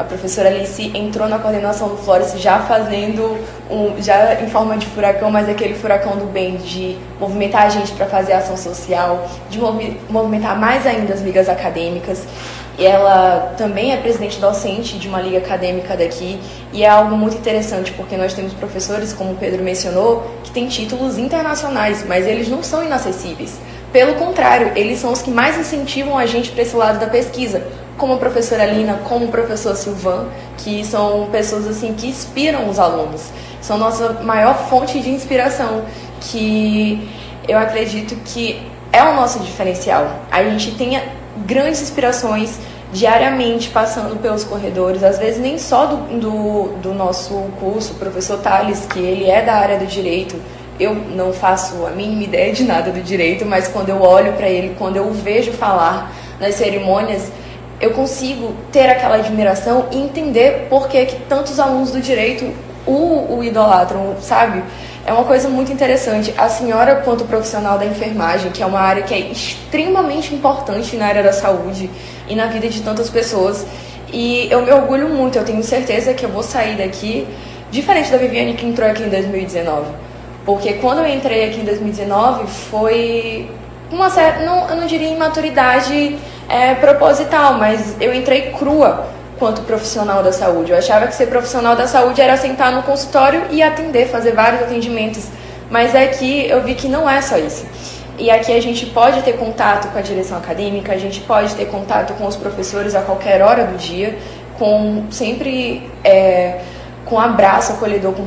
a 0.01 0.05
professora 0.05 0.49
Alice 0.49 0.91
entrou 0.97 1.29
na 1.29 1.39
coordenação 1.39 1.89
do 1.89 1.97
Flores 1.99 2.33
já 2.39 2.61
fazendo, 2.61 3.39
um, 3.71 4.03
já 4.03 4.41
em 4.41 4.49
forma 4.49 4.79
de 4.79 4.87
furacão, 4.87 5.31
mas 5.31 5.47
aquele 5.47 5.75
furacão 5.75 6.17
do 6.17 6.25
bem, 6.25 6.57
de 6.57 6.97
movimentar 7.21 7.65
a 7.65 7.69
gente 7.69 7.93
para 7.93 8.07
fazer 8.07 8.33
ação 8.33 8.57
social, 8.57 9.29
de 9.51 9.61
movimentar 10.09 10.59
mais 10.59 10.87
ainda 10.87 11.13
as 11.13 11.21
ligas 11.21 11.51
acadêmicas. 11.51 12.27
E 12.79 12.87
ela 12.87 13.55
também 13.59 13.93
é 13.93 13.97
presidente 13.97 14.39
docente 14.41 14.99
de 14.99 15.07
uma 15.07 15.21
liga 15.21 15.39
acadêmica 15.39 15.97
daqui 15.97 16.41
e 16.73 16.83
é 16.83 16.89
algo 16.89 17.17
muito 17.17 17.37
interessante 17.37 17.93
porque 17.93 18.17
nós 18.17 18.33
temos 18.33 18.53
professores, 18.55 19.13
como 19.13 19.33
o 19.33 19.37
Pedro 19.37 19.63
mencionou, 19.63 20.31
que 20.43 20.51
têm 20.51 20.67
títulos 20.67 21.19
internacionais, 21.19 22.05
mas 22.07 22.27
eles 22.27 22.49
não 22.49 22.63
são 22.63 22.83
inacessíveis. 22.85 23.59
Pelo 23.93 24.15
contrário, 24.15 24.73
eles 24.77 25.01
são 25.01 25.13
os 25.13 25.21
que 25.21 25.31
mais 25.31 25.59
incentivam 25.59 26.17
a 26.17 26.25
gente 26.25 26.53
para 26.53 26.63
esse 26.63 26.77
lado 26.77 27.01
da 27.01 27.09
pesquisa, 27.09 27.67
como 27.99 28.15
a 28.15 28.17
professora 28.17 28.65
Lina, 28.65 29.01
como 29.05 29.27
o 29.27 29.29
professor 29.29 29.75
Silvan, 29.77 30.29
que 30.59 30.85
são 30.85 31.29
pessoas 31.31 31.67
assim 31.67 31.93
que 31.93 32.07
inspiram 32.07 32.69
os 32.69 32.79
alunos. 32.79 33.31
São 33.61 33.77
nossa 33.77 34.15
maior 34.23 34.69
fonte 34.69 35.01
de 35.01 35.11
inspiração, 35.11 35.85
que 36.21 37.11
eu 37.49 37.59
acredito 37.59 38.15
que 38.25 38.63
é 38.93 39.03
o 39.03 39.15
nosso 39.15 39.41
diferencial. 39.41 40.21
A 40.31 40.43
gente 40.45 40.73
tem 40.77 40.97
grandes 41.51 41.83
inspirações 41.83 42.61
diariamente 42.93 43.71
passando 43.71 44.21
pelos 44.23 44.45
corredores, 44.45 45.03
às 45.03 45.19
vezes 45.19 45.41
nem 45.41 45.59
só 45.59 45.87
do, 45.87 45.97
do, 46.21 46.79
do 46.81 46.95
nosso 46.95 47.35
curso, 47.59 47.93
o 47.93 47.97
professor 47.97 48.39
Thales, 48.39 48.87
que 48.87 49.01
ele 49.01 49.29
é 49.29 49.43
da 49.43 49.55
área 49.55 49.79
do 49.79 49.87
direito, 49.87 50.37
eu 50.79 50.95
não 50.95 51.33
faço 51.33 51.87
a 51.87 51.91
mínima 51.91 52.23
ideia 52.23 52.53
de 52.53 52.65
nada 52.65 52.91
do 52.91 53.03
direito, 53.03 53.45
mas 53.45 53.67
quando 53.67 53.89
eu 53.89 54.01
olho 54.01 54.33
para 54.35 54.49
ele, 54.49 54.75
quando 54.79 54.97
eu 54.97 55.09
o 55.09 55.13
vejo 55.13 55.53
falar 55.53 56.13
nas 56.41 56.55
cerimônias, 56.55 57.31
eu 57.81 57.91
consigo 57.91 58.55
ter 58.71 58.89
aquela 58.89 59.17
admiração 59.17 59.87
e 59.91 59.99
entender 59.99 60.69
por 60.71 60.89
que, 60.89 61.05
que 61.05 61.17
tantos 61.29 61.59
alunos 61.59 61.91
do 61.91 62.01
direito 62.01 62.53
o, 62.87 63.37
o 63.37 63.45
idolatram, 63.45 64.17
sabe? 64.21 64.63
É 65.11 65.13
uma 65.13 65.25
coisa 65.25 65.49
muito 65.49 65.73
interessante. 65.73 66.33
A 66.39 66.49
senhora, 66.49 67.03
quanto 67.05 67.25
profissional 67.25 67.77
da 67.77 67.85
enfermagem, 67.85 68.53
que 68.53 68.63
é 68.63 68.67
uma 68.67 68.79
área 68.79 69.03
que 69.03 69.13
é 69.13 69.19
extremamente 69.19 70.33
importante 70.33 70.95
na 70.97 71.07
área 71.07 71.21
da 71.21 71.33
saúde 71.33 71.91
e 72.29 72.37
na 72.37 72.47
vida 72.47 72.69
de 72.69 72.81
tantas 72.81 73.11
pessoas, 73.11 73.67
e 74.13 74.47
eu 74.53 74.63
me 74.63 74.71
orgulho 74.71 75.09
muito, 75.09 75.37
eu 75.37 75.45
tenho 75.45 75.65
certeza 75.65 76.15
que 76.15 76.25
eu 76.25 76.29
vou 76.29 76.45
sair 76.45 76.77
daqui 76.77 77.27
diferente 77.73 78.09
da 78.09 78.19
Viviane 78.19 78.55
que 78.55 78.65
entrou 78.65 78.89
aqui 78.89 79.03
em 79.03 79.09
2019. 79.09 79.91
Porque 80.47 80.75
quando 80.75 80.99
eu 80.99 81.09
entrei 81.09 81.49
aqui 81.49 81.61
em 81.61 81.65
2019 81.65 82.47
foi 82.47 83.51
uma 83.91 84.11
certa, 84.11 84.45
não, 84.45 84.69
eu 84.69 84.77
não 84.77 84.87
diria 84.87 85.09
imaturidade 85.09 86.17
é, 86.49 86.77
proposital, 86.77 87.55
mas 87.55 87.97
eu 88.01 88.15
entrei 88.15 88.53
crua 88.53 89.09
quanto 89.41 89.63
profissional 89.63 90.23
da 90.23 90.33
saúde. 90.33 90.71
Eu 90.71 90.79
achava 90.79 91.07
que 91.09 91.15
ser 91.15 91.27
profissional 91.27 91.75
da 91.75 91.89
saúde 91.89 92.21
era 92.21 92.37
sentar 92.37 92.71
no 92.71 92.83
consultório 92.83 93.47
e 93.51 93.63
atender, 93.63 94.07
fazer 94.09 94.33
vários 94.33 94.63
atendimentos. 94.63 95.27
Mas 95.71 95.97
aqui 95.97 96.47
eu 96.49 96.63
vi 96.63 96.75
que 96.75 96.87
não 96.87 97.09
é 97.09 97.21
só 97.23 97.39
isso. 97.39 97.67
E 98.19 98.31
aqui 98.31 98.53
a 98.53 98.61
gente 98.61 98.85
pode 98.87 99.23
ter 99.23 99.33
contato 99.39 99.91
com 99.91 99.99
a 99.99 100.03
direção 100.03 100.37
acadêmica, 100.37 100.93
a 100.93 100.99
gente 100.99 101.21
pode 101.21 101.55
ter 101.55 101.67
contato 101.67 102.13
com 102.15 102.27
os 102.27 102.37
professores 102.37 102.95
a 102.95 103.01
qualquer 103.01 103.41
hora 103.41 103.65
do 103.65 103.79
dia, 103.79 104.19
com 104.59 105.07
sempre 105.11 105.91
é, 106.05 106.61
com 107.07 107.19
abraço 107.19 107.73
acolhedor, 107.73 108.13
com 108.13 108.27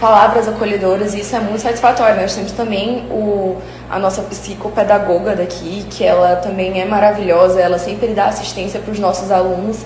palavras 0.00 0.48
acolhedoras, 0.48 1.12
e 1.14 1.20
isso 1.20 1.36
é 1.36 1.40
muito 1.40 1.60
satisfatório. 1.60 2.20
Nós 2.20 2.34
temos 2.34 2.52
também 2.52 3.06
o, 3.10 3.58
a 3.90 3.98
nossa 3.98 4.22
psicopedagoga 4.22 5.36
daqui, 5.36 5.86
que 5.90 6.04
ela 6.04 6.36
também 6.36 6.80
é 6.80 6.84
maravilhosa, 6.86 7.60
ela 7.60 7.78
sempre 7.78 8.08
dá 8.08 8.26
assistência 8.26 8.80
para 8.80 8.92
os 8.92 8.98
nossos 8.98 9.30
alunos. 9.30 9.84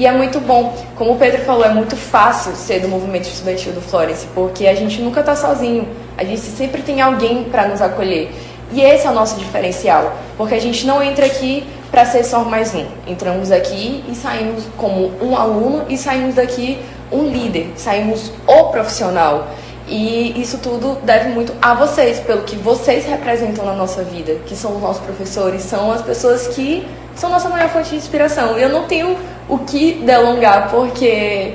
E 0.00 0.06
é 0.06 0.12
muito 0.12 0.40
bom, 0.40 0.74
como 0.96 1.12
o 1.12 1.16
Pedro 1.18 1.42
falou, 1.44 1.62
é 1.62 1.68
muito 1.68 1.94
fácil 1.94 2.56
ser 2.56 2.80
do 2.80 2.88
movimento 2.88 3.28
estudantil 3.28 3.74
do 3.74 3.82
Florence, 3.82 4.26
porque 4.34 4.66
a 4.66 4.74
gente 4.74 5.02
nunca 5.02 5.20
está 5.20 5.36
sozinho, 5.36 5.86
a 6.16 6.24
gente 6.24 6.40
sempre 6.40 6.80
tem 6.80 7.02
alguém 7.02 7.44
para 7.44 7.68
nos 7.68 7.82
acolher. 7.82 8.32
E 8.72 8.80
esse 8.80 9.06
é 9.06 9.10
o 9.10 9.12
nosso 9.12 9.38
diferencial, 9.38 10.14
porque 10.38 10.54
a 10.54 10.58
gente 10.58 10.86
não 10.86 11.02
entra 11.02 11.26
aqui 11.26 11.66
para 11.90 12.06
ser 12.06 12.24
só 12.24 12.42
mais 12.44 12.74
um. 12.74 12.86
Entramos 13.06 13.52
aqui 13.52 14.02
e 14.08 14.14
saímos 14.14 14.64
como 14.78 15.12
um 15.20 15.36
aluno 15.36 15.84
e 15.86 15.98
saímos 15.98 16.36
daqui 16.36 16.78
um 17.12 17.28
líder, 17.28 17.70
saímos 17.76 18.32
o 18.46 18.64
profissional. 18.70 19.48
E 19.86 20.40
isso 20.40 20.56
tudo 20.62 20.96
deve 21.04 21.28
muito 21.28 21.52
a 21.60 21.74
vocês, 21.74 22.20
pelo 22.20 22.44
que 22.44 22.56
vocês 22.56 23.04
representam 23.04 23.66
na 23.66 23.74
nossa 23.74 24.02
vida, 24.02 24.36
que 24.46 24.56
são 24.56 24.76
os 24.76 24.80
nossos 24.80 25.02
professores, 25.02 25.60
são 25.60 25.92
as 25.92 26.00
pessoas 26.00 26.48
que 26.48 26.88
são 27.20 27.28
nossa 27.28 27.50
maior 27.50 27.68
fonte 27.68 27.90
de 27.90 27.96
inspiração. 27.96 28.58
Eu 28.58 28.70
não 28.70 28.84
tenho 28.84 29.14
o 29.46 29.58
que 29.58 29.92
delongar, 29.92 30.70
porque 30.70 31.52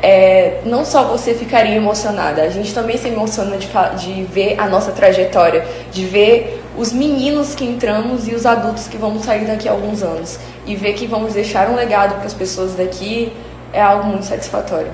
é, 0.00 0.60
não 0.64 0.84
só 0.84 1.04
você 1.04 1.34
ficaria 1.34 1.74
emocionada, 1.74 2.42
a 2.42 2.48
gente 2.48 2.72
também 2.72 2.96
se 2.96 3.08
emociona 3.08 3.56
de, 3.56 3.68
de 3.96 4.22
ver 4.22 4.54
a 4.60 4.68
nossa 4.68 4.92
trajetória, 4.92 5.66
de 5.90 6.04
ver 6.04 6.62
os 6.76 6.92
meninos 6.92 7.52
que 7.56 7.64
entramos 7.64 8.28
e 8.28 8.34
os 8.34 8.46
adultos 8.46 8.86
que 8.86 8.96
vamos 8.96 9.24
sair 9.24 9.44
daqui 9.44 9.68
a 9.68 9.72
alguns 9.72 10.04
anos. 10.04 10.38
E 10.64 10.76
ver 10.76 10.92
que 10.92 11.08
vamos 11.08 11.34
deixar 11.34 11.68
um 11.68 11.74
legado 11.74 12.14
para 12.14 12.26
as 12.26 12.34
pessoas 12.34 12.74
daqui 12.74 13.32
é 13.72 13.82
algo 13.82 14.06
muito 14.06 14.24
satisfatório. 14.24 14.92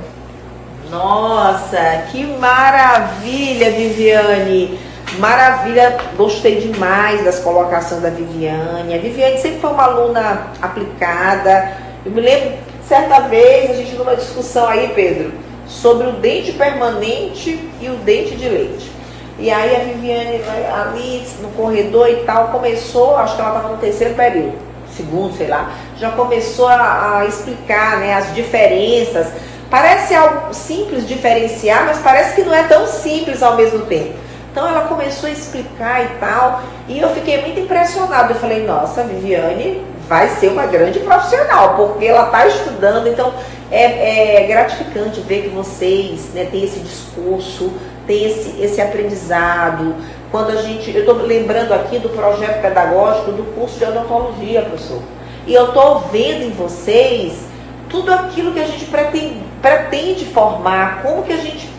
Nossa, 0.90 2.06
que 2.10 2.24
maravilha, 2.24 3.70
Viviane! 3.72 4.78
Maravilha, 5.18 5.96
gostei 6.16 6.56
demais 6.56 7.24
das 7.24 7.38
colocações 7.38 8.02
da 8.02 8.10
Viviane. 8.10 8.94
A 8.94 8.98
Viviane 8.98 9.38
sempre 9.38 9.60
foi 9.60 9.70
uma 9.70 9.84
aluna 9.84 10.48
aplicada. 10.60 11.76
Eu 12.04 12.10
me 12.12 12.20
lembro, 12.20 12.54
certa 12.86 13.20
vez, 13.20 13.70
a 13.70 13.74
gente 13.74 13.94
numa 13.94 14.16
discussão 14.16 14.68
aí, 14.68 14.92
Pedro, 14.94 15.32
sobre 15.66 16.08
o 16.08 16.12
dente 16.12 16.52
permanente 16.52 17.70
e 17.80 17.88
o 17.88 17.96
dente 17.96 18.34
de 18.34 18.48
leite. 18.48 18.90
E 19.38 19.50
aí 19.50 19.76
a 19.76 19.80
Viviane 19.80 20.40
ali 20.72 21.26
no 21.40 21.48
corredor 21.50 22.08
e 22.08 22.16
tal 22.24 22.48
começou, 22.48 23.16
acho 23.16 23.36
que 23.36 23.40
ela 23.40 23.56
estava 23.56 23.72
no 23.72 23.78
terceiro 23.78 24.14
período 24.14 24.74
segundo, 24.96 25.36
sei 25.36 25.48
lá, 25.48 25.72
já 25.98 26.10
começou 26.12 26.68
a, 26.68 27.18
a 27.18 27.26
explicar 27.26 27.98
né, 27.98 28.14
as 28.14 28.34
diferenças. 28.34 29.28
Parece 29.70 30.14
algo 30.14 30.54
simples 30.54 31.06
diferenciar, 31.06 31.84
mas 31.86 31.98
parece 31.98 32.34
que 32.36 32.42
não 32.42 32.54
é 32.54 32.62
tão 32.64 32.86
simples 32.86 33.42
ao 33.42 33.56
mesmo 33.56 33.80
tempo. 33.86 34.23
Então 34.54 34.68
ela 34.68 34.82
começou 34.82 35.28
a 35.28 35.32
explicar 35.32 36.04
e 36.04 36.08
tal, 36.20 36.62
e 36.86 37.00
eu 37.00 37.08
fiquei 37.08 37.42
muito 37.42 37.58
impressionada. 37.58 38.32
Eu 38.32 38.38
falei, 38.38 38.64
nossa, 38.64 39.02
Viviane 39.02 39.84
vai 40.08 40.28
ser 40.28 40.46
uma 40.46 40.64
grande 40.64 41.00
profissional, 41.00 41.74
porque 41.74 42.04
ela 42.06 42.26
está 42.26 42.46
estudando, 42.46 43.08
então 43.08 43.34
é, 43.68 44.44
é, 44.44 44.46
gratificante 44.46 45.18
ver 45.22 45.42
que 45.42 45.48
vocês 45.48 46.32
né, 46.32 46.46
têm 46.52 46.62
esse 46.62 46.78
discurso, 46.78 47.72
têm 48.06 48.26
esse, 48.26 48.62
esse 48.62 48.80
aprendizado, 48.80 49.96
quando 50.30 50.50
a 50.50 50.62
gente. 50.62 50.88
Eu 50.94 51.00
estou 51.00 51.16
lembrando 51.16 51.74
aqui 51.74 51.98
do 51.98 52.10
projeto 52.10 52.62
pedagógico 52.62 53.32
do 53.32 53.42
curso 53.56 53.76
de 53.76 53.86
odontologia, 53.86 54.62
professor. 54.62 55.02
E 55.48 55.52
eu 55.52 55.66
estou 55.66 55.98
vendo 56.12 56.44
em 56.44 56.50
vocês 56.50 57.40
tudo 57.88 58.12
aquilo 58.12 58.52
que 58.52 58.60
a 58.60 58.66
gente 58.66 58.84
pretende, 58.84 59.42
pretende 59.60 60.26
formar, 60.26 61.02
como 61.02 61.24
que 61.24 61.32
a 61.32 61.38
gente. 61.38 61.73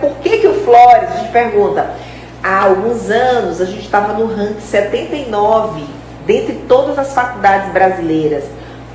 Por 0.00 0.16
que, 0.16 0.38
que 0.38 0.46
o 0.46 0.54
Flores, 0.64 1.10
a 1.10 1.16
gente 1.18 1.32
pergunta, 1.32 1.90
há 2.42 2.64
alguns 2.64 3.10
anos 3.10 3.60
a 3.60 3.64
gente 3.64 3.84
estava 3.84 4.12
no 4.14 4.26
ranking 4.26 4.60
79 4.60 5.84
dentre 6.26 6.54
todas 6.68 6.98
as 6.98 7.12
faculdades 7.12 7.72
brasileiras. 7.72 8.44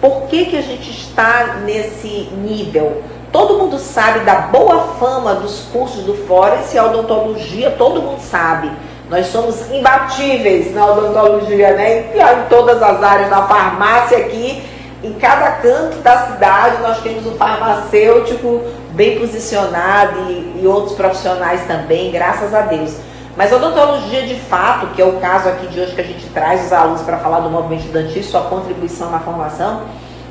Por 0.01 0.23
que, 0.23 0.45
que 0.45 0.57
a 0.57 0.61
gente 0.61 0.91
está 0.91 1.57
nesse 1.63 2.29
nível? 2.37 3.01
Todo 3.31 3.57
mundo 3.57 3.77
sabe 3.79 4.19
da 4.19 4.35
boa 4.35 4.95
fama 4.99 5.35
dos 5.35 5.61
cursos 5.73 6.03
do 6.03 6.13
Flores 6.25 6.73
e 6.73 6.77
a 6.77 6.85
odontologia, 6.85 7.71
todo 7.71 8.01
mundo 8.01 8.21
sabe. 8.21 8.71
Nós 9.09 9.27
somos 9.27 9.69
imbatíveis 9.71 10.73
na 10.73 10.85
odontologia, 10.85 11.73
né? 11.73 12.11
Em 12.13 12.49
todas 12.49 12.81
as 12.81 13.03
áreas, 13.03 13.29
na 13.29 13.43
farmácia 13.47 14.17
aqui, 14.17 14.63
em 15.03 15.13
cada 15.13 15.51
canto 15.51 15.97
da 15.97 16.27
cidade 16.27 16.81
nós 16.81 16.99
temos 17.01 17.25
um 17.27 17.35
farmacêutico 17.35 18.61
bem 18.95 19.19
posicionado 19.19 20.31
e, 20.31 20.61
e 20.61 20.67
outros 20.67 20.95
profissionais 20.95 21.65
também, 21.67 22.11
graças 22.11 22.53
a 22.53 22.61
Deus. 22.61 22.95
Mas 23.37 23.51
a 23.51 23.57
odontologia 23.57 24.23
de 24.23 24.35
fato, 24.35 24.87
que 24.95 25.01
é 25.01 25.05
o 25.05 25.19
caso 25.19 25.49
aqui 25.49 25.67
de 25.67 25.79
hoje 25.79 25.93
que 25.93 26.01
a 26.01 26.05
gente 26.05 26.25
traz 26.29 26.65
os 26.65 26.73
alunos 26.73 27.01
para 27.01 27.17
falar 27.17 27.41
do 27.41 27.49
movimento 27.49 27.81
estudantil, 27.81 28.23
sua 28.23 28.41
contribuição 28.41 29.11
na 29.11 29.19
formação, 29.19 29.81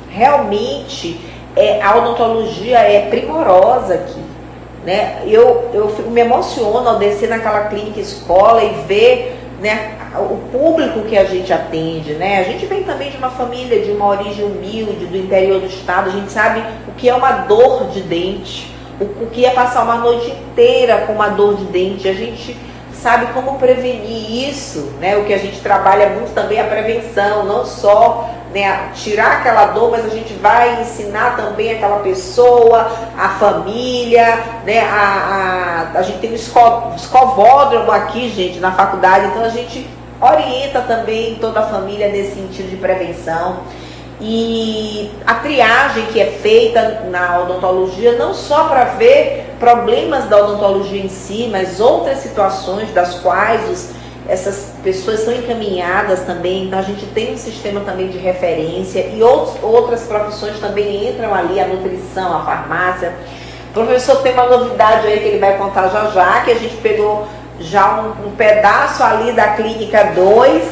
realmente 0.09 1.19
é, 1.55 1.81
a 1.81 1.95
odontologia 1.97 2.79
é 2.79 3.07
primorosa 3.09 3.93
aqui. 3.93 4.23
Né? 4.83 5.21
Eu, 5.25 5.69
eu 5.73 5.87
me 6.09 6.21
emociono 6.21 6.87
ao 6.87 6.97
descer 6.97 7.29
naquela 7.29 7.65
clínica 7.65 7.99
escola 7.99 8.63
e 8.63 8.69
ver 8.87 9.34
né, 9.65 9.97
o 10.15 10.37
público 10.51 11.01
que 11.01 11.17
a 11.17 11.25
gente 11.25 11.51
atende. 11.51 12.13
Né? 12.13 12.39
A 12.39 12.43
gente 12.43 12.67
vem 12.67 12.83
também 12.83 13.09
de 13.09 13.17
uma 13.17 13.31
família 13.31 13.83
de 13.83 13.91
uma 13.91 14.05
origem 14.05 14.45
humilde, 14.45 15.07
do 15.07 15.17
interior 15.17 15.59
do 15.59 15.65
estado, 15.65 16.09
a 16.09 16.13
gente 16.13 16.31
sabe 16.31 16.63
o 16.87 16.91
que 16.91 17.09
é 17.09 17.15
uma 17.15 17.31
dor 17.31 17.89
de 17.89 18.01
dente, 18.01 18.71
o, 19.01 19.23
o 19.23 19.29
que 19.31 19.43
é 19.43 19.49
passar 19.49 19.83
uma 19.83 19.97
noite 19.97 20.29
inteira 20.29 20.99
com 21.07 21.13
uma 21.13 21.29
dor 21.29 21.55
de 21.55 21.65
dente. 21.65 22.07
A 22.07 22.13
gente 22.13 22.55
sabe 22.93 23.33
como 23.33 23.57
prevenir 23.57 24.49
isso, 24.49 24.93
né? 24.99 25.17
O 25.17 25.25
que 25.25 25.33
a 25.33 25.37
gente 25.39 25.59
trabalha 25.61 26.09
muito 26.09 26.33
também 26.33 26.59
é 26.59 26.61
a 26.61 26.67
prevenção, 26.67 27.43
não 27.45 27.65
só 27.65 28.29
né, 28.55 28.91
tirar 28.95 29.39
aquela 29.39 29.65
dor, 29.65 29.91
mas 29.91 30.05
a 30.05 30.09
gente 30.09 30.33
vai 30.35 30.81
ensinar 30.81 31.35
também 31.35 31.73
aquela 31.73 31.99
pessoa, 31.99 32.89
a 33.17 33.29
família, 33.37 34.39
né? 34.63 34.79
A, 34.79 35.91
a, 35.93 35.99
a 35.99 36.01
gente 36.01 36.19
tem 36.19 36.31
um 36.31 36.95
escovódromo 36.95 37.91
aqui, 37.91 38.29
gente, 38.29 38.57
na 38.59 38.71
faculdade, 38.71 39.25
então 39.25 39.43
a 39.43 39.49
gente 39.49 39.85
orienta 40.21 40.79
também 40.83 41.35
toda 41.35 41.59
a 41.59 41.63
família 41.63 42.07
nesse 42.07 42.35
sentido 42.35 42.69
de 42.69 42.77
prevenção. 42.77 43.57
E 44.21 45.11
a 45.27 45.33
triagem 45.33 46.05
que 46.05 46.21
é 46.21 46.27
feita 46.27 47.03
na 47.11 47.41
odontologia, 47.41 48.13
não 48.13 48.33
só 48.33 48.69
para 48.69 48.85
ver 48.85 49.53
problemas 49.59 50.29
da 50.29 50.37
odontologia 50.37 51.01
em 51.01 51.09
si, 51.09 51.49
mas 51.51 51.81
outras 51.81 52.19
situações 52.19 52.89
das 52.93 53.15
quais 53.15 53.69
os, 53.69 53.89
essas 54.27 54.73
pessoas 54.83 55.21
são 55.21 55.33
encaminhadas 55.33 56.21
também. 56.21 56.65
Então 56.65 56.79
a 56.79 56.83
gente 56.83 57.05
tem 57.07 57.33
um 57.33 57.37
sistema 57.37 57.81
também 57.81 58.07
de 58.09 58.17
referência 58.17 58.99
e 58.99 59.21
outros, 59.21 59.61
outras 59.61 60.03
profissões 60.03 60.59
também 60.59 61.09
entram 61.09 61.33
ali, 61.33 61.59
a 61.59 61.67
nutrição, 61.67 62.35
a 62.35 62.43
farmácia. 62.43 63.13
O 63.69 63.73
professor 63.73 64.21
tem 64.21 64.33
uma 64.33 64.45
novidade 64.45 65.07
aí 65.07 65.19
que 65.19 65.25
ele 65.25 65.39
vai 65.39 65.57
contar 65.57 65.89
já 65.89 66.09
já, 66.11 66.41
que 66.41 66.51
a 66.51 66.55
gente 66.55 66.77
pegou 66.77 67.27
já 67.59 68.01
um, 68.01 68.27
um 68.27 68.31
pedaço 68.35 69.03
ali 69.03 69.31
da 69.33 69.49
clínica 69.49 70.11
2 70.15 70.63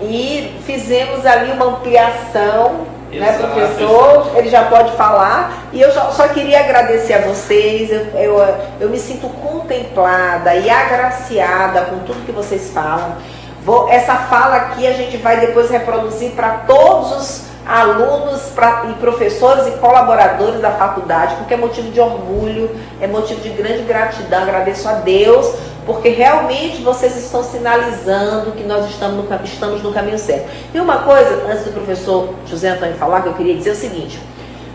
e 0.00 0.56
fizemos 0.64 1.24
ali 1.24 1.52
uma 1.52 1.66
ampliação, 1.66 2.86
Exato, 3.16 3.42
né, 3.42 3.48
professor? 3.54 4.32
Ele 4.36 4.50
já 4.50 4.64
pode 4.64 4.92
falar. 4.92 5.68
E 5.72 5.80
eu 5.80 5.90
só, 5.92 6.10
só 6.10 6.28
queria 6.28 6.60
agradecer 6.60 7.14
a 7.14 7.20
vocês. 7.20 7.90
Eu, 7.90 8.06
eu, 8.14 8.56
eu, 8.80 8.88
me 8.88 8.98
sinto 8.98 9.28
contemplada 9.28 10.54
e 10.54 10.68
agraciada 10.68 11.82
com 11.82 12.00
tudo 12.00 12.24
que 12.26 12.32
vocês 12.32 12.70
falam. 12.70 13.16
Vou, 13.64 13.88
essa 13.88 14.14
fala 14.14 14.56
aqui 14.56 14.86
a 14.86 14.92
gente 14.92 15.16
vai 15.16 15.38
depois 15.40 15.70
reproduzir 15.70 16.32
para 16.32 16.50
todos 16.66 17.12
os 17.12 17.53
alunos 17.66 18.42
pra, 18.54 18.86
e 18.90 18.94
professores 18.94 19.66
e 19.66 19.72
colaboradores 19.78 20.60
da 20.60 20.70
faculdade, 20.72 21.36
porque 21.36 21.54
é 21.54 21.56
motivo 21.56 21.90
de 21.90 22.00
orgulho, 22.00 22.70
é 23.00 23.06
motivo 23.06 23.40
de 23.40 23.50
grande 23.50 23.82
gratidão. 23.82 24.42
Agradeço 24.42 24.88
a 24.88 24.94
Deus 24.94 25.54
porque 25.86 26.08
realmente 26.08 26.82
vocês 26.82 27.16
estão 27.16 27.42
sinalizando 27.42 28.52
que 28.52 28.62
nós 28.64 28.88
estamos 28.88 29.28
no, 29.28 29.44
estamos 29.44 29.82
no 29.82 29.92
caminho 29.92 30.18
certo. 30.18 30.48
E 30.72 30.80
uma 30.80 30.98
coisa, 30.98 31.44
antes 31.48 31.64
do 31.64 31.72
professor 31.72 32.34
José 32.46 32.70
Antônio 32.70 32.96
falar, 32.96 33.22
que 33.22 33.28
eu 33.28 33.34
queria 33.34 33.54
dizer 33.54 33.70
é 33.70 33.72
o 33.72 33.76
seguinte: 33.76 34.18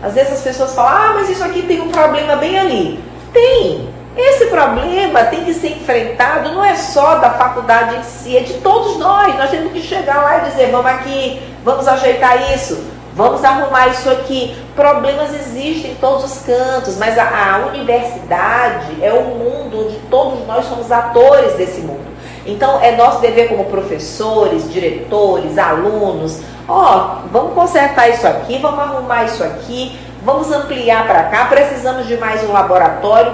às 0.02 0.14
vezes 0.14 0.34
as 0.34 0.42
pessoas 0.42 0.74
falam, 0.74 0.92
ah, 0.92 1.12
mas 1.14 1.30
isso 1.30 1.44
aqui 1.44 1.62
tem 1.62 1.80
um 1.80 1.88
problema 1.88 2.36
bem 2.36 2.58
ali. 2.58 3.04
Tem. 3.32 3.88
Esse 4.16 4.46
problema 4.46 5.24
tem 5.24 5.44
que 5.44 5.54
ser 5.54 5.68
enfrentado, 5.68 6.52
não 6.52 6.64
é 6.64 6.74
só 6.74 7.16
da 7.16 7.30
faculdade 7.30 7.96
em 7.96 8.02
si, 8.02 8.36
é 8.36 8.40
de 8.40 8.54
todos 8.54 8.98
nós. 8.98 9.36
Nós 9.36 9.50
temos 9.50 9.72
que 9.72 9.80
chegar 9.80 10.22
lá 10.22 10.38
e 10.38 10.50
dizer, 10.50 10.70
vamos 10.70 10.86
aqui, 10.86 11.40
vamos 11.64 11.86
ajeitar 11.88 12.54
isso. 12.54 12.82
Vamos 13.14 13.44
arrumar 13.44 13.88
isso 13.88 14.08
aqui. 14.08 14.56
Problemas 14.74 15.34
existem 15.34 15.92
em 15.92 15.94
todos 15.96 16.24
os 16.24 16.42
cantos, 16.42 16.96
mas 16.96 17.18
a, 17.18 17.24
a 17.24 17.66
universidade 17.68 19.02
é 19.02 19.12
um 19.12 19.36
mundo 19.36 19.86
onde 19.86 19.96
todos 20.08 20.46
nós 20.46 20.64
somos 20.66 20.90
atores 20.92 21.54
desse 21.54 21.80
mundo. 21.80 22.10
Então 22.46 22.80
é 22.80 22.96
nosso 22.96 23.20
dever 23.20 23.48
como 23.48 23.64
professores, 23.66 24.72
diretores, 24.72 25.58
alunos, 25.58 26.40
ó, 26.66 27.18
vamos 27.30 27.52
consertar 27.54 28.08
isso 28.08 28.26
aqui, 28.26 28.58
vamos 28.58 28.80
arrumar 28.80 29.24
isso 29.24 29.44
aqui, 29.44 29.98
vamos 30.22 30.50
ampliar 30.50 31.06
para 31.06 31.24
cá, 31.24 31.44
precisamos 31.46 32.06
de 32.06 32.16
mais 32.16 32.42
um 32.42 32.52
laboratório. 32.52 33.32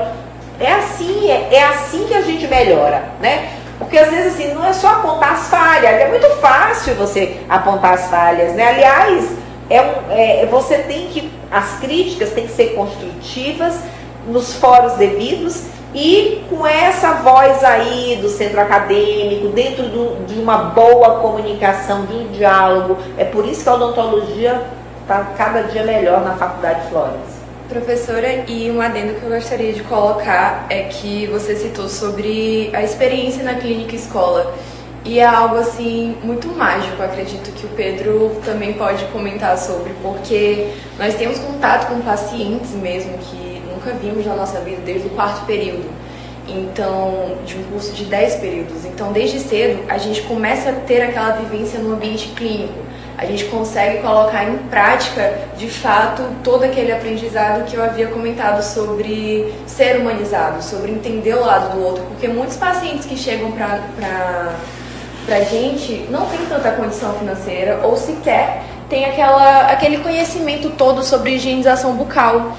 É 0.59 0.72
assim, 0.72 1.31
é, 1.31 1.55
é 1.55 1.64
assim 1.64 2.07
que 2.07 2.14
a 2.14 2.22
gente 2.22 2.49
melhora, 2.49 3.11
né? 3.20 3.51
Porque 3.79 3.99
às 3.99 4.11
vezes 4.11 4.35
assim, 4.35 4.55
não 4.55 4.64
é 4.64 4.72
só 4.72 4.89
apontar 4.89 5.35
as 5.35 5.49
falhas, 5.49 6.01
é 6.01 6.09
muito 6.09 6.29
fácil 6.37 6.95
você 6.95 7.41
apontar 7.49 7.95
as 7.95 8.09
falhas, 8.09 8.55
né? 8.55 8.68
Aliás, 8.68 9.37
é, 9.68 9.83
um, 9.83 9.93
é, 10.11 10.47
você 10.47 10.79
tem 10.79 11.09
que, 11.09 11.31
as 11.51 11.79
críticas 11.79 12.31
têm 12.31 12.47
que 12.47 12.53
ser 12.53 12.74
construtivas 12.74 13.79
nos 14.27 14.55
fóruns 14.55 14.95
devidos 14.95 15.64
e 15.95 16.45
com 16.51 16.66
essa 16.66 17.12
voz 17.14 17.62
aí 17.64 18.18
do 18.20 18.29
centro 18.29 18.61
acadêmico, 18.61 19.49
dentro 19.49 19.85
do, 19.85 20.27
de 20.27 20.39
uma 20.39 20.57
boa 20.57 21.20
comunicação, 21.20 22.05
de 22.07 22.14
um 22.14 22.29
diálogo. 22.29 22.99
É 23.16 23.24
por 23.24 23.47
isso 23.47 23.62
que 23.62 23.68
a 23.68 23.74
odontologia 23.74 24.62
está 25.03 25.33
cada 25.37 25.62
dia 25.62 25.85
melhor 25.85 26.22
na 26.22 26.35
Faculdade 26.35 26.89
Flores. 26.89 27.36
Professora, 27.69 28.45
e 28.47 28.71
um 28.71 28.81
adendo 28.81 29.14
que 29.14 29.25
eu 29.25 29.31
gostaria 29.31 29.73
de 29.73 29.83
colocar 29.83 30.67
é 30.71 30.85
que 30.85 31.27
você 31.27 31.57
citou 31.57 31.89
sobre 31.89 32.71
a 32.73 32.83
experiência 32.83 33.43
na 33.43 33.55
clínica 33.55 33.97
escola. 33.97 34.55
E 35.05 35.19
é 35.19 35.25
algo 35.25 35.57
assim 35.57 36.17
muito 36.23 36.47
mágico, 36.49 37.03
acredito 37.03 37.53
que 37.53 37.67
o 37.67 37.69
Pedro 37.71 38.41
também 38.45 38.73
pode 38.75 39.05
comentar 39.07 39.59
sobre, 39.59 39.93
porque 40.01 40.69
nós 40.97 41.14
temos 41.14 41.39
contato 41.39 41.89
com 41.89 42.01
pacientes 42.01 42.71
mesmo 42.71 43.19
que 43.19 43.62
nunca 43.69 43.93
vimos 43.93 44.25
na 44.25 44.35
nossa 44.35 44.61
vida 44.61 44.81
desde 44.85 45.09
o 45.09 45.11
quarto 45.11 45.45
período. 45.45 45.91
Então, 46.49 47.37
de 47.45 47.57
um 47.57 47.64
curso 47.64 47.93
de 47.93 48.05
10 48.05 48.37
períodos. 48.37 48.85
Então, 48.85 49.12
desde 49.12 49.41
cedo, 49.41 49.83
a 49.89 49.99
gente 49.99 50.23
começa 50.23 50.71
a 50.71 50.73
ter 50.73 51.03
aquela 51.03 51.33
vivência 51.33 51.81
no 51.81 51.95
ambiente 51.95 52.29
clínico. 52.29 52.87
A 53.19 53.25
gente 53.25 53.45
consegue 53.47 54.03
colocar 54.03 54.45
em 54.45 54.59
prática, 54.69 55.39
de 55.57 55.69
fato, 55.71 56.23
todo 56.45 56.64
aquele 56.64 56.93
aprendizado 56.93 57.64
que 57.64 57.75
eu 57.75 57.83
havia 57.83 58.09
comentado 58.09 58.62
sobre 58.62 59.55
ser 59.67 59.97
humanizado, 59.99 60.62
sobre 60.62 60.93
entender 60.93 61.35
o 61.35 61.41
lado 61.41 61.75
do 61.75 61.85
outro, 61.85 62.05
porque 62.05 62.29
muitos 62.29 62.57
pacientes 62.57 63.07
que 63.07 63.17
chegam 63.17 63.53
para 63.53 64.55
pra 65.27 65.41
gente 65.41 66.07
não 66.09 66.25
tem 66.27 66.39
tanta 66.47 66.71
condição 66.71 67.12
financeira 67.14 67.81
ou 67.83 67.97
sequer 67.97 68.62
tem 68.89 69.05
aquela, 69.05 69.62
aquele 69.62 69.99
conhecimento 69.99 70.71
todo 70.71 71.03
sobre 71.03 71.35
higienização 71.35 71.95
bucal. 71.95 72.57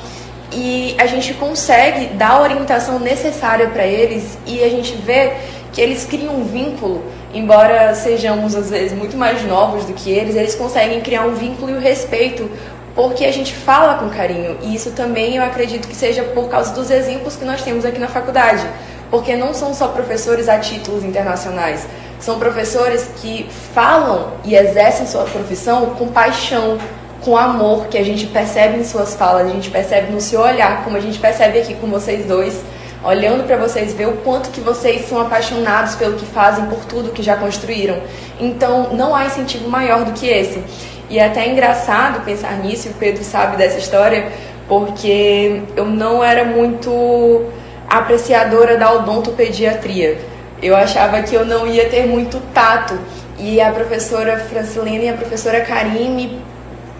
E 0.51 0.95
a 0.97 1.05
gente 1.05 1.33
consegue 1.33 2.07
dar 2.07 2.31
a 2.31 2.41
orientação 2.41 2.99
necessária 2.99 3.67
para 3.67 3.85
eles 3.85 4.37
e 4.45 4.63
a 4.63 4.69
gente 4.69 4.93
vê 4.95 5.33
que 5.73 5.81
eles 5.81 6.05
criam 6.05 6.35
um 6.35 6.43
vínculo, 6.43 7.03
embora 7.33 7.93
sejamos 7.95 8.55
às 8.55 8.69
vezes 8.69 8.97
muito 8.97 9.17
mais 9.17 9.43
novos 9.43 9.85
do 9.85 9.93
que 9.93 10.09
eles, 10.09 10.35
eles 10.35 10.55
conseguem 10.55 11.01
criar 11.01 11.25
um 11.25 11.33
vínculo 11.33 11.71
e 11.71 11.73
o 11.73 11.79
respeito 11.79 12.49
porque 12.97 13.25
a 13.25 13.31
gente 13.31 13.53
fala 13.53 13.93
com 13.99 14.09
carinho. 14.09 14.57
E 14.63 14.73
isso 14.73 14.89
também 14.91 15.35
eu 15.35 15.43
acredito 15.43 15.87
que 15.87 15.95
seja 15.95 16.23
por 16.23 16.49
causa 16.49 16.73
dos 16.73 16.89
exemplos 16.89 17.35
que 17.35 17.45
nós 17.45 17.61
temos 17.61 17.85
aqui 17.85 17.99
na 17.99 18.07
faculdade, 18.07 18.65
porque 19.11 19.35
não 19.35 19.53
são 19.53 19.71
só 19.71 19.89
professores 19.89 20.49
a 20.49 20.57
títulos 20.57 21.03
internacionais. 21.03 21.87
São 22.19 22.39
professores 22.39 23.07
que 23.17 23.47
falam 23.75 24.33
e 24.43 24.55
exercem 24.55 25.05
sua 25.05 25.25
profissão 25.25 25.91
com 25.91 26.07
paixão, 26.07 26.79
com 27.21 27.37
amor, 27.37 27.85
que 27.85 27.99
a 27.99 28.03
gente 28.03 28.25
percebe 28.25 28.79
em 28.79 28.83
suas 28.83 29.13
falas, 29.13 29.47
a 29.47 29.51
gente 29.51 29.69
percebe 29.69 30.11
no 30.11 30.19
seu 30.19 30.41
olhar, 30.41 30.83
como 30.83 30.97
a 30.97 30.99
gente 30.99 31.19
percebe 31.19 31.59
aqui 31.59 31.75
com 31.75 31.85
vocês 31.87 32.25
dois, 32.25 32.63
olhando 33.03 33.45
para 33.45 33.57
vocês, 33.57 33.93
ver 33.93 34.07
o 34.07 34.17
quanto 34.17 34.49
que 34.49 34.59
vocês 34.59 35.07
são 35.07 35.21
apaixonados 35.21 35.95
pelo 35.95 36.15
que 36.15 36.25
fazem, 36.25 36.65
por 36.65 36.83
tudo 36.85 37.11
que 37.11 37.21
já 37.21 37.35
construíram. 37.35 37.97
Então, 38.39 38.93
não 38.93 39.15
há 39.15 39.25
incentivo 39.25 39.69
maior 39.69 40.03
do 40.03 40.13
que 40.13 40.27
esse. 40.27 40.63
E 41.09 41.19
é 41.19 41.25
até 41.25 41.47
engraçado 41.47 42.25
pensar 42.25 42.57
nisso, 42.57 42.87
e 42.87 42.91
o 42.91 42.93
Pedro 42.95 43.23
sabe 43.23 43.55
dessa 43.55 43.77
história, 43.77 44.31
porque 44.67 45.61
eu 45.75 45.85
não 45.85 46.23
era 46.23 46.43
muito 46.43 47.45
apreciadora 47.89 48.77
da 48.77 48.91
odontopediatria. 48.91 50.17
Eu 50.61 50.75
achava 50.75 51.21
que 51.21 51.35
eu 51.35 51.45
não 51.45 51.67
ia 51.67 51.87
ter 51.87 52.05
muito 52.05 52.41
tato. 52.53 52.99
E 53.39 53.61
a 53.61 53.71
professora 53.71 54.39
Francilena 54.39 55.03
e 55.03 55.09
a 55.09 55.13
professora 55.13 55.61
Karine 55.61 56.41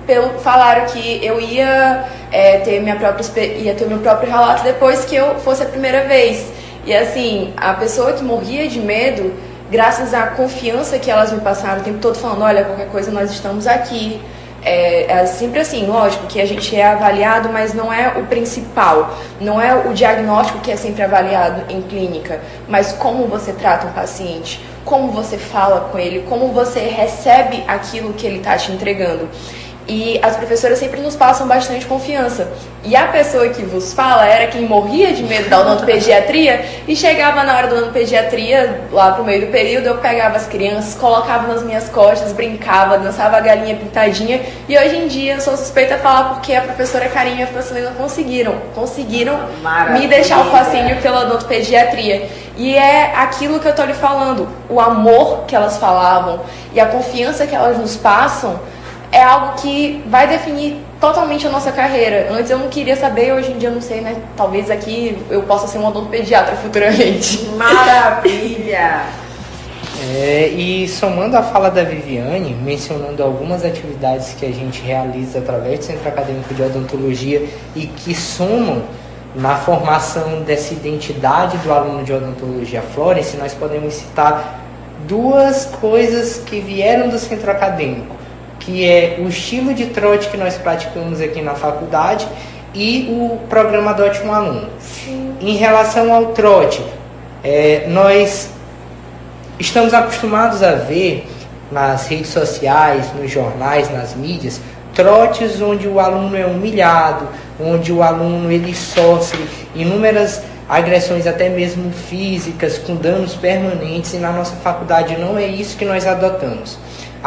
pelo, 0.08 0.39
falaram 0.39 0.86
que 0.86 1.24
eu 1.24 1.39
ia 1.39 2.05
é, 2.32 2.60
ter 2.60 2.80
minha 2.80 2.95
própria 2.95 3.43
ia 3.43 3.76
ter 3.76 3.86
meu 3.86 3.99
próprio 3.99 4.32
relato 4.32 4.64
depois 4.64 5.05
que 5.05 5.16
eu 5.16 5.36
fosse 5.41 5.62
a 5.62 5.66
primeira 5.66 6.05
vez. 6.05 6.47
E 6.86 6.95
assim, 6.95 7.53
a 7.58 7.74
pessoa 7.74 8.14
que 8.14 8.24
morria 8.24 8.68
de 8.68 8.80
medo, 8.80 9.34
graças 9.70 10.14
à 10.14 10.28
confiança 10.28 10.97
que 10.97 11.12
elas 11.12 11.34
me 11.34 11.41
passaram 11.41 11.82
o 11.82 11.84
tempo 11.84 11.99
todo 11.99 12.16
falando, 12.16 12.43
olha, 12.43 12.64
qualquer 12.64 12.88
coisa 12.88 13.12
nós 13.12 13.30
estamos 13.30 13.68
aqui. 13.68 14.22
É, 14.64 15.20
é, 15.20 15.26
sempre 15.26 15.60
assim, 15.60 15.86
lógico 15.86 16.28
que 16.28 16.41
a 16.41 16.45
gente 16.45 16.76
é 16.76 16.88
avaliado, 16.88 17.49
mas 17.49 17.74
não 17.74 17.93
é 17.93 18.18
o 18.18 18.26
principal. 18.26 19.14
Não 19.39 19.62
é 19.62 19.76
o 19.76 19.93
diagnóstico 19.93 20.60
que 20.60 20.72
é 20.72 20.78
sempre 20.78 21.03
avaliado 21.03 21.64
em 21.70 21.82
clínica, 21.82 22.41
mas 22.68 22.93
como 22.93 23.28
você 23.28 23.53
trata 23.53 23.88
um 23.88 23.91
paciente, 23.91 24.62
como 24.84 25.12
você 25.12 25.38
fala 25.38 25.89
com 25.91 25.99
ele, 25.99 26.26
como 26.28 26.47
você 26.53 26.80
recebe 26.80 27.64
aquilo 27.68 28.14
que 28.14 28.26
ele 28.26 28.38
está 28.38 28.55
te 28.58 28.72
entregando. 28.72 29.30
E 29.88 30.19
as 30.21 30.35
professoras 30.35 30.77
sempre 30.79 30.99
nos 30.99 31.15
passam 31.15 31.47
bastante 31.47 31.85
confiança. 31.85 32.51
E 32.83 32.93
a 32.95 33.07
pessoa 33.07 33.47
que 33.49 33.63
vos 33.63 33.93
fala 33.93 34.25
era 34.25 34.47
quem 34.47 34.63
morria 34.63 35.13
de 35.13 35.23
medo 35.23 35.49
da 35.49 35.61
odontopediatria 35.61 36.65
e 36.85 36.95
chegava 36.95 37.43
na 37.43 37.55
hora 37.55 37.67
da 37.67 37.75
odontopediatria, 37.75 38.81
lá 38.91 39.13
pro 39.13 39.23
meio 39.23 39.45
do 39.45 39.51
período, 39.51 39.88
eu 39.88 39.97
pegava 39.97 40.35
as 40.35 40.45
crianças, 40.45 40.93
colocava 40.95 41.47
nas 41.47 41.63
minhas 41.63 41.88
costas, 41.88 42.33
brincava, 42.33 42.97
dançava 42.97 43.38
a 43.38 43.39
galinha 43.39 43.75
pintadinha. 43.75 44.41
E 44.67 44.77
hoje 44.77 44.97
em 44.97 45.07
dia 45.07 45.35
eu 45.35 45.41
sou 45.41 45.55
suspeita 45.55 45.95
a 45.95 45.99
falar 45.99 46.33
porque 46.33 46.53
a 46.53 46.61
professora 46.61 47.07
Carinha 47.07 47.41
e 47.41 47.43
a 47.43 47.47
professora 47.47 47.93
conseguiram, 47.97 48.55
conseguiram 48.75 49.39
Maravilha. 49.61 49.99
me 49.99 50.07
deixar 50.07 50.41
o 50.41 50.51
fascínio 50.51 50.97
pela 51.01 51.21
odontopediatria. 51.21 52.29
E 52.57 52.75
é 52.75 53.13
aquilo 53.15 53.59
que 53.59 53.67
eu 53.67 53.75
tô 53.75 53.83
lhe 53.83 53.93
falando, 53.93 54.49
o 54.69 54.81
amor 54.81 55.45
que 55.45 55.55
elas 55.55 55.77
falavam 55.77 56.41
e 56.73 56.79
a 56.79 56.88
confiança 56.88 57.45
que 57.45 57.55
elas 57.55 57.77
nos 57.77 57.95
passam 57.95 58.59
é 59.12 59.24
algo 59.24 59.62
que 59.62 60.03
vai 60.08 60.28
definir 60.28 60.78
totalmente 60.99 61.47
a 61.47 61.49
nossa 61.49 61.72
carreira. 61.72 62.28
Antes 62.32 62.51
eu 62.51 62.58
não 62.58 62.68
queria 62.68 62.95
saber, 62.95 63.34
hoje 63.34 63.51
em 63.51 63.58
dia 63.58 63.70
eu 63.70 63.74
não 63.74 63.82
sei, 63.82 64.01
né? 64.01 64.16
Talvez 64.36 64.70
aqui 64.70 65.18
eu 65.30 65.43
possa 65.43 65.68
ser 65.68 65.78
um 65.78 65.86
odontopediatra 65.86 66.55
futuramente. 66.58 67.45
Maravilha! 67.55 69.05
É, 69.99 70.47
e 70.49 70.88
somando 70.88 71.36
a 71.36 71.41
fala 71.41 71.72
da 71.72 71.84
Viviane, 71.84 72.53
mencionando 72.53 73.24
algumas 73.24 73.66
atividades 73.66 74.34
que 74.34 74.45
a 74.45 74.51
gente 74.51 74.82
realiza 74.82 75.39
através 75.39 75.80
do 75.80 75.86
Centro 75.86 76.08
Acadêmico 76.08 76.53
de 76.53 76.62
Odontologia 76.62 77.47
e 77.76 77.88
que 77.88 78.14
somam 78.14 78.84
na 79.36 79.55
formação 79.55 80.41
dessa 80.41 80.74
identidade 80.74 81.58
do 81.60 81.74
aluno 81.74 82.03
de 82.03 82.14
odontologia 82.14 82.82
Florence, 82.82 83.38
nós 83.38 83.53
podemos 83.53 83.93
citar 83.95 84.60
duas 85.08 85.66
coisas 85.66 86.38
que 86.45 86.60
vieram 86.60 87.10
do 87.10 87.18
centro 87.18 87.49
acadêmico 87.49 88.16
que 88.60 88.86
é 88.86 89.18
o 89.20 89.28
estilo 89.28 89.74
de 89.74 89.88
trote 89.88 90.30
que 90.30 90.38
nós 90.38 90.55
praticamos 90.58 91.22
aqui 91.22 91.41
na 91.41 91.53
faculdade 91.53 92.28
e 92.74 93.08
o 93.10 93.38
programa 93.47 93.93
Dote 93.93 94.22
um 94.22 94.34
Aluno. 94.34 94.70
Sim. 94.80 95.36
Em 95.41 95.55
relação 95.55 96.14
ao 96.14 96.28
trote, 96.28 96.84
é, 97.43 97.86
nós 97.88 98.49
estamos 99.60 99.93
acostumados 99.93 100.62
a 100.62 100.74
ver 100.74 101.28
nas 101.72 102.08
redes 102.08 102.30
sociais, 102.30 103.12
nos 103.14 103.32
jornais, 103.32 103.91
nas 103.91 104.16
mídias, 104.16 104.62
trotes 104.93 105.62
onde 105.62 105.88
o 105.88 105.99
aluno 105.99 106.36
é 106.36 106.45
humilhado, 106.45 107.28
onde 107.60 107.91
o 107.91 108.01
aluno 108.01 108.51
ele 108.51 108.74
sofre 108.74 109.45
inúmeras 109.76 110.41
agressões 110.68 111.26
até 111.26 111.49
mesmo 111.49 111.91
físicas, 111.91 112.78
com 112.78 112.95
danos 112.95 113.34
permanentes, 113.36 114.14
e 114.14 114.18
na 114.18 114.32
nossa 114.32 114.55
faculdade 114.58 115.16
não 115.18 115.38
é 115.38 115.45
isso 115.45 115.78
que 115.78 115.86
nós 115.86 116.05
adotamos. 116.05 116.78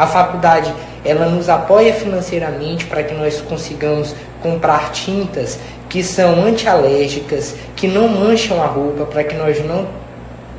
A 0.01 0.07
faculdade 0.07 0.73
ela 1.05 1.27
nos 1.27 1.47
apoia 1.47 1.93
financeiramente 1.93 2.85
para 2.85 3.03
que 3.03 3.13
nós 3.13 3.39
consigamos 3.39 4.15
comprar 4.41 4.91
tintas 4.91 5.59
que 5.87 6.01
são 6.01 6.43
antialérgicas, 6.43 7.55
que 7.75 7.87
não 7.87 8.07
mancham 8.07 8.63
a 8.63 8.65
roupa, 8.65 9.05
para 9.05 9.23
que 9.23 9.35
nós 9.35 9.63
não 9.63 9.85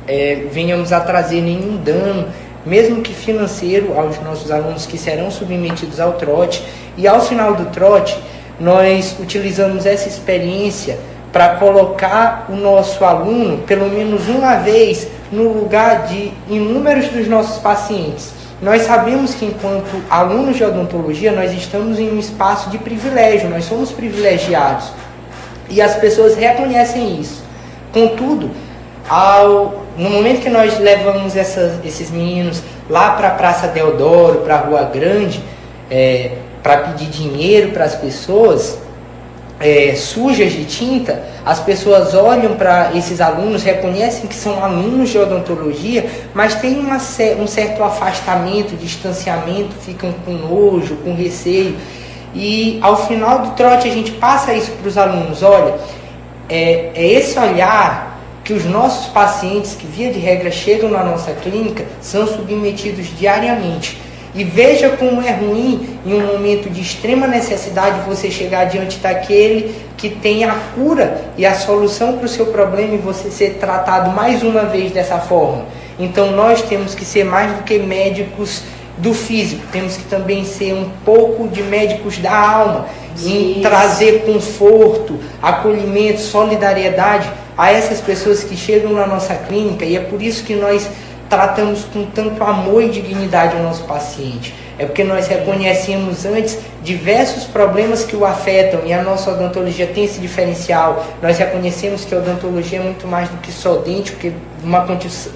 é, 0.07 0.45
venhamos 0.49 0.93
a 0.93 1.01
trazer 1.01 1.41
nenhum 1.41 1.75
dano, 1.75 2.29
mesmo 2.65 3.01
que 3.01 3.13
financeiro, 3.13 3.99
aos 3.99 4.17
nossos 4.21 4.49
alunos 4.49 4.85
que 4.85 4.97
serão 4.97 5.29
submetidos 5.29 5.99
ao 5.99 6.13
trote. 6.13 6.63
E 6.95 7.05
ao 7.05 7.19
final 7.19 7.53
do 7.53 7.65
trote, 7.65 8.17
nós 8.57 9.13
utilizamos 9.19 9.85
essa 9.85 10.07
experiência 10.07 10.97
para 11.33 11.55
colocar 11.55 12.45
o 12.47 12.55
nosso 12.55 13.03
aluno, 13.03 13.57
pelo 13.63 13.89
menos 13.89 14.29
uma 14.29 14.55
vez, 14.55 15.05
no 15.29 15.51
lugar 15.51 16.07
de 16.07 16.31
inúmeros 16.47 17.09
dos 17.09 17.27
nossos 17.27 17.57
pacientes 17.57 18.41
nós 18.63 18.83
sabemos 18.83 19.35
que 19.35 19.45
enquanto 19.45 20.01
alunos 20.09 20.55
de 20.55 20.63
odontologia, 20.63 21.33
nós 21.33 21.51
estamos 21.51 21.99
em 21.99 22.09
um 22.09 22.17
espaço 22.17 22.69
de 22.69 22.77
privilégio, 22.77 23.49
nós 23.49 23.65
somos 23.65 23.91
privilegiados. 23.91 24.89
E 25.69 25.81
as 25.81 25.95
pessoas 25.95 26.35
reconhecem 26.35 27.19
isso. 27.19 27.43
Contudo, 27.91 28.51
ao, 29.09 29.83
no 29.97 30.09
momento 30.09 30.41
que 30.41 30.49
nós 30.49 30.79
levamos 30.79 31.35
essas, 31.35 31.73
esses 31.83 32.09
meninos 32.09 32.63
lá 32.89 33.11
para 33.11 33.27
a 33.27 33.31
Praça 33.31 33.67
Deodoro, 33.67 34.39
para 34.39 34.55
a 34.55 34.59
Rua 34.59 34.83
Grande, 34.83 35.43
é, 35.91 36.37
para 36.61 36.77
pedir 36.77 37.09
dinheiro 37.09 37.71
para 37.71 37.83
as 37.83 37.95
pessoas, 37.95 38.77
é, 39.63 39.95
sujas 39.95 40.51
de 40.51 40.65
tinta, 40.65 41.23
as 41.45 41.59
pessoas 41.59 42.13
olham 42.13 42.55
para 42.55 42.91
esses 42.93 43.21
alunos, 43.21 43.63
reconhecem 43.63 44.27
que 44.27 44.35
são 44.35 44.61
alunos 44.61 45.09
de 45.09 45.17
odontologia, 45.17 46.05
mas 46.33 46.55
tem 46.55 46.79
uma, 46.79 46.97
um 47.39 47.47
certo 47.47 47.81
afastamento, 47.81 48.75
distanciamento, 48.75 49.73
ficam 49.79 50.13
com 50.25 50.33
nojo, 50.33 50.97
com 50.97 51.15
receio. 51.15 51.77
E 52.35 52.77
ao 52.81 53.07
final 53.07 53.39
do 53.39 53.51
trote 53.51 53.87
a 53.87 53.91
gente 53.91 54.11
passa 54.11 54.53
isso 54.53 54.71
para 54.71 54.87
os 54.87 54.97
alunos: 54.97 55.41
olha, 55.41 55.75
é, 56.49 56.91
é 56.93 57.05
esse 57.13 57.39
olhar 57.39 58.19
que 58.43 58.51
os 58.51 58.65
nossos 58.65 59.07
pacientes, 59.13 59.75
que 59.75 59.87
via 59.87 60.11
de 60.11 60.19
regra 60.19 60.51
chegam 60.51 60.89
na 60.89 61.03
nossa 61.03 61.31
clínica, 61.31 61.85
são 62.01 62.27
submetidos 62.27 63.07
diariamente. 63.17 63.97
E 64.35 64.43
veja 64.43 64.89
como 64.89 65.21
é 65.21 65.31
ruim, 65.31 65.99
em 66.05 66.13
um 66.13 66.25
momento 66.25 66.69
de 66.69 66.81
extrema 66.81 67.27
necessidade, 67.27 68.01
você 68.07 68.31
chegar 68.31 68.65
diante 68.65 68.97
daquele 68.97 69.75
que 69.95 70.09
tem 70.09 70.43
a 70.43 70.55
cura 70.73 71.21
e 71.37 71.45
a 71.45 71.53
solução 71.53 72.17
para 72.17 72.25
o 72.25 72.29
seu 72.29 72.47
problema 72.47 72.95
e 72.95 72.97
você 72.97 73.29
ser 73.29 73.57
tratado 73.59 74.11
mais 74.11 74.41
uma 74.41 74.63
vez 74.63 74.91
dessa 74.91 75.19
forma. 75.19 75.65
Então 75.99 76.31
nós 76.31 76.63
temos 76.63 76.95
que 76.95 77.05
ser 77.05 77.23
mais 77.23 77.51
do 77.51 77.63
que 77.63 77.77
médicos 77.77 78.63
do 78.97 79.13
físico, 79.13 79.61
temos 79.71 79.97
que 79.97 80.03
também 80.03 80.45
ser 80.45 80.73
um 80.73 80.89
pouco 81.03 81.47
de 81.47 81.61
médicos 81.63 82.17
da 82.17 82.35
alma, 82.35 82.87
em 83.23 83.61
trazer 83.61 84.23
conforto, 84.25 85.19
acolhimento, 85.41 86.19
solidariedade 86.19 87.29
a 87.57 87.71
essas 87.71 88.01
pessoas 88.01 88.43
que 88.43 88.55
chegam 88.55 88.93
na 88.93 89.05
nossa 89.05 89.35
clínica. 89.35 89.85
E 89.85 89.95
é 89.95 89.99
por 89.99 90.21
isso 90.21 90.43
que 90.43 90.55
nós 90.55 90.89
tratamos 91.33 91.83
com 91.85 92.05
tanto 92.05 92.43
amor 92.43 92.83
e 92.83 92.89
dignidade 92.89 93.55
o 93.55 93.63
nosso 93.63 93.85
paciente. 93.85 94.53
É 94.77 94.85
porque 94.85 95.03
nós 95.03 95.27
reconhecemos 95.27 96.25
antes 96.25 96.59
diversos 96.83 97.45
problemas 97.45 98.03
que 98.03 98.15
o 98.15 98.23
afetam 98.23 98.81
e 98.85 98.93
a 98.93 99.01
nossa 99.01 99.31
odontologia 99.31 99.87
tem 99.87 100.03
esse 100.05 100.19
diferencial. 100.19 101.03
Nós 101.21 101.37
reconhecemos 101.39 102.05
que 102.05 102.13
a 102.13 102.19
odontologia 102.19 102.79
é 102.79 102.81
muito 102.83 103.07
mais 103.07 103.29
do 103.29 103.37
que 103.37 103.51
só 103.51 103.77
dente, 103.77 104.11
porque 104.11 104.31
uma, 104.63 104.85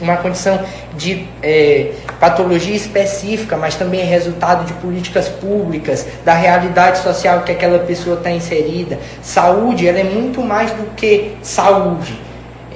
uma 0.01 0.17
condição 0.17 0.59
de 0.95 1.27
é, 1.41 1.93
patologia 2.19 2.75
específica, 2.75 3.57
mas 3.57 3.75
também 3.75 4.01
é 4.01 4.05
resultado 4.05 4.65
de 4.65 4.73
políticas 4.73 5.27
públicas, 5.27 6.05
da 6.23 6.33
realidade 6.33 6.99
social 6.99 7.41
que 7.41 7.51
aquela 7.51 7.79
pessoa 7.79 8.17
está 8.17 8.29
inserida. 8.29 8.99
Saúde, 9.21 9.87
ela 9.87 9.99
é 9.99 10.03
muito 10.03 10.41
mais 10.41 10.71
do 10.71 10.95
que 10.95 11.35
saúde. 11.41 12.19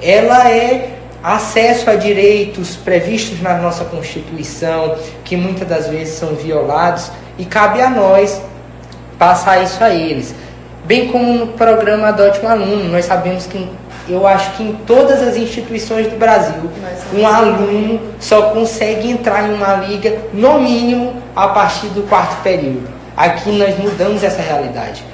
Ela 0.00 0.50
é 0.50 1.01
acesso 1.22 1.88
a 1.88 1.94
direitos 1.94 2.76
previstos 2.76 3.40
na 3.40 3.58
nossa 3.58 3.84
Constituição, 3.84 4.96
que 5.24 5.36
muitas 5.36 5.68
das 5.68 5.88
vezes 5.88 6.14
são 6.14 6.34
violados, 6.34 7.10
e 7.38 7.44
cabe 7.44 7.80
a 7.80 7.88
nós 7.88 8.40
passar 9.18 9.62
isso 9.62 9.82
a 9.82 9.90
eles. 9.90 10.34
Bem 10.84 11.08
como 11.08 11.32
no 11.32 11.46
programa 11.48 12.08
Adote 12.08 12.44
um 12.44 12.48
Aluno, 12.48 12.88
nós 12.88 13.04
sabemos 13.04 13.46
que 13.46 13.68
eu 14.08 14.26
acho 14.26 14.56
que 14.56 14.64
em 14.64 14.72
todas 14.84 15.22
as 15.22 15.36
instituições 15.36 16.08
do 16.08 16.16
Brasil, 16.16 16.68
um 17.14 17.24
aluno 17.24 18.00
só 18.18 18.50
consegue 18.50 19.08
entrar 19.08 19.48
em 19.48 19.54
uma 19.54 19.74
liga, 19.74 20.18
no 20.32 20.60
mínimo, 20.60 21.14
a 21.36 21.48
partir 21.48 21.86
do 21.88 22.02
quarto 22.08 22.42
período. 22.42 22.88
Aqui 23.16 23.52
nós 23.52 23.78
mudamos 23.78 24.24
essa 24.24 24.42
realidade. 24.42 25.04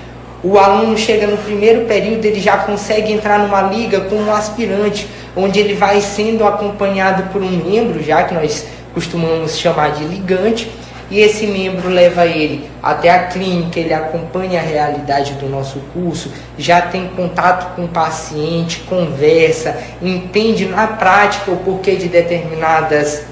o 0.43 0.57
aluno 0.57 0.97
chega 0.97 1.27
no 1.27 1.37
primeiro 1.37 1.85
período, 1.87 2.25
ele 2.25 2.41
já 2.41 2.59
consegue 2.59 3.13
entrar 3.13 3.41
numa 3.41 3.63
liga 3.63 4.03
como 4.03 4.23
um 4.23 4.33
aspirante, 4.33 5.09
onde 5.39 5.61
ele 5.61 5.75
vai 5.75 6.01
sendo 6.01 6.45
acompanhado 6.45 7.33
por 7.33 7.41
um 7.41 7.51
membro, 7.51 8.03
já 8.03 8.25
que 8.25 8.35
nós 8.35 8.67
costumamos 8.93 9.57
chamar 9.57 9.93
de 9.93 10.05
ligante, 10.05 10.69
e 11.11 11.21
esse 11.21 11.47
membro 11.47 11.89
leva 11.89 12.27
ele 12.27 12.69
até 12.83 13.09
a 13.09 13.29
clínica, 13.29 13.81
ele 13.81 13.95
acompanha 13.95 14.61
a 14.61 14.63
realidade 14.63 15.35
do 15.35 15.49
nosso 15.49 15.79
curso, 15.95 16.31
já 16.59 16.83
tem 16.83 17.07
contato 17.09 17.75
com 17.75 17.85
o 17.85 17.89
paciente, 17.89 18.81
conversa, 18.81 19.77
entende 20.03 20.67
na 20.67 20.87
prática 20.87 21.51
o 21.51 21.57
porquê 21.59 21.97
de 21.97 22.09
determinadas 22.09 23.25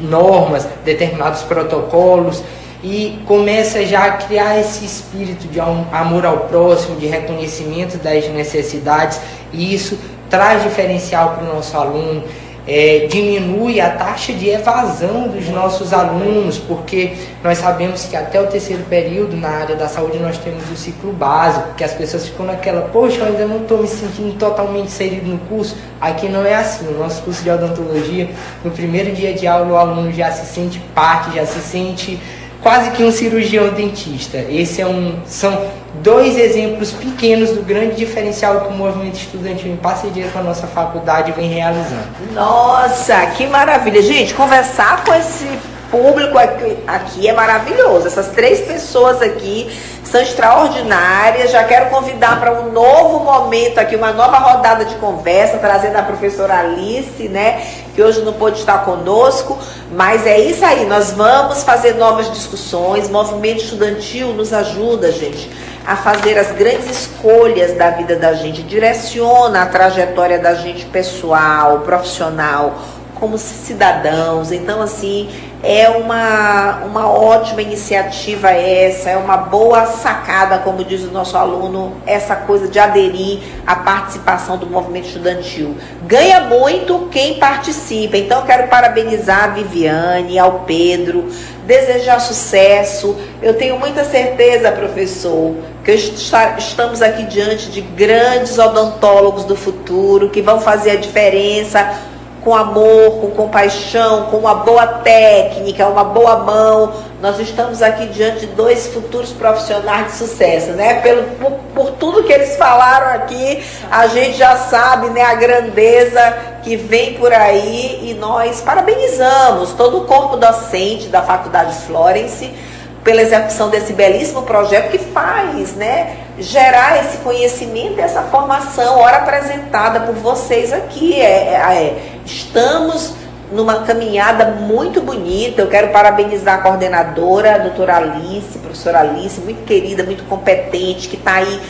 normas, 0.00 0.66
determinados 0.84 1.42
protocolos 1.42 2.42
e 2.82 3.20
começa 3.26 3.84
já 3.84 4.04
a 4.04 4.12
criar 4.12 4.58
esse 4.58 4.84
espírito 4.84 5.46
de 5.48 5.60
amor 5.60 6.26
ao 6.26 6.40
próximo, 6.40 6.96
de 6.96 7.06
reconhecimento 7.06 7.98
das 7.98 8.28
necessidades, 8.28 9.20
e 9.52 9.74
isso 9.74 9.98
traz 10.28 10.62
diferencial 10.62 11.30
para 11.30 11.44
o 11.44 11.54
nosso 11.54 11.76
aluno 11.76 12.22
é, 12.66 13.06
diminui 13.08 13.80
a 13.80 13.90
taxa 13.90 14.32
de 14.32 14.48
evasão 14.48 15.28
dos 15.28 15.48
nossos 15.48 15.92
alunos, 15.92 16.58
porque 16.58 17.12
nós 17.42 17.58
sabemos 17.58 18.04
que 18.06 18.16
até 18.16 18.40
o 18.40 18.46
terceiro 18.48 18.82
período 18.84 19.36
na 19.36 19.48
área 19.48 19.76
da 19.76 19.86
saúde 19.86 20.18
nós 20.18 20.36
temos 20.38 20.68
o 20.70 20.76
ciclo 20.76 21.12
básico, 21.12 21.74
que 21.76 21.84
as 21.84 21.92
pessoas 21.92 22.26
ficam 22.26 22.44
naquela, 22.44 22.82
poxa, 22.88 23.18
eu 23.18 23.26
ainda 23.26 23.46
não 23.46 23.58
estou 23.58 23.78
me 23.78 23.86
sentindo 23.86 24.36
totalmente 24.36 24.86
inserido 24.86 25.26
no 25.26 25.38
curso. 25.38 25.76
Aqui 26.00 26.28
não 26.28 26.44
é 26.44 26.54
assim. 26.54 26.88
O 26.88 26.98
nosso 26.98 27.22
curso 27.22 27.42
de 27.42 27.50
odontologia, 27.50 28.28
no 28.64 28.70
primeiro 28.70 29.12
dia 29.12 29.32
de 29.32 29.46
aula, 29.46 29.72
o 29.72 29.76
aluno 29.76 30.12
já 30.12 30.32
se 30.32 30.52
sente 30.52 30.80
parte, 30.94 31.36
já 31.36 31.46
se 31.46 31.60
sente 31.60 32.20
quase 32.62 32.90
que 32.90 33.02
um 33.02 33.10
cirurgião 33.10 33.68
dentista. 33.68 34.38
Esse 34.38 34.80
é 34.80 34.86
um, 34.86 35.20
são 35.26 35.70
dois 36.02 36.36
exemplos 36.38 36.92
pequenos 36.92 37.50
do 37.50 37.62
grande 37.62 37.96
diferencial 37.96 38.62
que 38.62 38.68
o 38.68 38.76
movimento 38.76 39.16
estudantil 39.16 39.72
em 39.72 39.76
parceria 39.76 40.28
com 40.28 40.38
a 40.38 40.42
nossa 40.42 40.66
faculdade 40.66 41.32
vem 41.32 41.48
realizando. 41.48 42.06
Nossa, 42.32 43.26
que 43.36 43.46
maravilha. 43.46 44.02
Gente, 44.02 44.34
conversar 44.34 45.04
com 45.04 45.14
esse 45.14 45.46
público 45.90 46.36
aqui, 46.38 46.78
aqui 46.86 47.28
é 47.28 47.32
maravilhoso. 47.32 48.06
Essas 48.06 48.28
três 48.28 48.60
pessoas 48.60 49.22
aqui 49.22 49.70
são 50.04 50.20
extraordinárias. 50.20 51.50
Já 51.50 51.64
quero 51.64 51.90
convidar 51.90 52.38
para 52.40 52.52
um 52.60 52.72
novo 52.72 53.24
momento 53.24 53.78
aqui, 53.78 53.96
uma 53.96 54.12
nova 54.12 54.38
rodada 54.38 54.84
de 54.84 54.94
conversa, 54.96 55.58
trazendo 55.58 55.96
a 55.96 56.02
professora 56.02 56.58
Alice, 56.58 57.28
né? 57.28 57.62
Que 57.96 58.02
hoje 58.02 58.20
não 58.20 58.34
pôde 58.34 58.58
estar 58.58 58.84
conosco, 58.84 59.58
mas 59.90 60.26
é 60.26 60.38
isso 60.38 60.62
aí. 60.62 60.84
Nós 60.84 61.12
vamos 61.12 61.62
fazer 61.62 61.94
novas 61.94 62.30
discussões. 62.30 63.08
Movimento 63.08 63.62
estudantil 63.62 64.34
nos 64.34 64.52
ajuda, 64.52 65.10
gente, 65.10 65.50
a 65.86 65.96
fazer 65.96 66.38
as 66.38 66.52
grandes 66.52 66.90
escolhas 66.90 67.72
da 67.72 67.88
vida 67.92 68.14
da 68.16 68.34
gente, 68.34 68.62
direciona 68.62 69.62
a 69.62 69.66
trajetória 69.66 70.38
da 70.38 70.54
gente 70.54 70.84
pessoal, 70.84 71.80
profissional 71.80 72.74
como 73.14 73.38
cidadãos. 73.38 74.52
Então, 74.52 74.82
assim, 74.82 75.30
é 75.66 75.88
uma, 75.88 76.84
uma 76.84 77.10
ótima 77.10 77.60
iniciativa 77.60 78.50
essa, 78.50 79.10
é 79.10 79.16
uma 79.16 79.36
boa 79.36 79.84
sacada, 79.86 80.58
como 80.58 80.84
diz 80.84 81.02
o 81.02 81.10
nosso 81.10 81.36
aluno, 81.36 81.96
essa 82.06 82.36
coisa 82.36 82.68
de 82.68 82.78
aderir 82.78 83.40
à 83.66 83.74
participação 83.74 84.56
do 84.56 84.66
movimento 84.66 85.06
estudantil. 85.06 85.76
Ganha 86.02 86.42
muito 86.42 87.08
quem 87.10 87.34
participa. 87.40 88.16
Então, 88.16 88.46
quero 88.46 88.68
parabenizar 88.68 89.44
a 89.44 89.46
Viviane, 89.48 90.38
ao 90.38 90.60
Pedro, 90.60 91.28
desejar 91.66 92.20
sucesso. 92.20 93.16
Eu 93.42 93.54
tenho 93.54 93.76
muita 93.76 94.04
certeza, 94.04 94.70
professor, 94.70 95.56
que 95.84 95.92
estamos 95.92 97.02
aqui 97.02 97.24
diante 97.24 97.70
de 97.72 97.80
grandes 97.80 98.56
odontólogos 98.56 99.44
do 99.44 99.56
futuro 99.56 100.30
que 100.30 100.40
vão 100.40 100.60
fazer 100.60 100.92
a 100.92 100.96
diferença 100.96 102.14
com 102.46 102.54
amor, 102.54 103.20
com 103.20 103.30
compaixão, 103.32 104.26
com 104.26 104.36
uma 104.36 104.54
boa 104.54 104.86
técnica, 104.86 105.84
uma 105.88 106.04
boa 106.04 106.36
mão. 106.36 106.92
Nós 107.20 107.40
estamos 107.40 107.82
aqui 107.82 108.06
diante 108.06 108.46
de 108.46 108.46
dois 108.46 108.86
futuros 108.86 109.32
profissionais 109.32 110.12
de 110.12 110.12
sucesso, 110.12 110.70
né? 110.70 111.00
Pelo, 111.00 111.24
por, 111.40 111.50
por 111.74 111.90
tudo 111.96 112.22
que 112.22 112.32
eles 112.32 112.56
falaram 112.56 113.16
aqui, 113.16 113.64
a 113.90 114.06
gente 114.06 114.38
já 114.38 114.54
sabe, 114.58 115.10
né, 115.10 115.22
a 115.22 115.34
grandeza 115.34 116.38
que 116.62 116.76
vem 116.76 117.14
por 117.14 117.32
aí 117.32 118.10
e 118.10 118.14
nós 118.14 118.60
parabenizamos 118.60 119.72
todo 119.72 119.98
o 119.98 120.04
corpo 120.04 120.36
docente 120.36 121.08
da 121.08 121.22
Faculdade 121.22 121.74
Florence 121.84 122.54
pela 123.02 123.22
execução 123.22 123.70
desse 123.70 123.92
belíssimo 123.92 124.42
projeto 124.42 124.90
que 124.90 124.98
faz, 124.98 125.74
né, 125.74 126.16
gerar 126.38 127.04
esse 127.04 127.18
conhecimento, 127.18 128.00
essa 128.00 128.22
formação, 128.22 128.98
hora 128.98 129.18
apresentada 129.18 130.00
por 130.00 130.14
vocês 130.16 130.72
aqui. 130.72 131.14
É, 131.14 131.24
é, 131.24 131.54
é, 131.54 132.15
estamos 132.26 133.14
numa 133.50 133.82
caminhada 133.82 134.46
muito 134.46 135.00
bonita. 135.00 135.62
Eu 135.62 135.68
quero 135.68 135.88
parabenizar 135.88 136.58
a 136.58 136.62
coordenadora, 136.62 137.54
a 137.54 137.58
doutora 137.58 137.96
Alice, 137.96 138.58
professora 138.58 139.00
Alice, 139.00 139.40
muito 139.40 139.64
querida, 139.64 140.02
muito 140.02 140.24
competente, 140.24 141.08
que 141.08 141.16
está 141.16 141.36
aí 141.36 141.60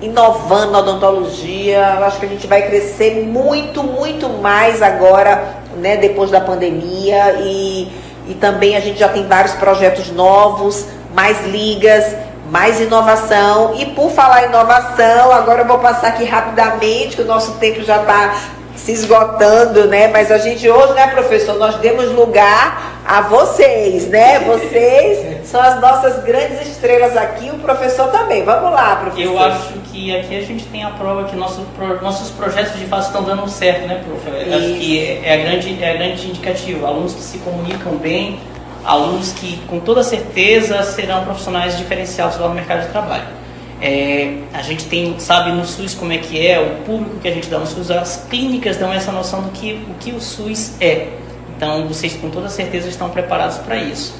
inovando 0.00 0.72
na 0.72 0.78
odontologia. 0.80 1.96
Eu 1.98 2.04
acho 2.04 2.18
que 2.18 2.26
a 2.26 2.28
gente 2.28 2.46
vai 2.46 2.62
crescer 2.62 3.24
muito, 3.24 3.84
muito 3.84 4.28
mais 4.28 4.82
agora, 4.82 5.56
né, 5.76 5.96
depois 5.96 6.30
da 6.30 6.40
pandemia 6.40 7.36
e 7.40 7.88
e 8.26 8.34
também 8.34 8.76
a 8.76 8.80
gente 8.80 8.98
já 8.98 9.08
tem 9.08 9.26
vários 9.26 9.52
projetos 9.54 10.10
novos, 10.10 10.86
mais 11.14 11.44
ligas, 11.46 12.14
mais 12.50 12.80
inovação. 12.80 13.74
E 13.74 13.86
por 13.86 14.10
falar 14.10 14.44
em 14.44 14.48
inovação, 14.48 15.32
agora 15.32 15.62
eu 15.62 15.66
vou 15.66 15.78
passar 15.78 16.08
aqui 16.08 16.24
rapidamente, 16.24 17.16
que 17.16 17.22
o 17.22 17.26
nosso 17.26 17.52
tempo 17.54 17.82
já 17.82 18.00
está 18.00 18.36
se 18.76 18.92
esgotando, 18.92 19.86
né? 19.86 20.08
Mas 20.08 20.30
a 20.30 20.38
gente 20.38 20.68
hoje, 20.68 20.92
né, 20.94 21.08
professor, 21.08 21.56
nós 21.58 21.76
demos 21.76 22.10
lugar 22.12 23.00
a 23.06 23.22
vocês, 23.22 24.08
né? 24.08 24.40
Vocês 24.40 25.46
são 25.46 25.60
as 25.60 25.80
nossas 25.80 26.22
grandes 26.24 26.66
estrelas 26.66 27.16
aqui, 27.16 27.50
o 27.50 27.58
professor 27.58 28.08
também. 28.08 28.44
Vamos 28.44 28.72
lá, 28.72 28.96
professor. 28.96 29.32
Eu 29.32 29.38
acho 29.38 29.72
que 29.90 30.14
aqui 30.16 30.36
a 30.36 30.42
gente 30.42 30.64
tem 30.66 30.84
a 30.84 30.90
prova 30.90 31.24
que 31.24 31.36
nosso, 31.36 31.66
nossos 32.00 32.30
projetos 32.30 32.78
de 32.78 32.86
fato 32.86 33.06
estão 33.06 33.22
dando 33.22 33.48
certo, 33.48 33.86
né, 33.86 34.02
professor? 34.04 34.54
Acho 34.54 34.74
que 34.74 35.20
é 35.24 35.34
a 35.34 35.36
grande, 35.36 35.82
é 35.82 35.90
a 35.90 35.94
grande 35.94 36.28
indicativa. 36.28 36.86
Alunos 36.86 37.14
que 37.14 37.20
se 37.20 37.38
comunicam 37.38 37.96
bem, 37.96 38.40
alunos 38.84 39.32
que 39.32 39.58
com 39.66 39.80
toda 39.80 40.02
certeza 40.02 40.82
serão 40.82 41.24
profissionais 41.24 41.76
diferenciados 41.76 42.38
lá 42.38 42.48
no 42.48 42.54
mercado 42.54 42.82
de 42.82 42.88
trabalho. 42.88 43.41
É, 43.82 44.36
a 44.54 44.62
gente 44.62 44.86
tem, 44.86 45.18
sabe 45.18 45.50
no 45.50 45.66
SUS 45.66 45.92
como 45.92 46.12
é 46.12 46.18
que 46.18 46.46
é, 46.46 46.60
o 46.60 46.84
público 46.84 47.18
que 47.18 47.26
a 47.26 47.32
gente 47.32 47.48
dá 47.48 47.58
no 47.58 47.66
SUS, 47.66 47.90
as 47.90 48.28
clínicas 48.30 48.76
dão 48.76 48.92
essa 48.92 49.10
noção 49.10 49.42
do 49.42 49.50
que 49.50 49.84
o, 49.90 49.94
que 49.94 50.12
o 50.12 50.20
SUS 50.20 50.80
é. 50.80 51.08
Então, 51.56 51.88
vocês 51.88 52.14
com 52.14 52.30
toda 52.30 52.48
certeza 52.48 52.88
estão 52.88 53.10
preparados 53.10 53.58
para 53.58 53.76
isso. 53.76 54.14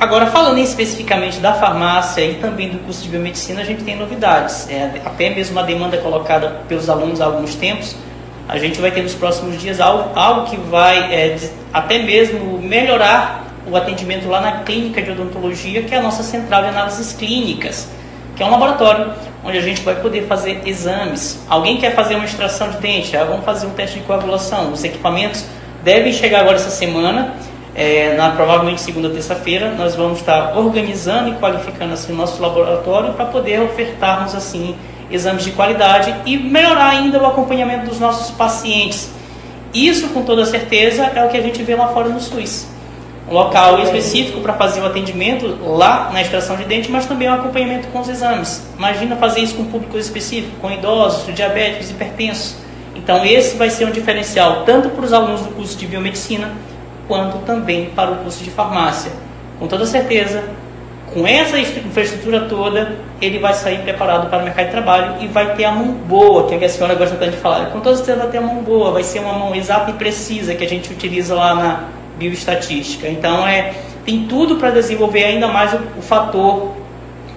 Agora, 0.00 0.26
falando 0.26 0.58
especificamente 0.58 1.38
da 1.38 1.54
farmácia 1.54 2.24
e 2.24 2.34
também 2.34 2.70
do 2.70 2.78
curso 2.80 3.04
de 3.04 3.08
biomedicina, 3.08 3.60
a 3.60 3.64
gente 3.64 3.84
tem 3.84 3.96
novidades. 3.96 4.68
É, 4.68 5.00
até 5.04 5.30
mesmo 5.30 5.60
a 5.60 5.62
demanda 5.62 5.96
colocada 5.98 6.62
pelos 6.66 6.90
alunos 6.90 7.20
há 7.20 7.26
alguns 7.26 7.54
tempos, 7.54 7.94
a 8.48 8.58
gente 8.58 8.80
vai 8.80 8.90
ter 8.90 9.02
nos 9.02 9.14
próximos 9.14 9.60
dias 9.60 9.80
algo, 9.80 10.10
algo 10.18 10.50
que 10.50 10.56
vai 10.56 11.14
é, 11.14 11.38
até 11.72 12.02
mesmo 12.02 12.58
melhorar 12.58 13.46
o 13.64 13.76
atendimento 13.76 14.26
lá 14.26 14.40
na 14.40 14.52
clínica 14.62 15.00
de 15.00 15.12
odontologia, 15.12 15.84
que 15.84 15.94
é 15.94 15.98
a 15.98 16.02
nossa 16.02 16.24
central 16.24 16.62
de 16.62 16.68
análises 16.70 17.12
clínicas 17.12 18.01
que 18.42 18.44
é 18.44 18.48
um 18.48 18.50
laboratório 18.50 19.12
onde 19.44 19.56
a 19.56 19.60
gente 19.60 19.82
vai 19.82 19.94
poder 19.94 20.26
fazer 20.26 20.62
exames. 20.66 21.44
Alguém 21.48 21.76
quer 21.76 21.94
fazer 21.94 22.16
uma 22.16 22.24
extração 22.24 22.70
de 22.70 22.78
dente? 22.78 23.16
Ah, 23.16 23.24
vamos 23.24 23.44
fazer 23.44 23.66
um 23.66 23.70
teste 23.70 24.00
de 24.00 24.04
coagulação. 24.04 24.72
Os 24.72 24.82
equipamentos 24.82 25.44
devem 25.84 26.12
chegar 26.12 26.40
agora 26.40 26.56
essa 26.56 26.70
semana, 26.70 27.34
é, 27.72 28.14
na 28.16 28.30
provavelmente 28.30 28.80
segunda 28.80 29.08
terça-feira. 29.10 29.72
Nós 29.78 29.94
vamos 29.94 30.18
estar 30.18 30.58
organizando 30.58 31.30
e 31.30 31.34
qualificando 31.34 31.94
assim 31.94 32.12
o 32.12 32.16
nosso 32.16 32.42
laboratório 32.42 33.12
para 33.12 33.26
poder 33.26 33.60
ofertarmos 33.60 34.34
assim 34.34 34.74
exames 35.08 35.44
de 35.44 35.52
qualidade 35.52 36.12
e 36.26 36.36
melhorar 36.36 36.90
ainda 36.90 37.22
o 37.22 37.26
acompanhamento 37.26 37.86
dos 37.86 38.00
nossos 38.00 38.32
pacientes. 38.32 39.08
Isso, 39.72 40.08
com 40.08 40.22
toda 40.22 40.44
certeza, 40.44 41.04
é 41.14 41.24
o 41.24 41.28
que 41.28 41.36
a 41.36 41.42
gente 41.42 41.62
vê 41.62 41.76
lá 41.76 41.88
fora 41.88 42.08
no 42.08 42.20
SUS 42.20 42.71
um 43.28 43.34
local 43.34 43.80
específico 43.80 44.40
para 44.40 44.54
fazer 44.54 44.80
o 44.80 44.86
atendimento 44.86 45.58
lá 45.62 46.10
na 46.12 46.20
extração 46.20 46.56
de 46.56 46.64
dente, 46.64 46.90
mas 46.90 47.06
também 47.06 47.28
o 47.28 47.34
acompanhamento 47.34 47.88
com 47.88 48.00
os 48.00 48.08
exames. 48.08 48.66
Imagina 48.76 49.16
fazer 49.16 49.40
isso 49.40 49.54
com 49.54 49.64
público 49.64 49.96
específico, 49.96 50.56
com 50.60 50.70
idosos, 50.70 51.32
diabéticos, 51.34 51.90
hipertensos. 51.90 52.56
Então 52.94 53.24
esse 53.24 53.56
vai 53.56 53.70
ser 53.70 53.86
um 53.86 53.90
diferencial 53.90 54.64
tanto 54.64 54.90
para 54.90 55.04
os 55.04 55.12
alunos 55.12 55.42
do 55.42 55.50
curso 55.50 55.76
de 55.78 55.86
biomedicina 55.86 56.52
quanto 57.08 57.38
também 57.38 57.90
para 57.90 58.10
o 58.10 58.16
curso 58.16 58.42
de 58.42 58.50
farmácia. 58.50 59.12
Com 59.58 59.66
toda 59.66 59.86
certeza, 59.86 60.42
com 61.12 61.26
essa 61.26 61.58
infraestrutura 61.58 62.42
toda, 62.42 62.96
ele 63.20 63.38
vai 63.38 63.54
sair 63.54 63.78
preparado 63.82 64.28
para 64.28 64.40
o 64.40 64.44
mercado 64.44 64.66
de 64.66 64.72
trabalho 64.72 65.22
e 65.22 65.28
vai 65.28 65.54
ter 65.54 65.64
a 65.64 65.72
mão 65.72 65.92
boa, 65.92 66.48
que 66.48 66.54
a 66.54 66.68
senhora 66.68 66.94
gosta 66.94 67.16
tanto 67.16 67.32
de 67.32 67.36
falar. 67.36 67.66
Com 67.66 67.80
toda 67.80 67.96
certeza 67.96 68.18
vai 68.18 68.28
ter 68.28 68.38
a 68.38 68.40
mão 68.40 68.62
boa, 68.62 68.90
vai 68.90 69.04
ser 69.04 69.20
uma 69.20 69.34
mão 69.34 69.54
exata 69.54 69.90
e 69.90 69.94
precisa 69.94 70.54
que 70.54 70.64
a 70.64 70.68
gente 70.68 70.92
utiliza 70.92 71.34
lá 71.34 71.54
na 71.54 71.84
bioestatística. 72.18 73.08
Então, 73.08 73.46
é, 73.46 73.74
tem 74.04 74.26
tudo 74.26 74.56
para 74.56 74.70
desenvolver 74.70 75.24
ainda 75.24 75.48
mais 75.48 75.72
o, 75.72 75.78
o, 75.98 76.02
fator 76.02 76.72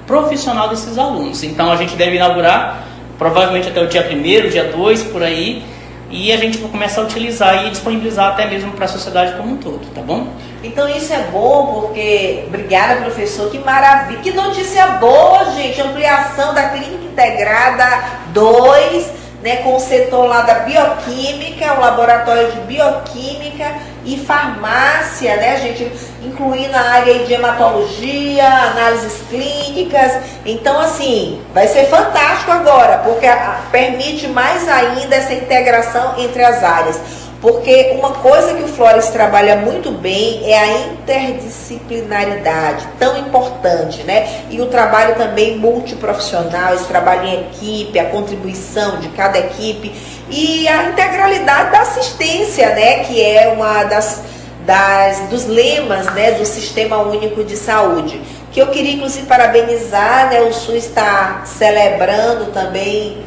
profissional 0.05 0.69
desses 0.69 0.97
alunos. 0.97 1.43
Então 1.43 1.71
a 1.71 1.75
gente 1.75 1.95
deve 1.95 2.15
inaugurar 2.15 2.83
provavelmente 3.17 3.69
até 3.69 3.81
o 3.81 3.87
dia 3.87 4.07
1 4.09 4.49
dia 4.49 4.65
2, 4.65 5.03
por 5.03 5.23
aí, 5.23 5.63
e 6.09 6.31
a 6.31 6.37
gente 6.37 6.57
vai 6.57 6.69
começar 6.69 7.01
a 7.01 7.03
utilizar 7.05 7.65
e 7.65 7.69
disponibilizar 7.69 8.33
até 8.33 8.45
mesmo 8.45 8.71
para 8.73 8.85
a 8.85 8.87
sociedade 8.87 9.35
como 9.37 9.53
um 9.53 9.57
todo, 9.57 9.81
tá 9.93 10.01
bom? 10.01 10.27
Então 10.63 10.87
isso 10.89 11.13
é 11.13 11.23
bom 11.31 11.81
porque, 11.81 12.43
obrigada 12.47 13.01
professor, 13.01 13.49
que 13.49 13.57
maravilha, 13.59 14.19
que 14.19 14.31
notícia 14.31 14.85
boa 14.87 15.45
gente, 15.51 15.81
ampliação 15.81 16.53
da 16.53 16.69
clínica 16.69 17.05
integrada 17.05 18.03
2, 18.33 19.11
né, 19.41 19.57
com 19.57 19.75
o 19.75 19.79
setor 19.79 20.25
lá 20.25 20.41
da 20.41 20.59
bioquímica, 20.59 21.73
o 21.73 21.79
laboratório 21.79 22.51
de 22.51 22.59
bioquímica 22.61 23.75
e 24.05 24.17
farmácia, 24.17 25.35
né, 25.35 25.57
gente, 25.57 25.91
incluindo 26.23 26.75
a 26.75 26.81
área 26.81 27.25
de 27.25 27.33
hematologia, 27.33 28.47
análises 28.47 29.21
clínicas. 29.29 30.11
Então, 30.45 30.79
assim, 30.79 31.41
vai 31.53 31.67
ser 31.67 31.85
fantástico 31.85 32.51
agora, 32.51 32.99
porque 32.99 33.27
permite 33.71 34.27
mais 34.27 34.67
ainda 34.69 35.15
essa 35.15 35.33
integração 35.33 36.15
entre 36.17 36.43
as 36.43 36.63
áreas. 36.63 36.99
Porque 37.45 37.95
uma 37.99 38.09
coisa 38.09 38.55
que 38.55 38.63
o 38.63 38.67
Flores 38.67 39.09
trabalha 39.09 39.57
muito 39.57 39.91
bem 39.91 40.51
é 40.51 40.57
a 40.57 40.77
interdisciplinaridade, 40.87 42.87
tão 42.97 43.15
importante, 43.19 44.01
né? 44.01 44.45
E 44.49 44.59
o 44.59 44.65
trabalho 44.65 45.13
também 45.13 45.55
multiprofissional, 45.55 46.73
esse 46.73 46.85
trabalho 46.85 47.27
em 47.27 47.41
equipe, 47.41 47.99
a 47.99 48.05
contribuição 48.05 48.97
de 48.97 49.09
cada 49.09 49.37
equipe 49.37 49.93
e 50.27 50.67
a 50.67 50.85
integralidade 50.85 51.69
da 51.69 51.81
assistência, 51.81 52.73
né? 52.73 53.03
Que 53.03 53.21
é 53.21 53.49
uma 53.49 53.83
das, 53.83 54.23
das 54.65 55.19
dos 55.29 55.45
lemas, 55.45 56.11
né? 56.15 56.31
Do 56.31 56.47
Sistema 56.47 56.97
Único 56.97 57.43
de 57.43 57.55
Saúde. 57.55 58.19
Que 58.51 58.59
eu 58.59 58.69
queria, 58.69 58.93
inclusive, 58.93 59.27
parabenizar, 59.27 60.31
né? 60.31 60.41
O 60.41 60.51
SUS 60.51 60.85
está 60.85 61.43
celebrando 61.45 62.51
também 62.51 63.23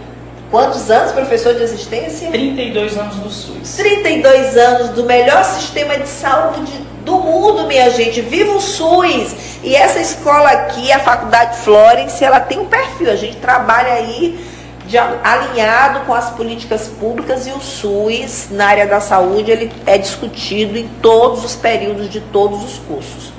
Quantos 0.50 0.90
anos, 0.90 1.12
professor 1.12 1.54
de 1.54 1.62
assistência? 1.62 2.30
32 2.30 2.96
anos 2.96 3.16
do 3.16 3.30
SUS. 3.30 3.76
32 3.76 4.56
anos 4.56 4.88
do 4.90 5.04
melhor 5.04 5.44
sistema 5.44 5.98
de 5.98 6.08
saúde 6.08 6.72
do 7.04 7.18
mundo, 7.18 7.66
minha 7.66 7.90
gente. 7.90 8.22
Viva 8.22 8.52
o 8.52 8.60
SUS! 8.60 9.60
E 9.62 9.76
essa 9.76 9.98
escola 10.00 10.48
aqui, 10.48 10.90
a 10.90 11.00
Faculdade 11.00 11.58
Florence, 11.58 12.24
ela 12.24 12.40
tem 12.40 12.58
um 12.58 12.64
perfil. 12.64 13.10
A 13.10 13.16
gente 13.16 13.36
trabalha 13.36 13.92
aí 13.92 14.42
de, 14.86 14.96
alinhado 14.96 16.06
com 16.06 16.14
as 16.14 16.30
políticas 16.30 16.88
públicas 16.98 17.46
e 17.46 17.50
o 17.50 17.60
SUS, 17.60 18.48
na 18.50 18.68
área 18.68 18.86
da 18.86 19.00
saúde, 19.00 19.50
ele 19.50 19.70
é 19.84 19.98
discutido 19.98 20.78
em 20.78 20.88
todos 21.02 21.44
os 21.44 21.54
períodos 21.54 22.08
de 22.08 22.22
todos 22.22 22.64
os 22.64 22.78
cursos. 22.78 23.34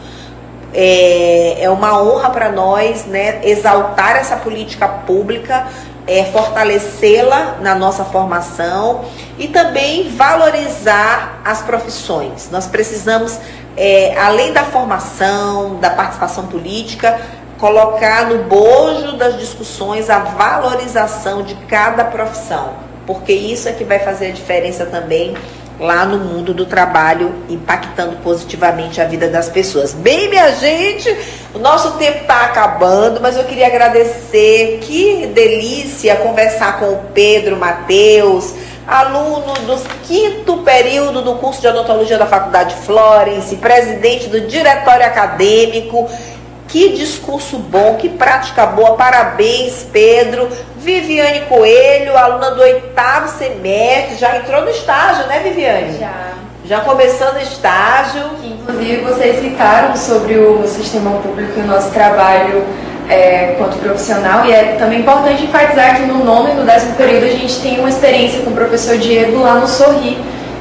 É, 0.72 1.64
é 1.64 1.70
uma 1.72 2.00
honra 2.00 2.30
para 2.30 2.52
nós 2.52 3.06
né, 3.06 3.42
exaltar 3.44 4.16
essa 4.16 4.36
política 4.36 4.88
pública 4.88 5.68
é, 6.10 6.26
fortalecê-la 6.26 7.58
na 7.62 7.76
nossa 7.76 8.04
formação 8.04 9.06
e 9.38 9.48
também 9.48 10.10
valorizar 10.10 11.40
as 11.46 11.62
profissões. 11.62 12.50
Nós 12.52 12.66
precisamos, 12.66 13.40
é, 13.78 14.18
além 14.20 14.52
da 14.52 14.64
formação, 14.64 15.76
da 15.76 15.92
participação 15.92 16.48
política, 16.48 17.22
colocar 17.60 18.26
no 18.26 18.46
bojo 18.46 19.18
das 19.18 19.38
discussões 19.38 20.10
a 20.10 20.18
valorização 20.18 21.44
de 21.44 21.54
cada 21.68 22.06
profissão, 22.06 22.74
porque 23.06 23.32
isso 23.32 23.70
é 23.70 23.74
que 23.74 23.84
vai 23.84 24.00
fazer 24.00 24.28
a 24.28 24.32
diferença 24.32 24.88
também 24.88 25.36
lá 25.80 26.06
no 26.06 26.18
mundo 26.18 26.54
do 26.54 26.66
trabalho, 26.66 27.34
impactando 27.50 28.18
positivamente 28.18 29.00
a 29.00 29.06
vida 29.06 29.30
das 29.30 29.48
pessoas. 29.48 29.94
Bem, 29.94 30.30
minha 30.30 30.52
gente, 30.52 31.16
o 31.54 31.60
nosso 31.60 31.92
tempo 31.92 32.20
está 32.20 32.46
acabando, 32.46 33.22
mas 33.22 33.38
eu 33.38 33.46
queria 33.46 33.68
agradecer. 33.68 34.80
Que 34.82 35.28
delícia 35.28 36.18
conversar 36.18 36.80
com 36.80 36.94
o 36.94 37.04
Pedro 37.14 37.56
Mateus, 37.56 38.54
aluno 38.86 39.54
do 39.66 39.78
quinto 40.04 40.58
período 40.58 41.22
do 41.22 41.36
curso 41.36 41.62
de 41.62 41.68
odontologia 41.68 42.18
da 42.18 42.26
Faculdade 42.26 42.76
Florence, 42.76 43.56
presidente 43.56 44.28
do 44.28 44.42
diretório 44.42 45.06
acadêmico. 45.06 46.10
Que 46.68 46.90
discurso 46.90 47.58
bom, 47.58 47.96
que 47.96 48.10
prática 48.10 48.66
boa. 48.68 48.96
Parabéns, 48.96 49.88
Pedro. 49.92 50.48
Viviane 50.80 51.42
Coelho, 51.42 52.18
aluna 52.18 52.52
do 52.52 52.62
oitavo 52.62 53.28
semestre, 53.28 54.16
já 54.16 54.38
entrou 54.38 54.62
no 54.62 54.70
estágio, 54.70 55.28
né, 55.28 55.42
Viviane? 55.44 55.98
Já. 56.00 56.30
Já 56.66 56.82
começando 56.82 57.36
o 57.36 57.42
estágio. 57.42 58.24
Inclusive, 58.44 58.98
vocês 59.02 59.42
citaram 59.42 59.96
sobre 59.96 60.38
o 60.38 60.66
sistema 60.68 61.12
público 61.20 61.60
e 61.60 61.64
o 61.64 61.68
nosso 61.68 61.90
trabalho 61.92 62.64
é, 63.10 63.56
quanto 63.58 63.78
profissional, 63.78 64.46
e 64.46 64.52
é 64.52 64.76
também 64.78 65.00
importante 65.00 65.44
enfatizar 65.44 65.96
que 65.96 66.04
no 66.04 66.24
nono 66.24 66.52
e 66.52 66.54
no 66.54 66.64
décimo 66.64 66.96
período 66.96 67.26
a 67.26 67.30
gente 67.30 67.60
tem 67.60 67.80
uma 67.80 67.90
experiência 67.90 68.42
com 68.42 68.52
o 68.52 68.54
professor 68.54 68.98
Diego 68.98 69.40
lá 69.40 69.56
no 69.56 69.68
Sorri, 69.68 70.18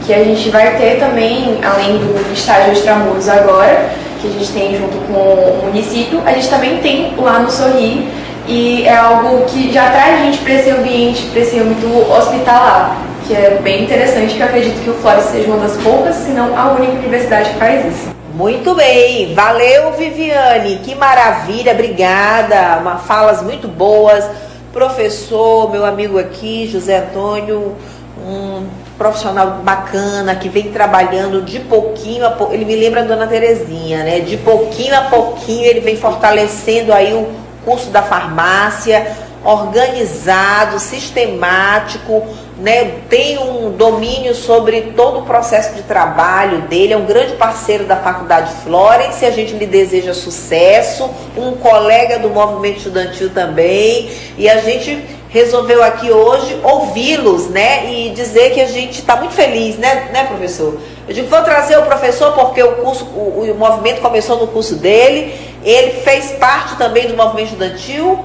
que 0.06 0.14
a 0.14 0.24
gente 0.24 0.48
vai 0.48 0.78
ter 0.78 0.98
também, 0.98 1.60
além 1.62 1.98
do 1.98 2.32
estágio 2.32 2.72
extramuros 2.72 3.28
agora, 3.28 3.90
que 4.22 4.28
a 4.28 4.30
gente 4.30 4.50
tem 4.50 4.78
junto 4.78 4.96
com 5.06 5.12
o 5.12 5.66
município, 5.66 6.22
a 6.24 6.32
gente 6.32 6.48
também 6.48 6.78
tem 6.78 7.14
lá 7.18 7.38
no 7.40 7.50
Sorri 7.50 8.08
e 8.48 8.86
é 8.86 8.96
algo 8.96 9.44
que 9.44 9.70
já 9.70 9.90
traz 9.90 10.20
gente 10.20 10.38
para 10.38 10.54
esse 10.54 10.70
ambiente, 10.70 11.26
para 11.26 11.40
esse 11.40 11.58
âmbito 11.58 11.86
hospitalar, 12.10 12.96
que 13.26 13.34
é 13.34 13.60
bem 13.62 13.84
interessante, 13.84 14.34
que 14.34 14.40
eu 14.40 14.46
acredito 14.46 14.82
que 14.82 14.88
o 14.88 14.94
Flores 14.94 15.24
seja 15.24 15.48
uma 15.48 15.58
das 15.58 15.76
poucas, 15.76 16.16
se 16.16 16.30
não 16.30 16.58
a 16.58 16.72
única 16.72 16.94
universidade 16.94 17.50
que 17.50 17.56
faz 17.56 17.84
isso. 17.84 18.08
Muito 18.34 18.74
bem, 18.74 19.34
valeu 19.34 19.92
Viviane, 19.92 20.76
que 20.76 20.94
maravilha, 20.94 21.72
obrigada, 21.72 22.78
uma 22.80 22.96
falas 22.96 23.42
muito 23.42 23.68
boas. 23.68 24.24
Professor, 24.72 25.70
meu 25.70 25.84
amigo 25.84 26.18
aqui, 26.18 26.66
José 26.68 26.98
Antônio, 26.98 27.76
um 28.24 28.66
profissional 28.96 29.58
bacana 29.62 30.34
que 30.34 30.48
vem 30.48 30.70
trabalhando 30.70 31.42
de 31.42 31.60
pouquinho 31.60 32.26
a 32.26 32.30
pouquinho. 32.30 32.62
Ele 32.62 32.64
me 32.64 32.76
lembra 32.76 33.02
a 33.02 33.04
dona 33.04 33.26
Terezinha, 33.26 34.04
né? 34.04 34.20
De 34.20 34.36
pouquinho 34.36 34.96
a 34.96 35.02
pouquinho 35.02 35.64
ele 35.64 35.80
vem 35.80 35.96
fortalecendo 35.96 36.92
aí 36.92 37.12
o 37.12 37.28
curso 37.64 37.90
da 37.90 38.02
farmácia, 38.02 39.16
organizado, 39.44 40.78
sistemático, 40.78 42.26
né? 42.58 43.02
Tem 43.08 43.38
um 43.38 43.70
domínio 43.70 44.34
sobre 44.34 44.92
todo 44.96 45.20
o 45.20 45.22
processo 45.22 45.74
de 45.74 45.82
trabalho 45.82 46.62
dele, 46.62 46.92
é 46.92 46.96
um 46.96 47.06
grande 47.06 47.34
parceiro 47.34 47.84
da 47.84 47.96
Faculdade 47.96 48.52
Florence, 48.64 49.24
a 49.24 49.30
gente 49.30 49.54
lhe 49.54 49.66
deseja 49.66 50.12
sucesso, 50.12 51.08
um 51.36 51.52
colega 51.52 52.18
do 52.18 52.28
movimento 52.28 52.78
estudantil 52.78 53.30
também, 53.30 54.10
e 54.36 54.48
a 54.48 54.58
gente 54.58 55.17
resolveu 55.28 55.82
aqui 55.82 56.10
hoje 56.10 56.58
ouvi-los, 56.62 57.48
né? 57.48 57.90
E 57.92 58.10
dizer 58.10 58.52
que 58.52 58.60
a 58.60 58.66
gente 58.66 59.00
está 59.00 59.16
muito 59.16 59.34
feliz, 59.34 59.76
né, 59.76 60.08
né, 60.12 60.24
professor? 60.24 60.80
Eu 61.06 61.14
digo, 61.14 61.28
vou 61.28 61.42
trazer 61.42 61.78
o 61.78 61.82
professor 61.82 62.32
porque 62.32 62.62
o 62.62 62.76
curso, 62.76 63.04
o, 63.04 63.50
o 63.50 63.54
movimento 63.54 64.00
começou 64.00 64.38
no 64.38 64.46
curso 64.46 64.76
dele, 64.76 65.34
ele 65.64 66.00
fez 66.00 66.32
parte 66.32 66.76
também 66.76 67.08
do 67.08 67.16
movimento 67.16 67.48
estudantil, 67.48 68.24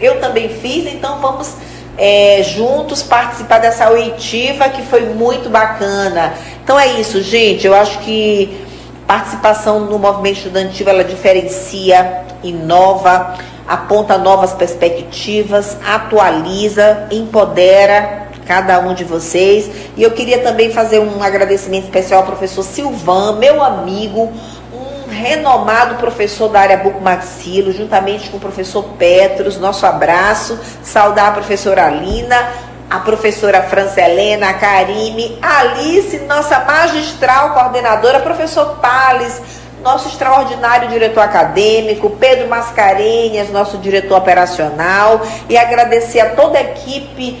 eu 0.00 0.20
também 0.20 0.48
fiz, 0.48 0.92
então 0.92 1.20
vamos 1.20 1.54
é, 1.96 2.42
juntos 2.42 3.02
participar 3.02 3.58
dessa 3.58 3.90
oitiva 3.90 4.68
que 4.68 4.82
foi 4.82 5.02
muito 5.02 5.48
bacana. 5.48 6.34
Então 6.62 6.78
é 6.78 7.00
isso, 7.00 7.22
gente. 7.22 7.66
Eu 7.66 7.74
acho 7.74 7.98
que 8.00 8.64
participação 9.06 9.80
no 9.80 9.98
movimento 9.98 10.38
estudantil 10.38 10.88
ela 10.88 11.04
diferencia, 11.04 12.24
inova 12.42 13.36
aponta 13.66 14.18
novas 14.18 14.52
perspectivas, 14.52 15.76
atualiza, 15.84 17.06
empodera 17.10 18.24
cada 18.46 18.78
um 18.80 18.94
de 18.94 19.04
vocês. 19.04 19.70
E 19.96 20.02
eu 20.02 20.10
queria 20.10 20.38
também 20.38 20.70
fazer 20.70 20.98
um 20.98 21.22
agradecimento 21.22 21.84
especial 21.84 22.20
ao 22.20 22.26
professor 22.26 22.62
Silvan, 22.62 23.36
meu 23.38 23.62
amigo, 23.62 24.32
um 24.72 25.10
renomado 25.10 25.96
professor 25.96 26.48
da 26.48 26.60
área 26.60 26.76
bucomaxilo, 26.76 27.72
juntamente 27.72 28.28
com 28.30 28.36
o 28.36 28.40
professor 28.40 28.84
Petros, 28.98 29.58
nosso 29.58 29.86
abraço, 29.86 30.58
saudar 30.82 31.28
a 31.28 31.32
professora 31.32 31.86
Alina, 31.86 32.50
a 32.90 32.98
professora 33.00 33.62
Francelena, 33.62 34.50
a 34.50 34.54
Karime, 34.54 35.38
a 35.40 35.60
Alice, 35.60 36.18
nossa 36.20 36.60
magistral 36.60 37.50
coordenadora, 37.54 38.20
professor 38.20 38.78
Pales, 38.80 39.40
nosso 39.84 40.08
extraordinário 40.08 40.88
diretor 40.88 41.20
acadêmico, 41.20 42.08
Pedro 42.10 42.48
Mascarenhas, 42.48 43.50
nosso 43.50 43.76
diretor 43.76 44.16
operacional, 44.16 45.20
e 45.48 45.58
agradecer 45.58 46.20
a 46.20 46.30
toda 46.30 46.58
a 46.58 46.62
equipe 46.62 47.40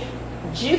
de, 0.52 0.76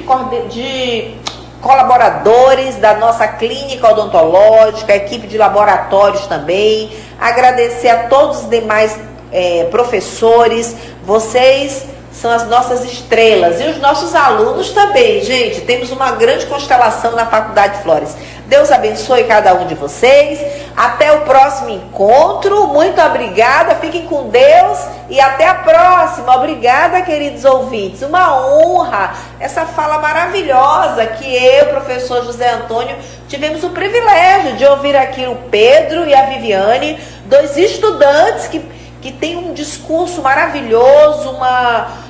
de 0.49 1.15
colaboradores 1.61 2.75
da 2.75 2.93
nossa 2.93 3.27
clínica 3.27 3.89
odontológica, 3.89 4.93
a 4.93 4.95
equipe 4.95 5.25
de 5.25 5.37
laboratórios 5.37 6.27
também, 6.27 6.91
agradecer 7.19 7.89
a 7.89 8.03
todos 8.03 8.43
os 8.43 8.49
demais 8.49 8.97
é, 9.31 9.65
professores, 9.71 10.75
vocês 11.03 11.87
são 12.11 12.31
as 12.31 12.47
nossas 12.47 12.85
estrelas 12.85 13.59
e 13.59 13.65
os 13.65 13.77
nossos 13.79 14.15
alunos 14.15 14.71
também, 14.71 15.21
gente. 15.21 15.61
Temos 15.61 15.91
uma 15.91 16.11
grande 16.11 16.45
constelação 16.45 17.11
na 17.11 17.25
Faculdade 17.25 17.83
Flores. 17.83 18.15
Deus 18.47 18.71
abençoe 18.71 19.23
cada 19.23 19.53
um 19.55 19.65
de 19.65 19.75
vocês. 19.75 20.39
Até 20.75 21.11
o 21.11 21.21
próximo 21.21 21.69
encontro. 21.69 22.67
Muito 22.67 23.01
obrigada. 23.01 23.75
Fiquem 23.75 24.05
com 24.05 24.29
Deus 24.29 24.79
e 25.09 25.19
até 25.19 25.47
a 25.47 25.55
próxima. 25.55 26.35
Obrigada, 26.35 27.01
queridos 27.01 27.43
ouvintes. 27.43 28.01
Uma 28.01 28.45
honra 28.45 29.13
essa 29.39 29.65
fala 29.65 29.99
maravilhosa 29.99 31.05
que 31.07 31.25
eu, 31.25 31.67
professor 31.67 32.23
José 32.23 32.49
Antônio, 32.51 32.95
tivemos 33.27 33.63
o 33.63 33.69
privilégio 33.69 34.53
de 34.57 34.65
ouvir 34.65 34.95
aqui 34.95 35.25
o 35.25 35.35
Pedro 35.49 36.05
e 36.07 36.13
a 36.13 36.25
Viviane, 36.27 36.99
dois 37.25 37.57
estudantes 37.57 38.47
que, 38.47 38.63
que 39.01 39.11
têm 39.11 39.37
um 39.37 39.53
discurso 39.53 40.21
maravilhoso, 40.21 41.31
uma 41.31 42.04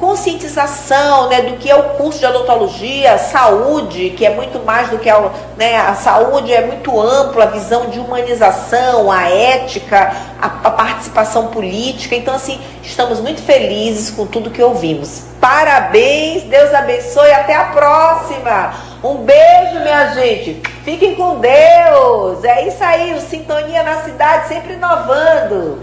conscientização 0.00 1.28
né, 1.28 1.42
do 1.42 1.58
que 1.58 1.70
é 1.70 1.76
o 1.76 1.90
curso 1.90 2.18
de 2.18 2.26
odontologia, 2.26 3.18
saúde, 3.18 4.10
que 4.16 4.24
é 4.24 4.30
muito 4.30 4.58
mais 4.64 4.88
do 4.88 4.98
que 4.98 5.08
a, 5.08 5.30
né, 5.56 5.76
a 5.76 5.94
saúde, 5.94 6.52
é 6.52 6.66
muito 6.66 6.98
ampla, 6.98 7.44
a 7.44 7.48
visão 7.48 7.90
de 7.90 8.00
humanização, 8.00 9.12
a 9.12 9.28
ética, 9.28 10.16
a, 10.40 10.46
a 10.46 10.70
participação 10.70 11.48
política. 11.48 12.16
Então, 12.16 12.34
assim, 12.34 12.58
estamos 12.82 13.20
muito 13.20 13.42
felizes 13.42 14.10
com 14.10 14.26
tudo 14.26 14.50
que 14.50 14.62
ouvimos. 14.62 15.24
Parabéns, 15.38 16.42
Deus 16.44 16.72
abençoe, 16.74 17.30
até 17.30 17.54
a 17.54 17.64
próxima. 17.66 18.74
Um 19.04 19.16
beijo, 19.16 19.80
minha 19.82 20.14
gente. 20.14 20.62
Fiquem 20.84 21.14
com 21.14 21.38
Deus. 21.38 22.42
É 22.42 22.66
isso 22.66 22.82
aí, 22.82 23.14
o 23.14 23.20
Sintonia 23.20 23.82
na 23.82 24.02
Cidade, 24.02 24.48
sempre 24.48 24.74
inovando. 24.74 25.78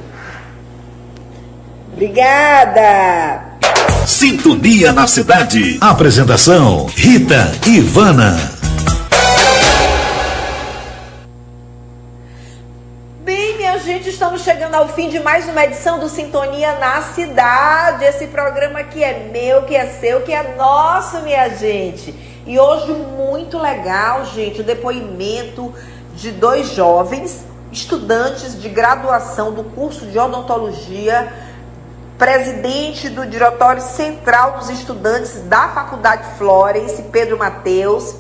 Obrigada. 1.94 3.47
Sintonia 4.06 4.94
na 4.94 5.06
cidade. 5.08 5.78
Apresentação: 5.82 6.86
Rita 6.86 7.52
Ivana. 7.66 8.36
Bem, 13.24 13.58
minha 13.58 13.78
gente, 13.80 14.10
estamos 14.10 14.42
chegando 14.42 14.76
ao 14.76 14.88
fim 14.88 15.10
de 15.10 15.20
mais 15.20 15.48
uma 15.50 15.66
edição 15.66 16.00
do 16.00 16.08
Sintonia 16.08 16.80
na 16.80 17.02
Cidade. 17.02 18.06
Esse 18.06 18.28
programa 18.28 18.84
que 18.84 19.04
é 19.04 19.30
meu, 19.32 19.64
que 19.64 19.76
é 19.76 19.86
seu, 19.88 20.22
que 20.22 20.34
é 20.34 20.56
nosso, 20.56 21.22
minha 21.22 21.50
gente. 21.50 22.16
E 22.46 22.58
hoje 22.58 22.94
muito 22.94 23.58
legal, 23.58 24.26
gente, 24.26 24.62
o 24.62 24.64
depoimento 24.64 25.74
de 26.16 26.32
dois 26.32 26.74
jovens 26.74 27.46
estudantes 27.72 28.60
de 28.60 28.70
graduação 28.70 29.54
do 29.54 29.64
curso 29.64 30.06
de 30.06 30.18
odontologia 30.18 31.47
presidente 32.18 33.10
do 33.10 33.26
Diretório 33.28 33.82
Central 33.82 34.58
dos 34.58 34.70
Estudantes 34.70 35.44
da 35.44 35.70
Faculdade 35.70 36.36
Florence, 36.38 37.04
Pedro 37.12 37.38
Mateus, 37.38 38.16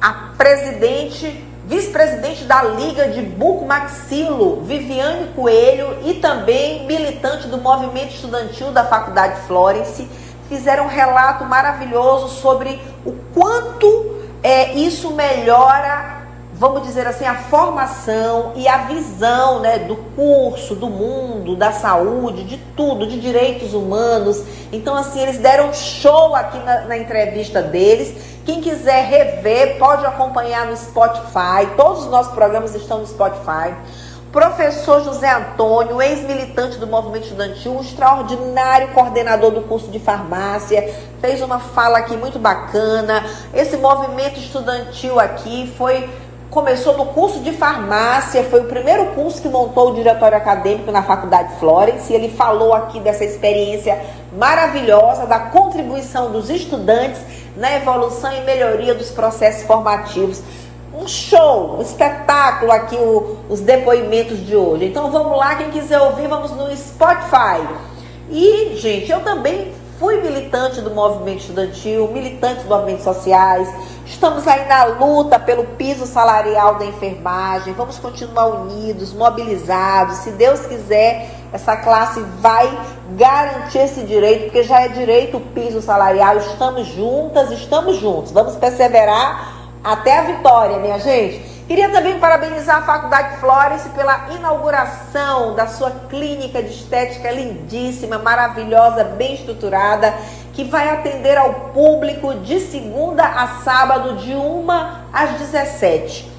a 0.00 0.32
presidente, 0.36 1.44
vice-presidente 1.64 2.44
da 2.44 2.62
Liga 2.64 3.08
de 3.08 3.22
Buco 3.22 3.64
Maxilo, 3.64 4.62
Viviane 4.62 5.28
Coelho, 5.34 5.98
e 6.04 6.14
também 6.14 6.84
militante 6.86 7.46
do 7.46 7.58
movimento 7.58 8.14
estudantil 8.14 8.72
da 8.72 8.84
Faculdade 8.84 9.40
Florence, 9.46 10.08
fizeram 10.48 10.84
um 10.84 10.88
relato 10.88 11.44
maravilhoso 11.44 12.28
sobre 12.40 12.80
o 13.04 13.12
quanto 13.32 14.16
é, 14.42 14.72
isso 14.72 15.12
melhora 15.12 16.17
vamos 16.58 16.82
dizer 16.82 17.06
assim, 17.06 17.24
a 17.24 17.36
formação 17.36 18.52
e 18.56 18.66
a 18.66 18.78
visão 18.78 19.60
né, 19.60 19.78
do 19.78 19.94
curso, 20.16 20.74
do 20.74 20.88
mundo, 20.88 21.54
da 21.54 21.70
saúde, 21.70 22.42
de 22.42 22.56
tudo, 22.76 23.06
de 23.06 23.20
direitos 23.20 23.74
humanos. 23.74 24.42
Então, 24.72 24.96
assim, 24.96 25.20
eles 25.20 25.38
deram 25.38 25.72
show 25.72 26.34
aqui 26.34 26.58
na, 26.58 26.82
na 26.82 26.98
entrevista 26.98 27.62
deles. 27.62 28.40
Quem 28.44 28.60
quiser 28.60 29.04
rever, 29.04 29.78
pode 29.78 30.04
acompanhar 30.04 30.66
no 30.66 30.76
Spotify. 30.76 31.76
Todos 31.76 32.04
os 32.04 32.10
nossos 32.10 32.32
programas 32.32 32.74
estão 32.74 32.98
no 32.98 33.06
Spotify. 33.06 33.72
Professor 34.32 35.02
José 35.04 35.30
Antônio, 35.30 36.02
ex-militante 36.02 36.76
do 36.76 36.86
movimento 36.86 37.24
estudantil, 37.24 37.72
um 37.72 37.80
extraordinário 37.80 38.88
coordenador 38.88 39.52
do 39.52 39.62
curso 39.62 39.90
de 39.90 39.98
farmácia, 39.98 40.94
fez 41.18 41.40
uma 41.40 41.58
fala 41.58 41.98
aqui 41.98 42.14
muito 42.14 42.38
bacana. 42.38 43.24
Esse 43.54 43.78
movimento 43.78 44.38
estudantil 44.38 45.18
aqui 45.18 45.72
foi 45.78 46.10
começou 46.50 46.96
no 46.96 47.06
curso 47.06 47.40
de 47.40 47.52
farmácia, 47.52 48.42
foi 48.44 48.60
o 48.60 48.64
primeiro 48.64 49.06
curso 49.14 49.42
que 49.42 49.48
montou 49.48 49.90
o 49.90 49.94
diretório 49.94 50.36
acadêmico 50.36 50.90
na 50.90 51.02
Faculdade 51.02 51.58
Florence, 51.58 52.12
e 52.12 52.16
ele 52.16 52.30
falou 52.30 52.72
aqui 52.72 53.00
dessa 53.00 53.24
experiência 53.24 54.00
maravilhosa 54.36 55.26
da 55.26 55.38
contribuição 55.38 56.30
dos 56.30 56.48
estudantes 56.48 57.20
na 57.56 57.76
evolução 57.76 58.32
e 58.32 58.40
melhoria 58.42 58.94
dos 58.94 59.10
processos 59.10 59.64
formativos. 59.64 60.42
Um 60.94 61.06
show, 61.06 61.76
um 61.78 61.82
espetáculo 61.82 62.72
aqui 62.72 62.96
o, 62.96 63.36
os 63.48 63.60
depoimentos 63.60 64.44
de 64.44 64.56
hoje. 64.56 64.86
Então 64.86 65.10
vamos 65.10 65.36
lá, 65.36 65.54
quem 65.54 65.70
quiser 65.70 66.00
ouvir, 66.00 66.28
vamos 66.28 66.50
no 66.50 66.74
Spotify. 66.74 67.62
E, 68.30 68.74
gente, 68.76 69.10
eu 69.10 69.20
também 69.20 69.72
fui 69.98 70.20
militante 70.20 70.80
do 70.80 70.90
movimento 70.90 71.40
estudantil, 71.40 72.08
militante 72.08 72.60
dos 72.60 72.66
movimentos 72.66 73.04
sociais, 73.04 73.68
Estamos 74.08 74.48
aí 74.48 74.66
na 74.66 74.84
luta 74.84 75.38
pelo 75.38 75.64
piso 75.64 76.06
salarial 76.06 76.76
da 76.76 76.86
enfermagem. 76.86 77.74
Vamos 77.74 77.98
continuar 77.98 78.46
unidos, 78.46 79.12
mobilizados. 79.12 80.16
Se 80.18 80.30
Deus 80.30 80.60
quiser, 80.60 81.30
essa 81.52 81.76
classe 81.76 82.20
vai 82.40 82.66
garantir 83.10 83.78
esse 83.78 84.02
direito, 84.02 84.44
porque 84.44 84.62
já 84.62 84.80
é 84.80 84.88
direito 84.88 85.36
o 85.36 85.40
piso 85.40 85.82
salarial. 85.82 86.38
Estamos 86.38 86.86
juntas, 86.88 87.50
estamos 87.52 87.96
juntos. 87.96 88.32
Vamos 88.32 88.56
perseverar 88.56 89.68
até 89.84 90.18
a 90.18 90.22
vitória, 90.22 90.78
minha 90.78 90.98
gente. 90.98 91.57
Queria 91.68 91.90
também 91.90 92.18
parabenizar 92.18 92.78
a 92.78 92.82
Faculdade 92.82 93.36
Florence 93.40 93.90
pela 93.90 94.30
inauguração 94.34 95.54
da 95.54 95.66
sua 95.66 95.90
clínica 96.08 96.62
de 96.62 96.70
estética 96.70 97.30
lindíssima, 97.30 98.16
maravilhosa, 98.18 99.04
bem 99.04 99.34
estruturada 99.34 100.14
que 100.54 100.64
vai 100.64 100.88
atender 100.88 101.36
ao 101.36 101.52
público 101.74 102.36
de 102.36 102.58
segunda 102.58 103.22
a 103.22 103.60
sábado, 103.62 104.16
de 104.16 104.34
1 104.34 104.66
às 105.12 105.32
17 105.40 106.37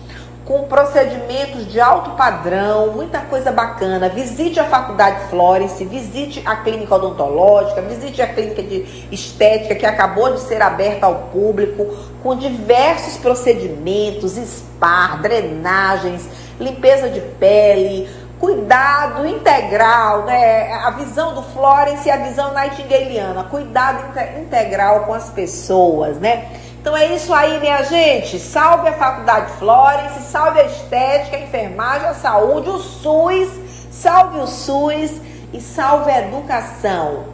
com 0.50 0.64
procedimentos 0.64 1.72
de 1.72 1.80
alto 1.80 2.10
padrão, 2.18 2.88
muita 2.88 3.20
coisa 3.20 3.52
bacana. 3.52 4.10
Visite 4.10 4.60
a 4.60 4.64
Faculdade 4.64 5.30
Florence, 5.30 5.86
visite 5.86 6.42
a 6.44 6.56
clínica 6.56 6.96
odontológica, 6.96 7.84
visite 7.84 8.20
a 8.20 8.34
clínica 8.34 8.64
de 8.64 9.06
estética 9.12 9.76
que 9.76 9.86
acabou 9.86 10.34
de 10.34 10.40
ser 10.40 10.60
aberta 10.60 11.06
ao 11.06 11.30
público, 11.32 11.86
com 12.24 12.36
diversos 12.36 13.18
procedimentos, 13.18 14.32
spa, 14.32 15.20
drenagens, 15.22 16.28
limpeza 16.60 17.12
de 17.12 17.22
pele, 17.22 18.10
cuidado 18.40 19.28
integral, 19.28 20.24
né? 20.26 20.74
A 20.74 20.90
visão 20.90 21.36
do 21.36 21.44
Florence 21.44 22.08
e 22.08 22.12
a 22.12 22.18
visão 22.18 22.56
nightingaleana, 22.56 23.44
cuidado 23.44 24.18
integral 24.40 25.02
com 25.02 25.14
as 25.14 25.30
pessoas, 25.30 26.18
né? 26.18 26.50
Então 26.82 26.96
é 26.96 27.14
isso 27.14 27.34
aí, 27.34 27.60
minha 27.60 27.84
gente. 27.84 28.40
Salve 28.40 28.88
a 28.88 28.94
Faculdade 28.94 29.52
Florence, 29.60 30.22
salve 30.32 30.62
a 30.62 30.66
estética, 30.66 31.36
a 31.36 31.42
enfermagem, 31.42 32.08
a 32.08 32.14
saúde, 32.14 32.70
o 32.70 32.80
SUS, 32.80 33.50
salve 33.92 34.40
o 34.40 34.48
SUS 34.48 35.20
e 35.52 35.60
salve 35.60 36.10
a 36.10 36.22
educação. 36.22 37.26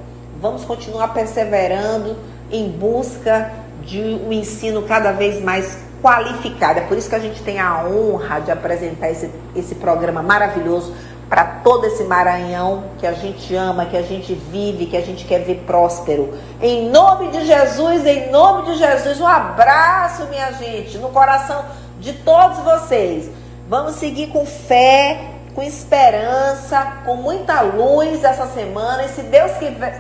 Vamos 0.41 0.65
continuar 0.65 1.09
perseverando 1.09 2.17
em 2.51 2.69
busca 2.69 3.51
de 3.83 4.01
um 4.01 4.33
ensino 4.33 4.81
cada 4.81 5.11
vez 5.11 5.39
mais 5.43 5.77
qualificada. 6.01 6.79
É 6.79 6.83
por 6.83 6.97
isso 6.97 7.07
que 7.07 7.15
a 7.15 7.19
gente 7.19 7.43
tem 7.43 7.59
a 7.59 7.85
honra 7.85 8.39
de 8.39 8.49
apresentar 8.51 9.11
esse, 9.11 9.29
esse 9.55 9.75
programa 9.75 10.23
maravilhoso 10.23 10.91
para 11.30 11.43
todo 11.63 11.86
esse 11.86 12.03
Maranhão 12.03 12.86
que 12.99 13.07
a 13.07 13.13
gente 13.13 13.53
ama, 13.55 13.86
que 13.86 13.97
a 13.97 14.01
gente 14.01 14.34
vive, 14.34 14.86
que 14.86 14.97
a 14.97 15.01
gente 15.01 15.26
quer 15.26 15.39
ver 15.39 15.63
próspero. 15.65 16.38
Em 16.61 16.89
nome 16.89 17.30
de 17.30 17.45
Jesus, 17.45 18.05
em 18.05 18.30
nome 18.32 18.71
de 18.71 18.78
Jesus, 18.78 19.19
um 19.19 19.28
abraço, 19.28 20.26
minha 20.28 20.51
gente, 20.53 20.97
no 20.97 21.09
coração 21.09 21.65
de 21.99 22.13
todos 22.13 22.59
vocês. 22.59 23.30
Vamos 23.67 23.95
seguir 23.95 24.28
com 24.28 24.45
fé, 24.45 25.32
com 25.55 25.63
esperança, 25.63 26.99
com 27.05 27.15
muita 27.15 27.61
luz 27.61 28.23
essa 28.23 28.45
semana. 28.47 29.05
E 29.05 29.09
se 29.09 29.23
Deus 29.23 29.51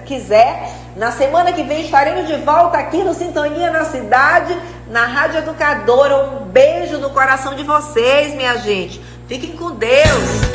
quiser, 0.05 0.69
na 0.95 1.11
semana 1.11 1.51
que 1.53 1.63
vem 1.63 1.81
estaremos 1.81 2.27
de 2.27 2.35
volta 2.37 2.77
aqui 2.77 3.03
no 3.03 3.13
Sintonia 3.13 3.71
na 3.71 3.85
Cidade, 3.85 4.55
na 4.87 5.05
Rádio 5.05 5.39
Educadora. 5.39 6.17
Um 6.27 6.45
beijo 6.45 6.97
no 6.99 7.09
coração 7.09 7.55
de 7.55 7.63
vocês, 7.63 8.35
minha 8.35 8.57
gente. 8.57 9.01
Fiquem 9.27 9.55
com 9.55 9.71
Deus. 9.71 10.54